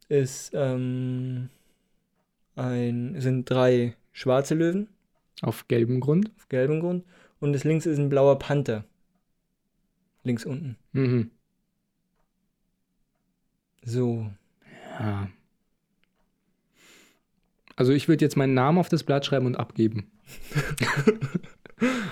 ist 0.08 0.52
ähm, 0.54 1.48
ein, 2.54 3.20
sind 3.20 3.50
drei 3.50 3.96
schwarze 4.12 4.54
Löwen 4.54 4.88
Auf 5.42 5.66
gelbem 5.66 6.00
Grund. 6.00 6.30
auf 6.38 6.48
gelbem 6.48 6.78
Grund 6.80 7.04
und 7.40 7.52
das 7.52 7.64
links 7.64 7.86
ist 7.86 7.98
ein 7.98 8.08
blauer 8.08 8.38
Panther. 8.38 8.84
Links 10.22 10.44
unten. 10.44 10.76
Mhm. 10.92 11.30
So. 13.86 14.30
Ja. 15.00 15.28
Also 17.76 17.92
ich 17.92 18.08
würde 18.08 18.24
jetzt 18.24 18.36
meinen 18.36 18.52
Namen 18.54 18.76
auf 18.78 18.88
das 18.90 19.02
Blatt 19.04 19.24
schreiben 19.24 19.46
und 19.46 19.56
abgeben. 19.56 20.10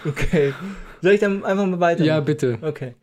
Okay. 0.04 0.52
Soll 1.00 1.12
ich 1.12 1.20
dann 1.20 1.42
einfach 1.42 1.64
mal 1.64 1.80
weiter? 1.80 2.04
Ja, 2.04 2.20
bitte. 2.20 2.58
Okay. 2.60 2.94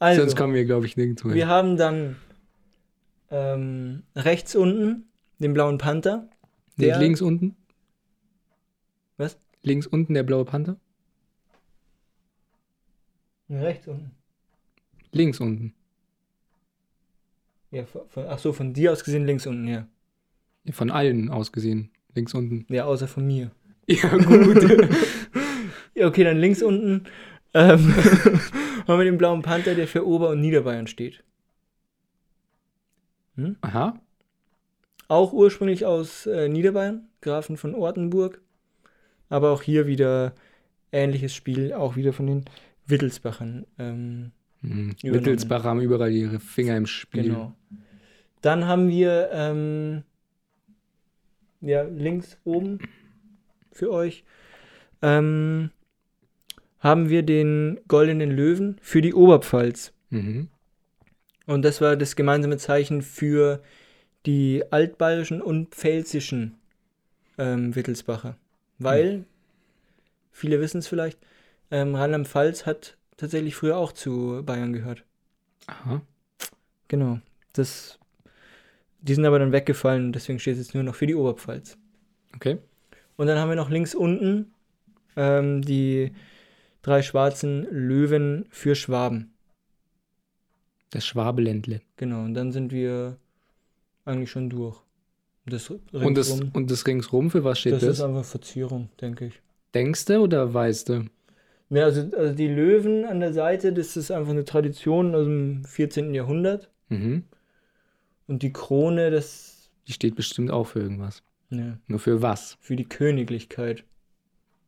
Also, 0.00 0.22
Sonst 0.22 0.34
kommen 0.34 0.54
wir, 0.54 0.64
glaube 0.64 0.84
ich, 0.86 0.96
nirgendwo 0.96 1.28
hin. 1.28 1.36
wir 1.36 1.46
haben 1.46 1.76
dann 1.76 2.16
ähm, 3.30 4.02
rechts 4.16 4.56
unten 4.56 5.04
den 5.38 5.52
blauen 5.54 5.78
Panther. 5.78 6.28
Nee, 6.76 6.86
der- 6.86 6.98
links 6.98 7.20
unten. 7.22 7.54
Was? 9.18 9.38
Links 9.62 9.86
unten 9.86 10.14
der 10.14 10.24
blaue 10.24 10.44
Panther. 10.44 10.80
Rechts 13.48 13.86
unten. 13.86 14.10
Links 15.12 15.38
unten. 15.38 15.74
Ja, 17.70 17.84
von, 17.84 18.26
ach 18.28 18.38
so, 18.38 18.52
von 18.52 18.72
dir 18.72 18.92
aus 18.92 19.04
gesehen 19.04 19.26
links 19.26 19.46
unten, 19.46 19.68
ja. 19.68 19.86
Von 20.72 20.90
allen 20.90 21.30
aus 21.30 21.52
gesehen. 21.52 21.90
Links 22.14 22.34
unten. 22.34 22.66
Ja, 22.68 22.84
außer 22.84 23.08
von 23.08 23.26
mir. 23.26 23.50
Ja, 23.86 24.16
gut. 24.16 24.64
Ja, 25.94 26.06
okay, 26.06 26.22
dann 26.22 26.38
links 26.38 26.62
unten 26.62 27.06
ähm, 27.54 27.94
haben 28.86 28.98
wir 28.98 29.04
den 29.04 29.18
blauen 29.18 29.42
Panther, 29.42 29.74
der 29.74 29.88
für 29.88 30.06
Ober- 30.06 30.30
und 30.30 30.40
Niederbayern 30.40 30.86
steht. 30.86 31.24
Aha. 33.62 34.00
Auch 35.08 35.32
ursprünglich 35.32 35.86
aus 35.86 36.26
äh, 36.26 36.48
Niederbayern, 36.48 37.08
Grafen 37.20 37.56
von 37.56 37.74
Ortenburg. 37.74 38.40
Aber 39.28 39.50
auch 39.50 39.62
hier 39.62 39.86
wieder 39.86 40.34
ähnliches 40.92 41.34
Spiel, 41.34 41.72
auch 41.72 41.96
wieder 41.96 42.12
von 42.12 42.26
den 42.26 42.44
Wittelsbachern. 42.86 43.66
Ähm, 43.78 44.32
Hm. 44.62 44.70
Übernommen. 44.70 44.94
Wittelsbach 45.02 45.64
haben 45.64 45.80
überall 45.80 46.12
ihre 46.12 46.40
Finger 46.40 46.76
im 46.76 46.86
Spiel. 46.86 47.24
genau. 47.24 47.54
Dann 48.42 48.66
haben 48.66 48.88
wir 48.88 49.30
ähm, 49.32 50.02
ja, 51.60 51.82
links 51.82 52.38
oben 52.44 52.78
für 53.72 53.90
euch 53.90 54.24
ähm, 55.02 55.70
haben 56.78 57.10
wir 57.10 57.22
den 57.22 57.80
goldenen 57.88 58.30
Löwen 58.30 58.78
für 58.80 59.02
die 59.02 59.14
Oberpfalz. 59.14 59.92
Mhm. 60.10 60.48
Und 61.46 61.62
das 61.62 61.80
war 61.80 61.96
das 61.96 62.16
gemeinsame 62.16 62.56
Zeichen 62.56 63.02
für 63.02 63.62
die 64.26 64.62
altbayerischen 64.70 65.42
und 65.42 65.74
pfälzischen 65.74 66.58
ähm, 67.38 67.74
Wittelsbacher. 67.74 68.36
Weil, 68.78 69.24
viele 70.32 70.60
wissen 70.60 70.78
es 70.78 70.88
vielleicht, 70.88 71.18
ähm, 71.70 71.94
Rheinland-Pfalz 71.94 72.64
hat 72.64 72.96
tatsächlich 73.20 73.54
früher 73.54 73.76
auch 73.76 73.92
zu 73.92 74.42
Bayern 74.44 74.72
gehört. 74.72 75.04
Aha. 75.66 76.02
Genau. 76.88 77.20
Das, 77.52 77.98
die 79.00 79.14
sind 79.14 79.26
aber 79.26 79.38
dann 79.38 79.52
weggefallen, 79.52 80.12
deswegen 80.12 80.38
steht 80.38 80.54
es 80.54 80.66
jetzt 80.66 80.74
nur 80.74 80.82
noch 80.82 80.94
für 80.94 81.06
die 81.06 81.14
Oberpfalz. 81.14 81.76
Okay. 82.34 82.58
Und 83.16 83.26
dann 83.26 83.38
haben 83.38 83.48
wir 83.48 83.56
noch 83.56 83.70
links 83.70 83.94
unten 83.94 84.52
ähm, 85.16 85.62
die 85.62 86.12
drei 86.82 87.02
schwarzen 87.02 87.66
Löwen 87.70 88.46
für 88.50 88.74
Schwaben. 88.74 89.32
Das 90.90 91.06
Schwabeländle. 91.06 91.82
Genau, 91.96 92.24
und 92.24 92.34
dann 92.34 92.50
sind 92.50 92.72
wir 92.72 93.18
eigentlich 94.04 94.30
schon 94.30 94.50
durch. 94.50 94.80
Das 95.46 95.68
Und 95.70 96.14
das, 96.16 96.30
und 96.30 96.70
das 96.70 96.86
ringsrum, 96.86 97.30
für 97.30 97.44
was 97.44 97.58
steht 97.58 97.74
das 97.74 97.80
das? 97.80 97.98
ist 97.98 98.00
einfach 98.00 98.24
Verzierung, 98.24 98.88
denke 99.00 99.26
ich. 99.26 99.40
Denkst 99.74 100.04
du 100.06 100.18
oder 100.18 100.52
weißt 100.52 100.88
du? 100.88 101.04
Ja, 101.70 101.84
also, 101.84 102.10
also 102.16 102.34
die 102.34 102.48
Löwen 102.48 103.04
an 103.04 103.20
der 103.20 103.32
Seite, 103.32 103.72
das 103.72 103.96
ist 103.96 104.10
einfach 104.10 104.30
eine 104.32 104.44
Tradition 104.44 105.14
aus 105.14 105.24
dem 105.24 105.64
14. 105.64 106.12
Jahrhundert. 106.14 106.68
Mhm. 106.88 107.24
Und 108.26 108.42
die 108.42 108.52
Krone, 108.52 109.10
das 109.10 109.70
Die 109.86 109.92
steht 109.92 110.16
bestimmt 110.16 110.50
auch 110.50 110.66
für 110.66 110.80
irgendwas. 110.80 111.22
ja, 111.50 111.78
Nur 111.86 111.98
für 112.00 112.22
was? 112.22 112.58
für 112.60 112.76
die 112.76 112.88
Königlichkeit. 112.88 113.84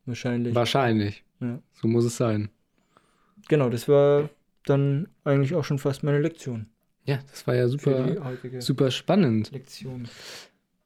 Wahrscheinlich. 0.07 0.55
Wahrscheinlich. 0.55 1.25
Ja. 1.41 1.59
So 1.81 1.89
muss 1.89 2.05
es 2.05 2.17
sein. 2.17 2.51
Genau, 3.49 3.69
das 3.69 3.89
war 3.89 4.31
dann 4.65 5.09
eigentlich 5.25 5.55
auch 5.55 5.65
schon 5.65 5.79
fast 5.79 6.05
meine 6.05 6.21
Lektion. 6.21 6.67
Ja, 7.05 7.19
das 7.31 7.47
war 7.49 7.57
ja 7.57 7.67
super, 7.67 8.33
super 8.61 8.93
spannend. 8.93 9.51
Lektion. 9.51 10.07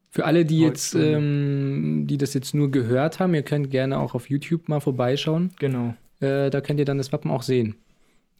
Für 0.09 0.25
alle, 0.25 0.45
die 0.45 0.61
jetzt, 0.61 0.95
ähm, 0.95 2.05
die 2.07 2.17
das 2.17 2.33
jetzt 2.33 2.55
nur 2.55 2.71
gehört 2.71 3.19
haben, 3.19 3.35
ihr 3.35 3.43
könnt 3.43 3.69
gerne 3.69 3.99
auch 3.99 4.15
auf 4.15 4.29
YouTube 4.29 4.67
mal 4.67 4.79
vorbeischauen. 4.79 5.51
Genau. 5.59 5.95
Äh, 6.19 6.49
da 6.49 6.61
könnt 6.61 6.79
ihr 6.79 6.85
dann 6.85 6.97
das 6.97 7.11
Wappen 7.13 7.31
auch 7.31 7.43
sehen. 7.43 7.75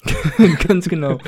Ganz 0.68 0.88
genau. 0.90 1.20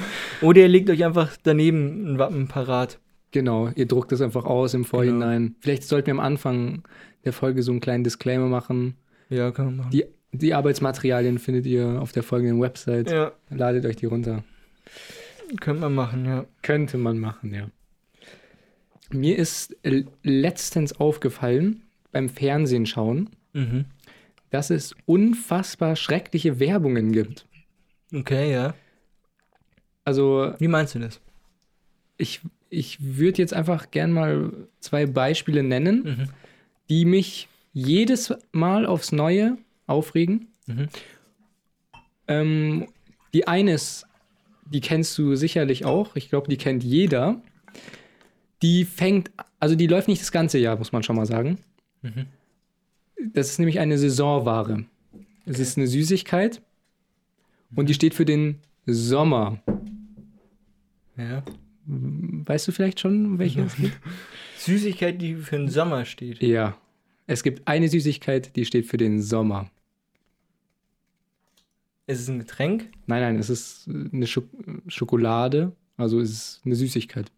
Oder 0.41 0.61
ihr 0.61 0.67
legt 0.67 0.89
euch 0.89 1.03
einfach 1.03 1.35
daneben 1.43 2.13
ein 2.13 2.19
Wappen 2.19 2.47
parat. 2.47 2.99
Genau, 3.31 3.69
ihr 3.75 3.85
druckt 3.87 4.11
das 4.11 4.21
einfach 4.21 4.45
aus 4.45 4.73
im 4.73 4.85
Vorhinein. 4.85 5.55
Vielleicht 5.59 5.83
sollten 5.83 6.07
wir 6.07 6.13
am 6.13 6.19
Anfang 6.19 6.83
der 7.25 7.33
Folge 7.33 7.61
so 7.63 7.71
einen 7.71 7.79
kleinen 7.79 8.03
Disclaimer 8.03 8.47
machen. 8.47 8.95
Ja, 9.29 9.51
kann 9.51 9.65
man 9.65 9.77
machen. 9.77 9.91
Die, 9.91 10.05
die 10.31 10.53
Arbeitsmaterialien 10.53 11.37
findet 11.37 11.65
ihr 11.67 12.01
auf 12.01 12.11
der 12.11 12.23
folgenden 12.23 12.59
Website. 12.61 13.11
ja, 13.11 13.31
Ladet 13.49 13.85
euch 13.85 13.97
die 13.97 14.07
runter. 14.07 14.43
könnte 15.59 15.81
man 15.81 15.93
machen, 15.93 16.25
ja. 16.25 16.45
Könnte 16.63 16.97
man 16.97 17.19
machen, 17.19 17.53
ja. 17.53 17.69
Mir 19.11 19.37
ist 19.37 19.75
äh, 19.83 20.03
letztens 20.23 20.99
aufgefallen 20.99 21.81
beim 22.11 22.29
Fernsehen 22.29 22.85
schauen, 22.85 23.29
Mhm. 23.53 23.85
Dass 24.49 24.69
es 24.69 24.95
unfassbar 25.05 25.95
schreckliche 25.95 26.59
Werbungen 26.59 27.11
gibt. 27.11 27.45
Okay, 28.13 28.51
ja. 28.51 28.73
Also 30.03 30.53
Wie 30.59 30.67
meinst 30.67 30.95
du 30.95 30.99
das? 30.99 31.21
ich, 32.17 32.41
ich 32.69 32.97
würde 33.17 33.37
jetzt 33.37 33.53
einfach 33.53 33.91
gern 33.91 34.11
mal 34.11 34.51
zwei 34.79 35.05
Beispiele 35.05 35.63
nennen, 35.63 36.03
Mhm. 36.03 36.29
die 36.89 37.05
mich 37.05 37.47
jedes 37.73 38.33
Mal 38.51 38.85
aufs 38.85 39.11
Neue 39.11 39.57
aufregen. 39.87 40.47
Mhm. 40.65 40.87
Ähm, 42.27 42.87
die 43.33 43.47
eine 43.47 43.73
ist, 43.73 44.05
die 44.65 44.81
kennst 44.81 45.17
du 45.17 45.35
sicherlich 45.35 45.85
auch. 45.85 46.15
Ich 46.15 46.29
glaube, 46.29 46.47
die 46.49 46.57
kennt 46.57 46.83
jeder. 46.83 47.41
Die 48.61 48.85
fängt, 48.85 49.31
also 49.59 49.75
die 49.75 49.87
läuft 49.87 50.07
nicht 50.07 50.21
das 50.21 50.31
ganze 50.31 50.57
Jahr, 50.57 50.77
muss 50.77 50.91
man 50.91 51.03
schon 51.03 51.15
mal 51.15 51.25
sagen. 51.25 51.59
Mhm. 52.01 52.25
Das 53.33 53.49
ist 53.49 53.59
nämlich 53.59 53.79
eine 53.79 53.97
Saisonware. 53.97 54.85
Es 55.45 55.59
ist 55.59 55.77
eine 55.77 55.87
Süßigkeit 55.87 56.61
und 57.75 57.89
die 57.89 57.93
steht 57.93 58.13
für 58.13 58.25
den 58.25 58.59
Sommer. 58.85 59.61
Ja. 61.17 61.43
Weißt 61.85 62.67
du 62.67 62.71
vielleicht 62.71 62.99
schon, 62.99 63.39
welche 63.39 63.61
es 63.61 63.75
geht? 63.75 63.93
Süßigkeit, 64.57 65.21
die 65.21 65.35
für 65.35 65.57
den 65.57 65.69
Sommer 65.69 66.05
steht. 66.05 66.41
Ja. 66.41 66.77
Es 67.27 67.43
gibt 67.43 67.67
eine 67.67 67.87
Süßigkeit, 67.89 68.55
die 68.55 68.65
steht 68.65 68.85
für 68.85 68.97
den 68.97 69.21
Sommer. 69.21 69.69
Ist 72.07 72.21
es 72.21 72.29
ein 72.29 72.39
Getränk? 72.39 72.89
Nein, 73.05 73.21
nein, 73.21 73.35
es 73.37 73.49
ist 73.49 73.87
eine 73.87 74.25
Schok 74.25 74.45
Schokolade, 74.87 75.73
also 75.95 76.19
es 76.19 76.31
ist 76.31 76.61
eine 76.65 76.75
Süßigkeit. 76.75 77.31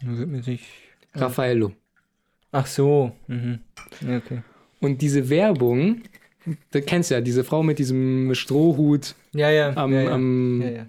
Wird 0.00 0.28
mir 0.28 0.42
nicht. 0.42 0.64
Raffaello. 1.14 1.72
Ach 2.52 2.66
so. 2.66 3.12
Mhm. 3.26 3.60
Okay. 4.02 4.42
Und 4.80 5.02
diese 5.02 5.28
Werbung, 5.28 6.02
da 6.70 6.80
kennst 6.80 7.10
du 7.10 7.14
ja, 7.14 7.20
diese 7.20 7.44
Frau 7.44 7.62
mit 7.62 7.78
diesem 7.78 8.34
Strohhut 8.34 9.14
Ja, 9.34 9.50
ja. 9.50 9.76
am, 9.76 9.92
ja, 9.92 10.02
ja. 10.02 10.12
am 10.12 10.62
ja, 10.62 10.86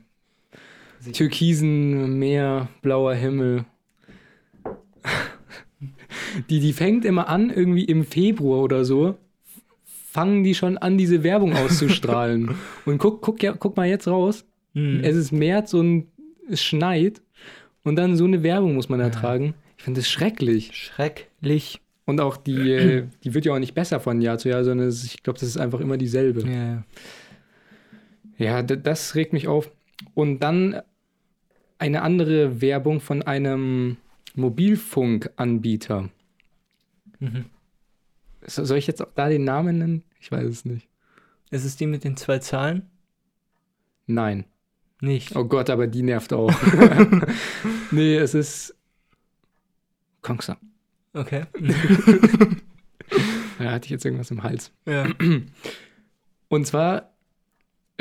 türkisen 1.12 2.18
Meer, 2.18 2.70
blauer 2.82 3.14
Himmel. 3.14 3.66
Die, 6.50 6.60
die 6.60 6.74
fängt 6.74 7.04
immer 7.04 7.28
an, 7.28 7.50
irgendwie 7.50 7.84
im 7.84 8.06
Februar 8.06 8.62
oder 8.62 8.86
so, 8.86 9.18
fangen 9.84 10.44
die 10.44 10.56
schon 10.56 10.78
an, 10.78 10.98
diese 10.98 11.24
Werbung 11.24 11.54
auszustrahlen. 11.54 12.56
und 12.86 12.98
guck, 12.98 13.22
guck, 13.22 13.44
ja, 13.44 13.54
guck 13.54 13.76
mal 13.76 13.88
jetzt 13.88 14.08
raus. 14.08 14.46
Mhm. 14.74 15.02
Es 15.04 15.16
ist 15.16 15.32
März 15.32 15.74
und 15.74 16.08
es 16.50 16.64
schneit. 16.64 17.22
Und 17.84 17.96
dann 17.96 18.16
so 18.16 18.26
eine 18.26 18.44
Werbung 18.44 18.76
muss 18.76 18.90
man 18.90 19.00
ertragen. 19.00 19.56
Ich 19.78 19.84
finde 19.84 20.02
das 20.02 20.10
schrecklich. 20.10 20.72
Schrecklich. 21.42 21.82
Und 22.06 22.20
auch 22.20 22.36
die, 22.38 22.72
äh, 22.72 23.08
die 23.24 23.34
wird 23.34 23.46
ja 23.46 23.54
auch 23.54 23.60
nicht 23.60 23.74
besser 23.76 24.00
von 24.00 24.22
Jahr 24.22 24.38
zu 24.38 24.50
Jahr, 24.50 24.64
sondern 24.64 24.88
es, 24.88 25.04
ich 25.04 25.24
glaube, 25.24 25.40
das 25.40 25.48
ist 25.48 25.58
einfach 25.58 25.80
immer 25.80 25.98
dieselbe. 25.98 26.48
Ja, 26.50 26.84
ja. 28.38 28.64
Das 28.64 29.16
regt 29.16 29.34
mich 29.34 29.48
auf. 29.48 29.72
Und 30.14 30.40
dann 30.40 30.82
eine 31.78 32.02
andere 32.02 32.60
Werbung 32.62 33.00
von 33.02 33.22
einem 33.22 33.98
Mobilfunkanbieter. 34.36 36.10
Mhm. 37.20 37.46
So- 38.46 38.66
Soll 38.66 38.78
ich 38.80 38.88
jetzt 38.88 39.02
auch 39.02 39.12
da 39.16 39.30
den 39.30 39.44
Namen 39.44 39.78
nennen? 39.78 40.04
Ich 40.20 40.32
weiß 40.32 40.46
es 40.48 40.66
nicht. 40.66 40.88
Ist 41.52 41.66
es 41.66 41.76
die 41.78 41.86
mit 41.88 42.04
den 42.04 42.18
zwei 42.18 42.40
Zahlen? 42.40 42.90
Nein. 44.08 44.46
Nicht. 45.02 45.36
Oh 45.36 45.46
Gott, 45.46 45.70
aber 45.70 45.88
die 45.88 46.04
nervt 46.04 46.34
auch. 46.34 46.52
nee, 47.92 48.16
es 48.18 48.34
ist 48.34 48.76
Kongsang. 50.22 50.58
Okay. 51.14 51.44
Da 53.60 53.72
hatte 53.72 53.86
ich 53.86 53.92
jetzt 53.92 54.06
irgendwas 54.06 54.32
im 54.32 54.42
Hals. 54.44 54.72
ja. 54.88 55.08
Und 56.50 56.66
zwar 56.68 57.14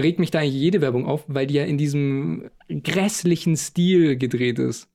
regt 0.01 0.19
mich 0.19 0.31
da 0.31 0.39
eigentlich 0.41 0.55
jede 0.55 0.81
Werbung 0.81 1.07
auf, 1.07 1.25
weil 1.29 1.47
die 1.47 1.55
ja 1.55 1.65
in 1.65 1.77
diesem 1.79 2.51
grässlichen 2.69 3.57
Stil 3.57 4.17
gedreht 4.17 4.59
ist. 4.59 4.89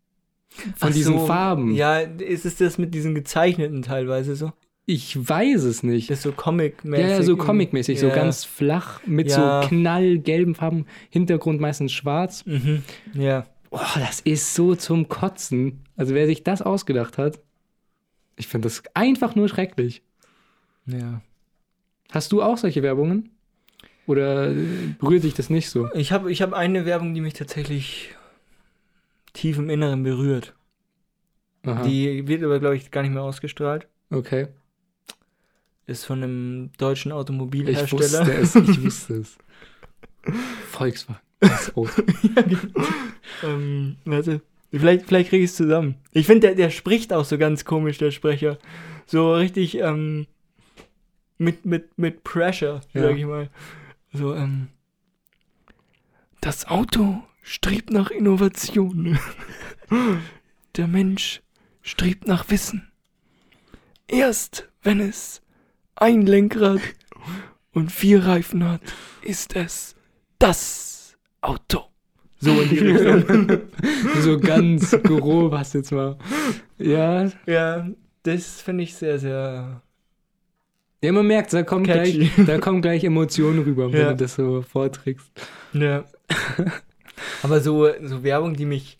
Von 0.50 0.90
Ach 0.90 0.94
diesen 0.94 1.20
so, 1.20 1.26
Farben. 1.28 1.74
Ja, 1.76 2.00
ist 2.00 2.46
es 2.46 2.58
das 2.58 2.78
mit 2.78 2.94
diesen 2.94 3.14
gezeichneten 3.16 3.82
teilweise 3.82 4.36
so? 4.36 4.52
Ich 4.88 5.18
weiß 5.18 5.64
es 5.64 5.84
nicht. 5.84 6.10
Das 6.10 6.18
ist 6.20 6.24
so 6.24 6.32
Comic-mäßig. 6.32 7.06
Ja, 7.06 7.12
ja, 7.18 7.24
so 7.24 7.38
comic-mäßig, 7.38 8.00
so 8.00 8.08
Ja. 8.08 8.16
ganz 8.16 8.44
flach, 8.44 9.02
mit 9.06 9.30
Ja. 9.30 9.62
so 9.64 9.68
knallgelben 9.70 10.56
Farben, 10.56 10.86
Hintergrund 11.10 11.62
meistens 11.62 11.92
schwarz. 11.94 12.46
Mhm. 12.46 12.84
Ja. 13.14 13.46
Oh, 13.72 13.80
das 13.96 14.20
ist 14.22 14.54
so 14.56 14.76
zum 14.76 15.08
Kotzen. 15.08 15.84
Also 15.96 16.14
wer 16.16 16.26
sich 16.28 16.44
das 16.44 16.62
ausgedacht 16.62 17.18
hat, 17.18 17.40
ich 18.36 18.48
finde 18.48 18.68
das 18.68 18.84
einfach 18.94 19.36
nur 19.36 19.48
schrecklich. 19.50 20.02
Ja. 20.86 21.22
Hast 22.12 22.32
du 22.32 22.42
auch 22.42 22.58
solche 22.58 22.84
Werbungen? 22.84 23.30
Oder 24.08 24.52
äh, 24.52 24.94
berührt 25.00 25.24
dich 25.24 25.34
das 25.34 25.50
nicht 25.50 25.70
so? 25.70 25.90
Ich 25.94 26.12
habe 26.12 26.32
ich 26.32 26.42
hab 26.42 26.54
eine 26.54 26.86
Werbung, 26.86 27.14
die 27.14 27.22
mich 27.22 27.34
tatsächlich 27.34 28.14
tief 29.34 29.58
im 29.58 29.70
Inneren 29.70 30.04
berührt. 30.04 30.54
Aha, 31.66 31.82
Die 31.84 32.28
wird 32.28 32.44
aber, 32.44 32.60
glaube 32.60 32.76
ich, 32.78 32.92
gar 32.92 33.02
nicht 33.02 33.12
mehr 33.14 33.24
ausgestrahlt. 33.24 33.88
okay. 34.12 34.48
Ist 35.88 36.06
von 36.06 36.24
einem 36.24 36.72
deutschen 36.80 37.10
Ich 37.12 37.16
Automobilhersteller. 37.16 38.26
wusste 38.26 38.34
es, 38.34 38.56
ich 38.56 38.84
wusste 38.84 39.14
es. 39.16 39.38
Volkswagen. 40.72 41.20
Das 41.42 41.76
Auto. 41.76 42.02
ähm, 43.44 43.98
warte. 44.06 44.42
Vielleicht, 44.72 45.06
vielleicht 45.06 45.30
kriege 45.30 45.44
ich 45.44 45.52
es 45.52 45.56
zusammen. 45.56 45.96
Ich 46.12 46.26
finde, 46.26 46.48
der, 46.48 46.56
der 46.56 46.70
spricht 46.70 47.14
auch 47.14 47.26
so 47.26 47.38
ganz 47.38 47.66
komisch, 47.66 47.98
der 47.98 48.12
Sprecher. 48.12 48.58
So 49.06 49.34
richtig 49.34 49.78
ähm, 49.78 50.28
mit, 51.38 51.66
mit, 51.66 51.98
mit 51.98 52.24
Pressure, 52.24 52.82
Ja. 52.94 53.02
sag 53.04 53.18
ich 53.18 53.26
mal. 53.26 53.50
So, 54.14 54.34
ähm. 54.34 54.68
Das 56.42 56.66
Auto 56.68 57.24
strebt 57.42 57.90
nach 57.92 58.10
Innovation. 58.12 59.18
Der 60.76 60.88
Mensch 60.88 61.42
strebt 61.82 62.28
nach 62.28 62.50
Wissen. 62.50 62.92
Erst 64.08 64.70
wenn 64.82 65.00
es 65.00 65.42
ein 65.96 66.26
Lenkrad 66.26 66.82
und 67.72 67.92
vier 67.92 68.26
Reifen 68.26 68.64
hat, 68.68 68.82
ist 69.22 69.56
es 69.56 69.96
das 70.40 71.18
Auto. 71.42 71.86
So 72.46 72.62
in 72.62 72.70
die 72.70 72.80
Richtung. 72.80 73.62
so 74.22 74.40
ganz 74.40 74.92
grob 75.04 75.54
du 75.74 75.80
jetzt 75.80 75.92
mal. 75.92 76.18
Ja, 76.78 77.30
Ja, 77.46 77.88
das 78.24 78.62
finde 78.62 78.84
ich 78.84 78.96
sehr, 78.96 79.18
sehr. 79.20 79.82
ja 81.02 81.12
man 81.12 81.26
merkt, 81.28 81.54
da 81.54 81.64
kommen, 81.64 81.86
Catchy. 81.86 82.30
gleich, 82.36 82.46
da 82.48 82.58
kommen 82.60 82.82
gleich 82.82 83.04
Emotionen 83.04 83.60
rüber, 83.64 83.92
wenn 83.92 84.00
Ja. 84.02 84.10
du 84.12 84.18
das 84.18 84.36
so 84.36 84.62
vorträgst. 84.62 85.30
Ja. 85.74 86.06
Aber 87.44 87.62
so, 87.62 87.88
so 88.04 88.24
Werbung, 88.24 88.56
die 88.56 88.66
mich. 88.66 89.00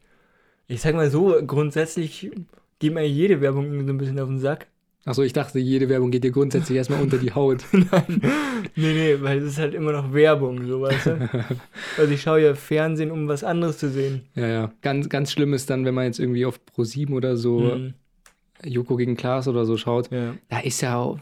Ich 0.68 0.82
sag 0.82 0.96
mal 0.96 1.10
so, 1.12 1.36
grundsätzlich 1.46 2.32
geht 2.80 2.94
mir 2.94 3.08
jede 3.08 3.42
Werbung 3.42 3.86
so 3.86 3.92
ein 3.94 3.98
bisschen 3.98 4.20
auf 4.20 4.28
den 4.28 4.40
Sack. 4.40 4.68
Achso, 5.08 5.22
ich 5.22 5.34
dachte, 5.34 5.60
jede 5.60 5.88
Werbung 5.88 6.10
geht 6.10 6.24
dir 6.24 6.32
grundsätzlich 6.32 6.76
erstmal 6.78 7.00
unter 7.02 7.20
die 7.20 7.32
Haut. 7.32 7.64
Nein. 7.72 8.22
Nee, 8.76 8.94
nee, 8.94 9.16
weil 9.22 9.38
es 9.38 9.44
ist 9.52 9.60
halt 9.60 9.76
immer 9.76 9.92
noch 9.92 10.12
Werbung, 10.14 10.66
so 10.66 10.82
weißt 10.82 11.06
du. 11.08 11.30
Also 11.98 12.12
ich 12.12 12.22
schaue 12.24 12.42
ja 12.42 12.56
Fernsehen, 12.56 13.12
um 13.12 13.28
was 13.28 13.44
anderes 13.44 13.78
zu 13.78 13.90
sehen. 13.90 14.24
Ja, 14.34 14.48
ja. 14.48 14.72
Ganz, 14.82 15.08
ganz 15.08 15.32
schlimm 15.32 15.54
ist 15.54 15.70
dann, 15.70 15.86
wenn 15.86 15.94
man 15.94 16.06
jetzt 16.06 16.20
irgendwie 16.20 16.46
auf 16.46 16.60
Pro7 16.76 17.12
oder 17.14 17.38
so 17.38 17.60
Mhm. 17.60 17.94
Joko 18.64 18.96
gegen 18.96 19.16
Klaas 19.16 19.48
oder 19.48 19.66
so 19.66 19.78
schaut. 19.78 20.10
Ja. 20.12 20.34
Da 20.50 20.60
ist 20.60 20.82
ja 20.82 20.98
auch, 20.98 21.20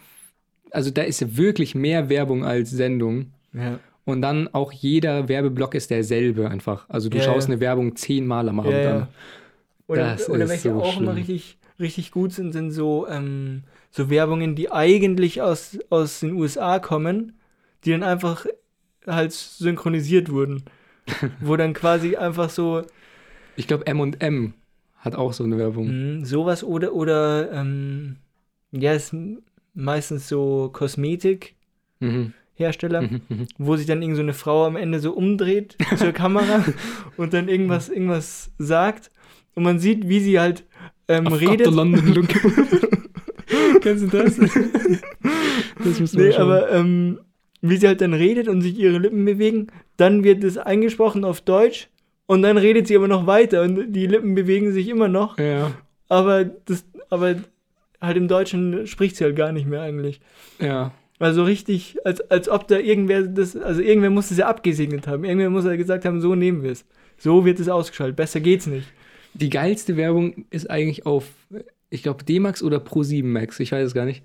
also 0.71 0.89
da 0.91 1.01
ist 1.01 1.19
ja 1.19 1.36
wirklich 1.36 1.75
mehr 1.75 2.07
Werbung 2.07 2.45
als 2.45 2.69
Sendung. 2.71 3.34
Ja. 3.53 3.79
Und 4.05 4.21
dann 4.21 4.47
auch 4.53 4.71
jeder 4.71 5.27
Werbeblock 5.27 5.75
ist 5.75 5.89
derselbe 5.91 6.49
einfach. 6.49 6.88
Also 6.89 7.09
du 7.09 7.17
Ja, 7.17 7.23
schaust 7.23 7.47
eine 7.49 7.59
Werbung 7.59 7.95
zehnmal 7.97 8.47
am 8.47 8.59
Abend 8.61 8.73
an. 8.86 9.07
Oder, 9.88 10.03
Das 10.13 10.29
oder 10.29 10.43
ist 10.45 10.49
welche 10.51 10.69
so 10.69 10.81
auch 10.81 10.97
immer 10.97 11.11
schlimm. 11.13 11.25
richtig, 11.27 11.57
richtig 11.79 12.11
gut 12.11 12.31
sind, 12.34 12.53
sind 12.53 12.71
so, 12.71 13.07
ähm, 13.09 13.63
so 13.95 14.09
Werbungen, 14.09 14.55
die 14.55 14.71
eigentlich 14.71 15.41
aus, 15.41 15.77
aus 15.91 16.21
den 16.21 16.33
USA 16.33 16.79
kommen, 16.79 17.33
die 17.85 17.91
dann 17.91 18.01
einfach 18.03 18.45
halt 19.05 19.31
synchronisiert 19.33 20.31
wurden. 20.31 20.63
Wo 21.41 21.55
dann 21.57 21.73
quasi 21.73 22.15
einfach 22.15 22.49
so 22.49 22.81
Ich 23.55 23.67
glaube, 23.67 23.85
M&M 23.85 24.53
hat 24.97 25.15
auch 25.15 25.33
so 25.33 25.43
eine 25.43 25.57
Werbung. 25.57 26.19
mh, 26.21 26.25
sowas 26.25 26.63
oder, 26.63 26.93
oder 26.93 27.51
ähm, 27.51 28.15
ja, 28.71 28.93
ist 28.93 29.13
meistens 29.75 30.27
so 30.29 30.69
Kosmetikhersteller, 30.73 33.01
Mhm. 33.01 33.21
Mhm. 33.29 33.37
mhm. 33.37 33.47
wo 33.57 33.75
sich 33.75 33.85
dann 33.85 34.01
irgend 34.01 34.15
so 34.15 34.21
eine 34.23 34.33
Frau 34.33 34.65
am 34.65 34.75
Ende 34.77 34.99
so 34.99 35.11
umdreht 35.13 35.75
zur 35.97 36.13
Kamera 36.13 36.63
und 37.17 37.33
dann 37.33 37.49
irgendwas, 37.49 37.89
irgendwas 37.89 38.51
sagt 38.57 39.11
und 39.55 39.63
man 39.63 39.77
sieht, 39.79 40.07
wie 40.07 40.19
sie 40.21 40.39
halt 40.39 40.63
ähm, 41.09 41.27
I've 41.27 41.31
got 41.31 41.41
redet. 41.51 41.67
the 41.67 41.73
London 41.73 42.07
Look. 42.13 42.29
Kennst 43.84 44.03
du 44.03 44.07
das? 44.07 44.36
das 45.84 45.99
müssen 45.99 46.17
wir 46.19 46.25
Nee, 46.25 46.31
schauen. 46.34 46.41
aber 46.41 46.71
ähm, 46.71 47.19
wie 47.61 47.77
sie 47.77 47.88
halt 47.88 48.01
dann 48.01 48.13
redet 48.13 48.47
und 48.47 48.61
sich 48.61 48.77
ihre 48.77 48.97
Lippen 48.97 49.23
bewegen, 49.25 49.67
dann 49.97 50.23
wird 50.23 50.43
es 50.43 50.57
eingesprochen 50.57 51.23
auf 51.23 51.41
Deutsch 51.41 51.89
und 52.25 52.41
dann 52.41 52.57
redet 52.57 52.88
sie 52.88 52.95
aber 52.95 53.07
noch 53.07 53.27
weiter 53.27 53.61
und 53.61 53.93
die 53.93 54.07
Lippen 54.07 54.36
bewegen 54.36 54.71
sich 54.73 54.88
immer 54.89 55.07
noch, 55.07 55.38
Ja, 55.38 55.71
aber 56.09 56.43
das, 56.45 56.86
aber 57.09 57.36
halt 58.01 58.17
im 58.17 58.27
Deutschen 58.27 58.88
spricht 58.88 59.15
sie 59.17 59.23
halt 59.23 59.36
gar 59.36 59.51
nicht 59.51 59.67
mehr 59.67 59.81
eigentlich. 59.81 60.19
ja. 60.59 60.91
Also 61.19 61.43
richtig, 61.43 61.95
als, 62.03 62.19
als 62.31 62.49
ob 62.49 62.67
da 62.67 62.77
irgendwer 62.79 63.21
das, 63.21 63.55
also 63.55 63.79
irgendwer 63.81 64.09
muss 64.09 64.29
es 64.31 64.39
ja 64.39 64.47
abgesegnet 64.47 65.07
haben. 65.07 65.23
Irgendwer 65.23 65.51
muss 65.51 65.63
ja 65.63 65.75
gesagt 65.77 66.03
haben, 66.03 66.19
so 66.19 66.36
nehmen 66.36 66.63
wir 66.63 66.71
es. 66.71 66.86
So 67.17 67.45
wird 67.45 67.61
es 67.61 67.69
ausgeschaltet. 67.69 68.17
Besser 68.17 68.41
geht's 68.41 68.67
nicht. 68.67 68.88
Die 69.34 69.49
geilste 69.49 69.95
Werbung 69.95 70.45
ist 70.49 70.69
eigentlich 70.69 71.05
auf, 71.05 71.25
ich 71.93 72.03
glaube, 72.03 72.23
D-Max 72.23 72.61
oder 72.63 72.77
Pro7 72.79 73.23
Max, 73.23 73.59
ich 73.59 73.71
weiß 73.71 73.85
es 73.87 73.93
gar 73.93 74.05
nicht. 74.05 74.23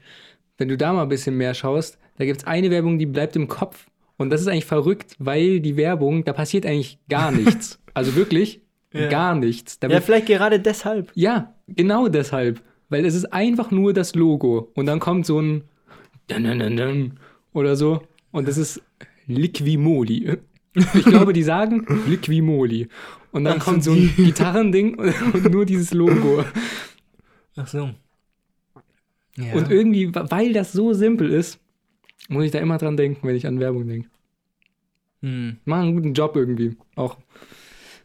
Wenn 0.56 0.68
du 0.68 0.76
da 0.76 0.92
mal 0.92 1.02
ein 1.02 1.08
bisschen 1.08 1.36
mehr 1.36 1.54
schaust, 1.54 1.98
da 2.16 2.24
gibt 2.24 2.38
es 2.40 2.46
eine 2.46 2.70
Werbung, 2.70 2.98
die 2.98 3.06
bleibt 3.06 3.36
im 3.36 3.46
Kopf. 3.46 3.86
Und 4.16 4.30
das 4.30 4.40
ist 4.40 4.48
eigentlich 4.48 4.64
verrückt, 4.64 5.14
weil 5.18 5.60
die 5.60 5.76
Werbung, 5.76 6.24
da 6.24 6.32
passiert 6.32 6.66
eigentlich 6.66 6.98
gar 7.08 7.30
nichts. 7.30 7.78
also 7.94 8.16
wirklich 8.16 8.60
Ja. 8.92 9.08
gar 9.08 9.34
nichts. 9.36 9.78
Da 9.78 9.88
Ja, 9.88 10.00
vielleicht 10.00 10.26
gerade 10.26 10.58
deshalb. 10.58 11.12
ja, 11.14 11.54
genau 11.68 12.08
deshalb. 12.08 12.60
Weil 12.88 13.04
es 13.04 13.14
ist 13.14 13.32
einfach 13.32 13.70
nur 13.70 13.92
das 13.92 14.14
Logo. 14.14 14.72
Und 14.74 14.86
dann 14.86 14.98
kommt 14.98 15.26
so 15.26 15.38
ein 15.40 15.62
dun, 16.26 16.44
dun, 16.44 16.58
dun, 16.58 16.76
dun 16.76 17.12
oder 17.52 17.76
so. 17.76 18.02
Und 18.32 18.48
das 18.48 18.56
ist 18.56 18.80
Liquimoli. 19.26 20.38
Ich 20.74 21.04
glaube, 21.04 21.32
die 21.32 21.42
sagen 21.42 21.86
Liquimoli. 22.08 22.88
Und 23.30 23.44
dann 23.44 23.58
kommt 23.58 23.84
so 23.84 23.92
ein 23.92 24.12
Gitarrending 24.16 24.94
und 24.98 25.50
nur 25.52 25.64
dieses 25.66 25.92
Logo. 25.92 26.44
Ach 27.58 27.66
so. 27.66 27.90
Ja. 29.36 29.52
Und 29.54 29.70
irgendwie, 29.70 30.14
weil 30.14 30.52
das 30.52 30.72
so 30.72 30.92
simpel 30.92 31.30
ist, 31.30 31.60
muss 32.28 32.44
ich 32.44 32.50
da 32.50 32.58
immer 32.58 32.78
dran 32.78 32.96
denken, 32.96 33.26
wenn 33.26 33.36
ich 33.36 33.46
an 33.46 33.60
Werbung 33.60 33.86
denke. 33.86 34.08
hm, 35.22 35.58
Machen 35.64 35.82
einen 35.82 35.94
guten 35.96 36.14
Job 36.14 36.36
irgendwie. 36.36 36.76
Auch. 36.96 37.16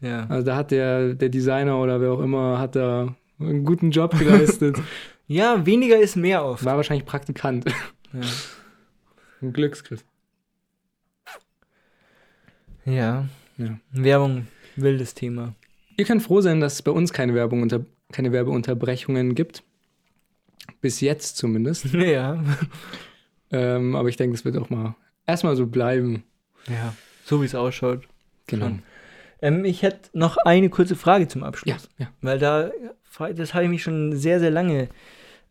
ja. 0.01 0.25
Also 0.27 0.45
da 0.45 0.55
hat 0.55 0.71
der, 0.71 1.13
der 1.13 1.29
Designer 1.29 1.79
oder 1.79 2.01
wer 2.01 2.11
auch 2.11 2.21
immer, 2.21 2.59
hat 2.59 2.75
da 2.75 3.15
einen 3.39 3.63
guten 3.65 3.91
Job 3.91 4.17
geleistet. 4.17 4.77
ja, 5.27 5.65
weniger 5.65 5.99
ist 5.99 6.15
mehr 6.15 6.43
oft. 6.45 6.65
War 6.65 6.77
wahrscheinlich 6.77 7.05
Praktikant. 7.05 7.65
Ja. 8.13 8.21
Ein 9.41 9.53
Glücksgriff. 9.53 10.03
ja. 12.85 13.27
Ja. 13.57 13.77
Werbung, 13.91 14.47
wildes 14.75 15.13
Thema. 15.13 15.53
Ihr 15.97 16.05
könnt 16.05 16.23
froh 16.23 16.41
sein, 16.41 16.59
dass 16.59 16.73
es 16.73 16.81
bei 16.81 16.89
uns 16.91 17.13
keine, 17.13 17.35
Werbung 17.35 17.61
unter, 17.61 17.85
keine 18.13 18.31
Werbeunterbrechungen 18.31 19.35
gibt. 19.35 19.63
Bis 20.81 21.01
jetzt 21.01 21.37
zumindest. 21.37 21.85
Ja. 21.93 22.41
ähm, 23.51 23.95
aber 23.95 24.09
ich 24.09 24.17
denke, 24.17 24.35
es 24.35 24.45
wird 24.45 24.57
auch 24.57 24.69
mal 24.69 24.95
erstmal 25.27 25.55
so 25.55 25.67
bleiben. 25.67 26.23
Ja. 26.67 26.93
So 27.25 27.41
wie 27.41 27.45
es 27.45 27.55
ausschaut. 27.55 28.03
Genau. 28.47 28.71
Ähm, 29.41 29.65
ich 29.65 29.81
hätte 29.81 30.09
noch 30.17 30.37
eine 30.37 30.69
kurze 30.69 30.95
Frage 30.95 31.27
zum 31.27 31.41
Ja, 31.41 31.47
Abschluss. 31.47 31.89
ja. 31.97 32.07
Weil 32.21 32.39
da, 32.39 32.71
das 33.35 33.53
habe 33.53 33.65
ich 33.65 33.69
mich 33.69 33.83
schon 33.83 34.15
sehr, 34.15 34.39
sehr 34.39 34.51
lange, 34.51 34.89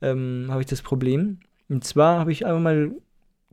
ähm, 0.01 0.47
habe 0.49 0.61
ich 0.63 0.67
das 0.67 0.83
Problem. 0.83 1.41
Und 1.69 1.85
zwar 1.85 2.19
habe 2.19 2.33
ich 2.33 2.45
einfach 2.47 2.61
mal 2.61 2.93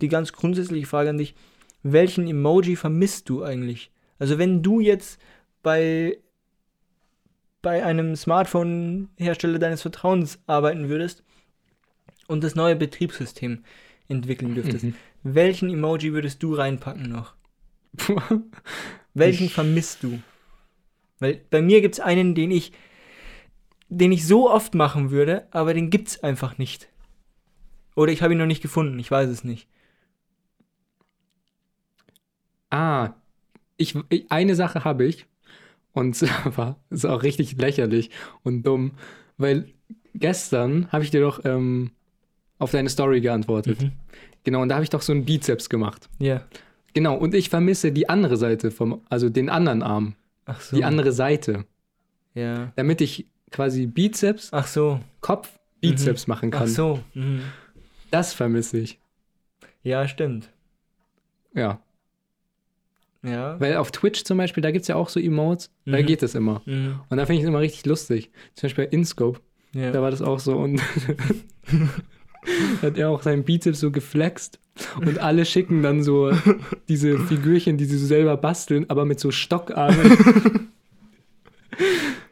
die 0.01 0.07
ganz 0.07 0.31
grundsätzliche 0.33 0.87
Frage 0.87 1.09
an 1.09 1.17
dich. 1.17 1.35
welchen 1.83 2.27
Emoji 2.27 2.75
vermisst 2.75 3.29
du 3.29 3.43
eigentlich? 3.43 3.91
Also 4.17 4.37
wenn 4.37 4.61
du 4.61 4.79
jetzt 4.81 5.19
bei, 5.63 6.17
bei 7.61 7.83
einem 7.83 8.15
Smartphone-Hersteller 8.15 9.59
deines 9.59 9.81
Vertrauens 9.81 10.39
arbeiten 10.47 10.89
würdest 10.89 11.23
und 12.27 12.43
das 12.43 12.55
neue 12.55 12.75
Betriebssystem 12.75 13.63
entwickeln 14.07 14.55
dürftest, 14.55 14.85
Mhm. 14.85 14.95
welchen 15.23 15.69
Emoji 15.69 16.13
würdest 16.13 16.41
du 16.41 16.53
reinpacken 16.55 17.09
noch? 17.09 17.33
Welchen 19.13 19.45
Ich- 19.47 19.53
vermisst 19.53 20.03
du? 20.03 20.21
Weil 21.19 21.41
bei 21.49 21.61
mir 21.61 21.81
gibt 21.81 21.95
es 21.95 21.99
einen, 21.99 22.33
den 22.33 22.49
ich, 22.51 22.71
den 23.89 24.11
ich 24.11 24.25
so 24.25 24.49
oft 24.49 24.73
machen 24.75 25.11
würde, 25.11 25.47
aber 25.51 25.73
den 25.73 25.89
gibt 25.89 26.07
es 26.07 26.23
einfach 26.23 26.57
nicht. 26.57 26.87
Oder 27.95 28.11
ich 28.13 28.21
habe 28.21 28.33
ihn 28.33 28.37
noch 28.39 28.45
nicht 28.45 28.61
gefunden, 28.61 28.97
ich 28.99 29.11
weiß 29.11 29.27
es 29.29 29.43
nicht. 29.43 29.67
Ah, 32.69 33.13
ich, 33.77 33.95
ich, 34.09 34.31
eine 34.31 34.55
Sache 34.55 34.83
habe 34.83 35.05
ich. 35.05 35.25
Und 35.93 36.15
zwar 36.15 36.79
ist 36.89 37.05
auch 37.05 37.23
richtig 37.23 37.57
lächerlich 37.57 38.09
und 38.43 38.63
dumm, 38.63 38.91
weil 39.37 39.67
gestern 40.15 40.91
habe 40.91 41.03
ich 41.03 41.11
dir 41.11 41.21
doch 41.21 41.43
ähm, 41.45 41.91
auf 42.57 42.71
deine 42.71 42.89
Story 42.89 43.21
geantwortet. 43.21 43.81
Mhm. 43.81 43.91
Genau, 44.43 44.61
und 44.61 44.69
da 44.69 44.75
habe 44.75 44.83
ich 44.83 44.89
doch 44.89 45.01
so 45.01 45.11
einen 45.13 45.25
Bizeps 45.25 45.69
gemacht. 45.69 46.09
Ja. 46.19 46.45
Genau, 46.93 47.15
und 47.15 47.33
ich 47.35 47.49
vermisse 47.49 47.91
die 47.91 48.09
andere 48.09 48.37
Seite 48.37 48.71
vom, 48.71 49.01
also 49.09 49.29
den 49.29 49.49
anderen 49.49 49.83
Arm, 49.83 50.15
Ach 50.45 50.59
so. 50.61 50.75
die 50.75 50.83
andere 50.83 51.11
Seite, 51.11 51.65
Ja. 52.33 52.71
damit 52.75 53.01
ich 53.01 53.27
quasi 53.51 53.85
Bizeps, 53.85 54.49
Ach 54.51 54.67
so. 54.67 54.99
Kopf, 55.21 55.59
Bizeps 55.81 56.27
machen 56.27 56.51
kann. 56.51 56.63
Ach 56.63 56.67
so. 56.67 56.99
Mhm. 57.13 57.41
Das 58.11 58.33
vermisse 58.33 58.79
ich. 58.79 58.99
Ja, 59.83 60.07
stimmt. 60.07 60.49
Ja, 61.53 61.79
Ja. 63.21 63.59
weil 63.59 63.75
auf 63.75 63.91
Twitch 63.91 64.23
zum 64.23 64.37
Beispiel, 64.37 64.61
da 64.61 64.71
gibt 64.71 64.83
es 64.83 64.87
ja 64.87 64.95
auch 64.95 65.09
so 65.09 65.19
Emotes, 65.19 65.69
da 65.85 65.97
Mhm. 65.99 66.05
geht 66.05 66.21
das 66.21 66.35
immer. 66.35 66.61
Mhm. 66.65 67.01
Und 67.09 67.17
da 67.17 67.25
finde 67.25 67.39
ich 67.39 67.43
es 67.43 67.49
immer 67.49 67.59
richtig 67.59 67.85
lustig. 67.85 68.31
Zum 68.55 68.67
Beispiel 68.67 68.85
bei 68.85 68.91
InScope, 68.91 69.41
Ja. 69.73 69.91
da 69.91 70.01
war 70.01 70.09
das 70.11 70.21
auch 70.21 70.39
so 70.39 70.55
und 70.57 70.81
hat 72.81 72.97
er 72.97 73.09
auch 73.09 73.21
seinen 73.21 73.43
Bizeps 73.43 73.81
so 73.81 73.91
geflext 73.91 74.59
und 75.01 75.19
alle 75.19 75.43
schicken 75.45 75.83
dann 75.83 76.01
so 76.03 76.31
diese 76.87 77.19
Figürchen, 77.19 77.77
die 77.77 77.83
sie 77.85 77.97
so 77.97 78.05
selber 78.07 78.37
basteln, 78.37 78.89
aber 78.89 79.03
mit 79.03 79.19
so 79.19 79.31
Stockarmen. 79.31 80.17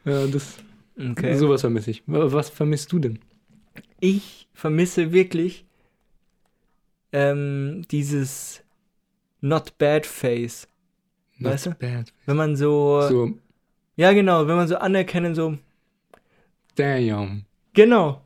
ja, 0.06 0.26
das, 0.28 0.58
okay. 0.98 1.36
sowas 1.38 1.62
vermisse 1.62 1.92
ich. 1.92 2.04
Wa- 2.08 2.32
Was 2.32 2.50
vermisst 2.50 2.92
du 2.92 3.00
denn? 3.00 3.20
ich 4.00 4.48
vermisse 4.54 5.12
wirklich 5.12 5.66
ähm, 7.12 7.84
dieses 7.92 8.64
Not 9.42 9.78
Bad 9.78 10.06
Face. 10.06 10.68
Weißt 11.40 11.66
Not 11.68 11.80
bad. 11.80 12.14
Wenn 12.26 12.36
man 12.38 12.56
so, 12.56 13.02
So, 13.08 13.32
Ja, 13.96 14.14
genau, 14.14 14.48
wenn 14.48 14.56
man 14.56 14.68
so 14.68 14.78
anerkennen, 14.78 15.36
so. 15.36 15.58
damn. 16.76 17.46
Genau. 17.74 18.22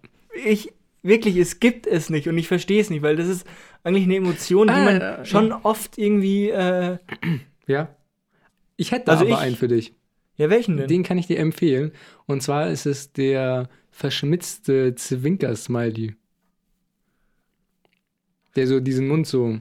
Ich. 0.46 0.72
Wirklich, 1.04 1.36
es 1.38 1.60
gibt 1.60 1.88
es 1.88 2.12
nicht 2.12 2.28
und 2.28 2.38
ich 2.38 2.48
verstehe 2.48 2.80
es 2.80 2.92
nicht, 2.92 3.02
weil 3.02 3.16
das 3.16 3.28
ist 3.28 3.48
eigentlich 3.84 4.04
eine 4.04 4.18
Emotion, 4.18 4.68
die 4.68 4.74
Ah, 4.74 4.84
man 5.18 5.26
schon 5.26 5.52
oft 5.52 5.98
irgendwie. 5.98 6.50
Äh, 6.52 7.00
Ja. 7.66 7.96
Ich 8.78 8.92
hätte 8.92 9.10
Also 9.12 9.26
aber 9.26 9.34
ich- 9.34 9.40
einen 9.40 9.56
für 9.56 9.68
dich. 9.68 9.94
ja, 10.38 10.50
welchen 10.52 10.78
denn? 10.78 10.88
Den 10.88 11.02
kann 11.04 11.18
ich 11.18 11.26
dir 11.26 11.40
empfehlen. 11.40 11.92
Und 12.28 12.44
zwar 12.44 12.70
ist 12.70 12.86
es 12.86 13.12
der 13.14 13.68
verschmitzte 13.90 14.94
Zwinker-Smiley. 14.94 16.14
Der 18.56 18.68
so 18.68 18.80
diesen 18.80 19.08
Mund 19.08 19.26
so. 19.28 19.58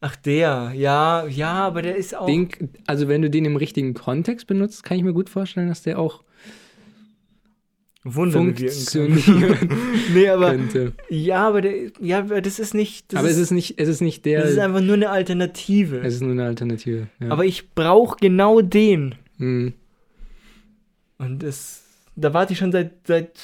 Ach, 0.00 0.16
der. 0.16 0.72
Ja, 0.74 1.26
ja, 1.26 1.52
aber 1.52 1.82
der 1.82 1.96
ist 1.96 2.14
auch. 2.14 2.26
Den, 2.26 2.48
also, 2.86 3.08
wenn 3.08 3.22
du 3.22 3.30
den 3.30 3.44
im 3.44 3.56
richtigen 3.56 3.94
Kontext 3.94 4.46
benutzt, 4.46 4.84
kann 4.84 4.98
ich 4.98 5.04
mir 5.04 5.12
gut 5.12 5.30
vorstellen, 5.30 5.68
dass 5.68 5.82
der 5.82 5.98
auch 5.98 6.22
Wunder 8.04 8.38
bewirken 8.38 8.68
funktionieren 8.68 9.68
kann. 9.68 9.78
nee, 10.14 10.28
aber. 10.28 10.50
könnte. 10.50 10.92
Ja, 11.08 11.48
aber 11.48 11.60
der. 11.62 11.90
Ja, 12.00 12.18
aber 12.20 12.40
das 12.40 12.58
ist 12.58 12.74
nicht. 12.74 13.12
Das 13.12 13.20
Aber 13.20 13.28
ist, 13.28 13.36
es 13.36 13.42
ist 13.42 13.50
nicht, 13.50 13.80
es 13.80 13.88
ist 13.88 14.00
nicht 14.00 14.24
der. 14.24 14.42
das 14.42 14.52
ist 14.52 14.58
einfach 14.58 14.80
nur 14.80 14.94
eine 14.94 15.10
Alternative. 15.10 15.98
es 15.98 16.14
ist 16.14 16.20
nur 16.20 16.32
eine 16.32 16.44
Alternative. 16.44 17.08
Ja. 17.18 17.30
Aber 17.30 17.44
ich 17.44 17.70
brauche 17.74 18.16
genau 18.20 18.60
den. 18.60 19.14
Hm. 19.38 19.72
Und 21.18 21.42
das. 21.42 21.82
Da 22.14 22.32
warte 22.32 22.52
ich 22.52 22.58
schon 22.58 22.72
seit, 22.72 22.92
seit 23.06 23.38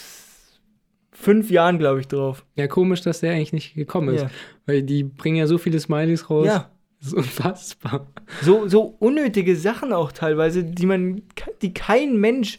fünf 1.23 1.51
Jahren, 1.51 1.79
glaube 1.79 2.01
ich, 2.01 2.09
drauf. 2.09 2.45
ja, 2.57 2.67
komisch, 2.67 3.01
dass 3.03 3.21
der 3.21 3.33
eigentlich 3.33 3.53
nicht 3.53 3.75
gekommen 3.75 4.15
ist. 4.15 4.23
Ja. 4.23 4.31
Weil 4.67 4.83
die 4.83 5.05
bringen 5.05 5.37
ja 5.37 5.47
so 5.47 5.57
viele 5.59 5.79
Smileys 5.81 6.29
raus. 6.31 6.47
ja. 6.47 6.69
Das 6.99 7.09
ist 7.09 7.15
unfassbar. 7.15 8.07
So, 8.43 8.69
so 8.69 8.83
unnötige 9.01 9.57
Sachen 9.57 9.93
auch 9.93 10.13
teilweise, 10.13 10.63
die 10.63 10.87
man, 10.87 11.23
die 11.61 11.75
kein 11.75 12.17
Mensch 12.19 12.59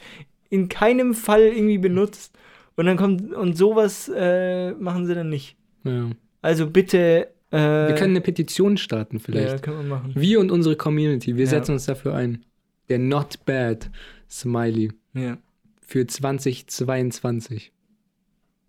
in 0.49 0.67
keinem 0.67 1.13
Fall 1.13 1.43
irgendwie 1.43 1.77
benutzt. 1.77 2.37
Und 2.75 2.85
dann 2.85 2.97
kommt, 2.97 3.33
und 3.33 3.55
sowas 3.57 4.11
äh, 4.13 4.71
machen 4.73 5.05
sie 5.05 5.15
dann 5.15 5.29
nicht. 5.29 5.55
Ja. 5.85 6.09
Also 6.41 6.69
bitte. 6.69 7.29
Äh, 7.51 7.57
Wir 7.87 7.95
können 7.95 8.11
eine 8.11 8.19
Petition 8.21 8.75
starten 8.75 9.15
Ja, 9.17 9.21
vielleicht. 9.23 9.63
können 9.63 9.77
wir 9.77 9.95
machen. 9.95 10.11
Wir 10.13 10.41
und 10.41 10.51
unsere 10.51 10.75
Community, 10.75 11.37
wir 11.37 11.45
Ja. 11.45 11.49
setzen 11.51 11.71
uns 11.71 11.85
dafür 11.85 12.13
ein. 12.13 12.43
Der 12.89 12.99
Not 12.99 13.45
Bad 13.45 13.89
Smiley 14.29 14.91
Ja. 15.13 15.37
für 15.81 16.05
2022. 16.05 17.71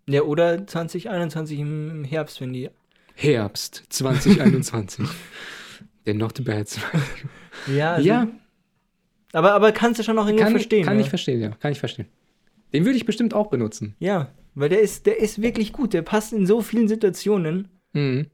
Ja, 0.07 0.21
oder 0.21 0.67
2021 0.67 1.59
im, 1.59 2.03
Herbst, 2.03 2.39
wenn 2.41 2.53
die. 2.53 2.69
Herbst 3.15 3.83
2021. 3.89 5.07
Der 6.05 6.13
Not 6.13 6.43
Bad. 6.43 6.77
Ja, 7.73 7.93
also, 7.93 8.07
ja, 8.07 8.27
Aber, 9.33 9.53
aber 9.53 9.71
kannst 9.71 9.99
du 9.99 10.03
schon 10.03 10.19
auch 10.19 10.27
irgendwie 10.27 10.43
kann, 10.43 10.51
verstehen. 10.51 10.85
kann 10.85 10.99
ja? 10.99 11.03
ich 11.03 11.09
verstehen, 11.09 11.41
ja. 11.41 11.49
Kann 11.49 11.71
ich 11.71 11.79
verstehen. 11.79 12.07
Den 12.73 12.85
würde 12.85 12.97
ich 12.97 13.05
bestimmt 13.05 13.33
auch 13.33 13.47
benutzen. 13.47 13.95
Ja, 13.99 14.29
weil 14.53 14.69
der 14.69 14.81
ist, 14.81 15.05
der 15.05 15.19
ist 15.19 15.41
wirklich 15.41 15.73
gut. 15.73 15.93
Der 15.93 16.01
passt 16.01 16.33
in 16.33 16.45
so 16.45 16.61
vielen 16.61 16.87
Situationen. 16.87 17.69
Mhm. 17.93 18.27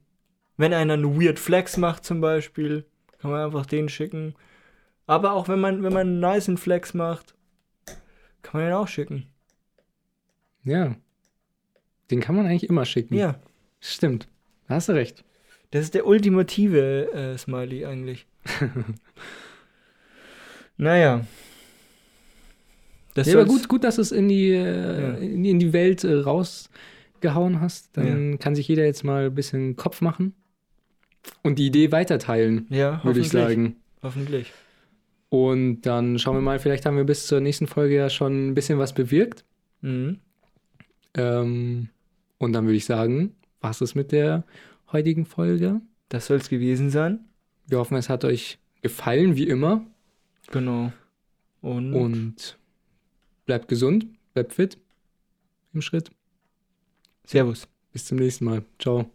Wenn 0.58 0.74
einer 0.74 0.94
einen 0.94 1.20
Weird 1.20 1.40
Flex 1.40 1.78
macht 1.78 2.04
zum 2.04 2.22
Beispiel, 2.22 2.86
kann 3.20 3.32
man 3.32 3.46
einfach 3.46 3.66
den 3.66 3.90
schicken. 3.90 4.36
Aber 5.08 5.34
auch 5.34 5.48
wenn 5.48 5.60
man, 5.60 5.84
wenn 5.84 5.94
man 5.94 6.08
einen 6.08 6.20
nicen 6.20 6.58
Flex 6.58 6.94
macht, 6.94 7.36
kann 8.42 8.62
man 8.62 8.70
den 8.70 8.74
auch 8.74 8.88
schicken. 8.88 9.28
Ja. 10.64 10.96
Den 12.12 12.20
kann 12.20 12.36
man 12.36 12.46
eigentlich 12.46 12.70
immer 12.70 12.86
schicken. 12.86 13.16
Ja, 13.16 13.40
Stimmt. 13.80 14.28
Da 14.68 14.76
hast 14.76 14.90
du 14.90 14.94
recht. 14.94 15.24
das 15.72 15.84
ist 15.84 15.94
der 15.96 16.06
ultimative 16.06 17.12
äh, 17.14 17.38
Smiley 17.38 17.86
eigentlich. 17.86 18.28
naja. 20.78 21.26
Das 23.14 23.28
ja, 23.28 23.34
aber 23.40 23.46
gut, 23.46 23.68
gut, 23.68 23.84
dass 23.84 23.96
du 23.96 24.02
es 24.02 24.12
in 24.12 24.30
die, 24.30 24.52
äh, 24.52 25.02
Ja. 25.02 25.10
in, 25.18 25.44
in 25.44 25.60
die 25.60 25.74
Welt 25.74 26.04
äh, 26.04 26.14
rausgehauen 26.14 27.60
hast. 27.60 27.90
Dann 27.98 28.40
kann 28.40 28.56
sich 28.56 28.68
jeder 28.68 28.86
jetzt 28.86 29.04
mal 29.04 29.26
ein 29.26 29.36
bisschen 29.36 29.76
Kopf 29.76 30.02
machen 30.02 30.34
und 31.44 31.60
die 31.60 31.68
Idee 31.68 31.92
weiterteilen, 31.92 32.68
Ja, 32.70 33.04
würde 33.04 33.20
ich 33.20 33.28
hoffentlich. 33.28 33.32
sagen. 33.32 33.76
Hoffentlich. 34.02 34.54
Und 35.30 35.82
dann 35.82 36.20
schauen 36.20 36.36
wir 36.36 36.42
mal, 36.42 36.60
vielleicht 36.60 36.86
haben 36.86 36.98
wir 36.98 37.04
bis 37.04 37.28
zur 37.28 37.40
nächsten 37.42 37.68
Folge 37.68 37.96
ja 37.96 38.10
schon 38.10 38.50
ein 38.50 38.54
bisschen 38.54 38.80
was 38.80 38.94
bewirkt. 38.94 39.44
Mhm. 39.82 40.20
Ähm, 41.16 41.90
und 42.42 42.54
dann 42.54 42.66
würde 42.66 42.78
ich 42.78 42.86
sagen, 42.86 43.36
was 43.60 43.82
ist 43.82 43.94
mit 43.94 44.12
der 44.12 44.44
heutigen 44.92 45.26
Folge? 45.26 45.80
Das 46.10 46.26
soll 46.26 46.38
es 46.38 46.50
gewesen 46.50 46.90
sein. 46.90 47.20
Wir 47.68 47.78
hoffen, 47.78 47.96
es 47.98 48.10
hat 48.10 48.26
euch 48.26 48.58
gefallen, 48.82 49.36
wie 49.36 49.48
immer. 49.48 49.86
Genau. 50.50 50.92
Und, 51.62 51.94
Und 51.94 52.58
bleibt 53.46 53.68
gesund, 53.68 54.08
bleibt 54.34 54.54
fit 54.54 54.80
im 55.74 55.82
Schritt. 55.82 56.10
Servus. 57.26 57.68
Bis 57.94 58.06
zum 58.06 58.18
nächsten 58.18 58.46
Mal. 58.46 58.64
Ciao. 58.80 59.10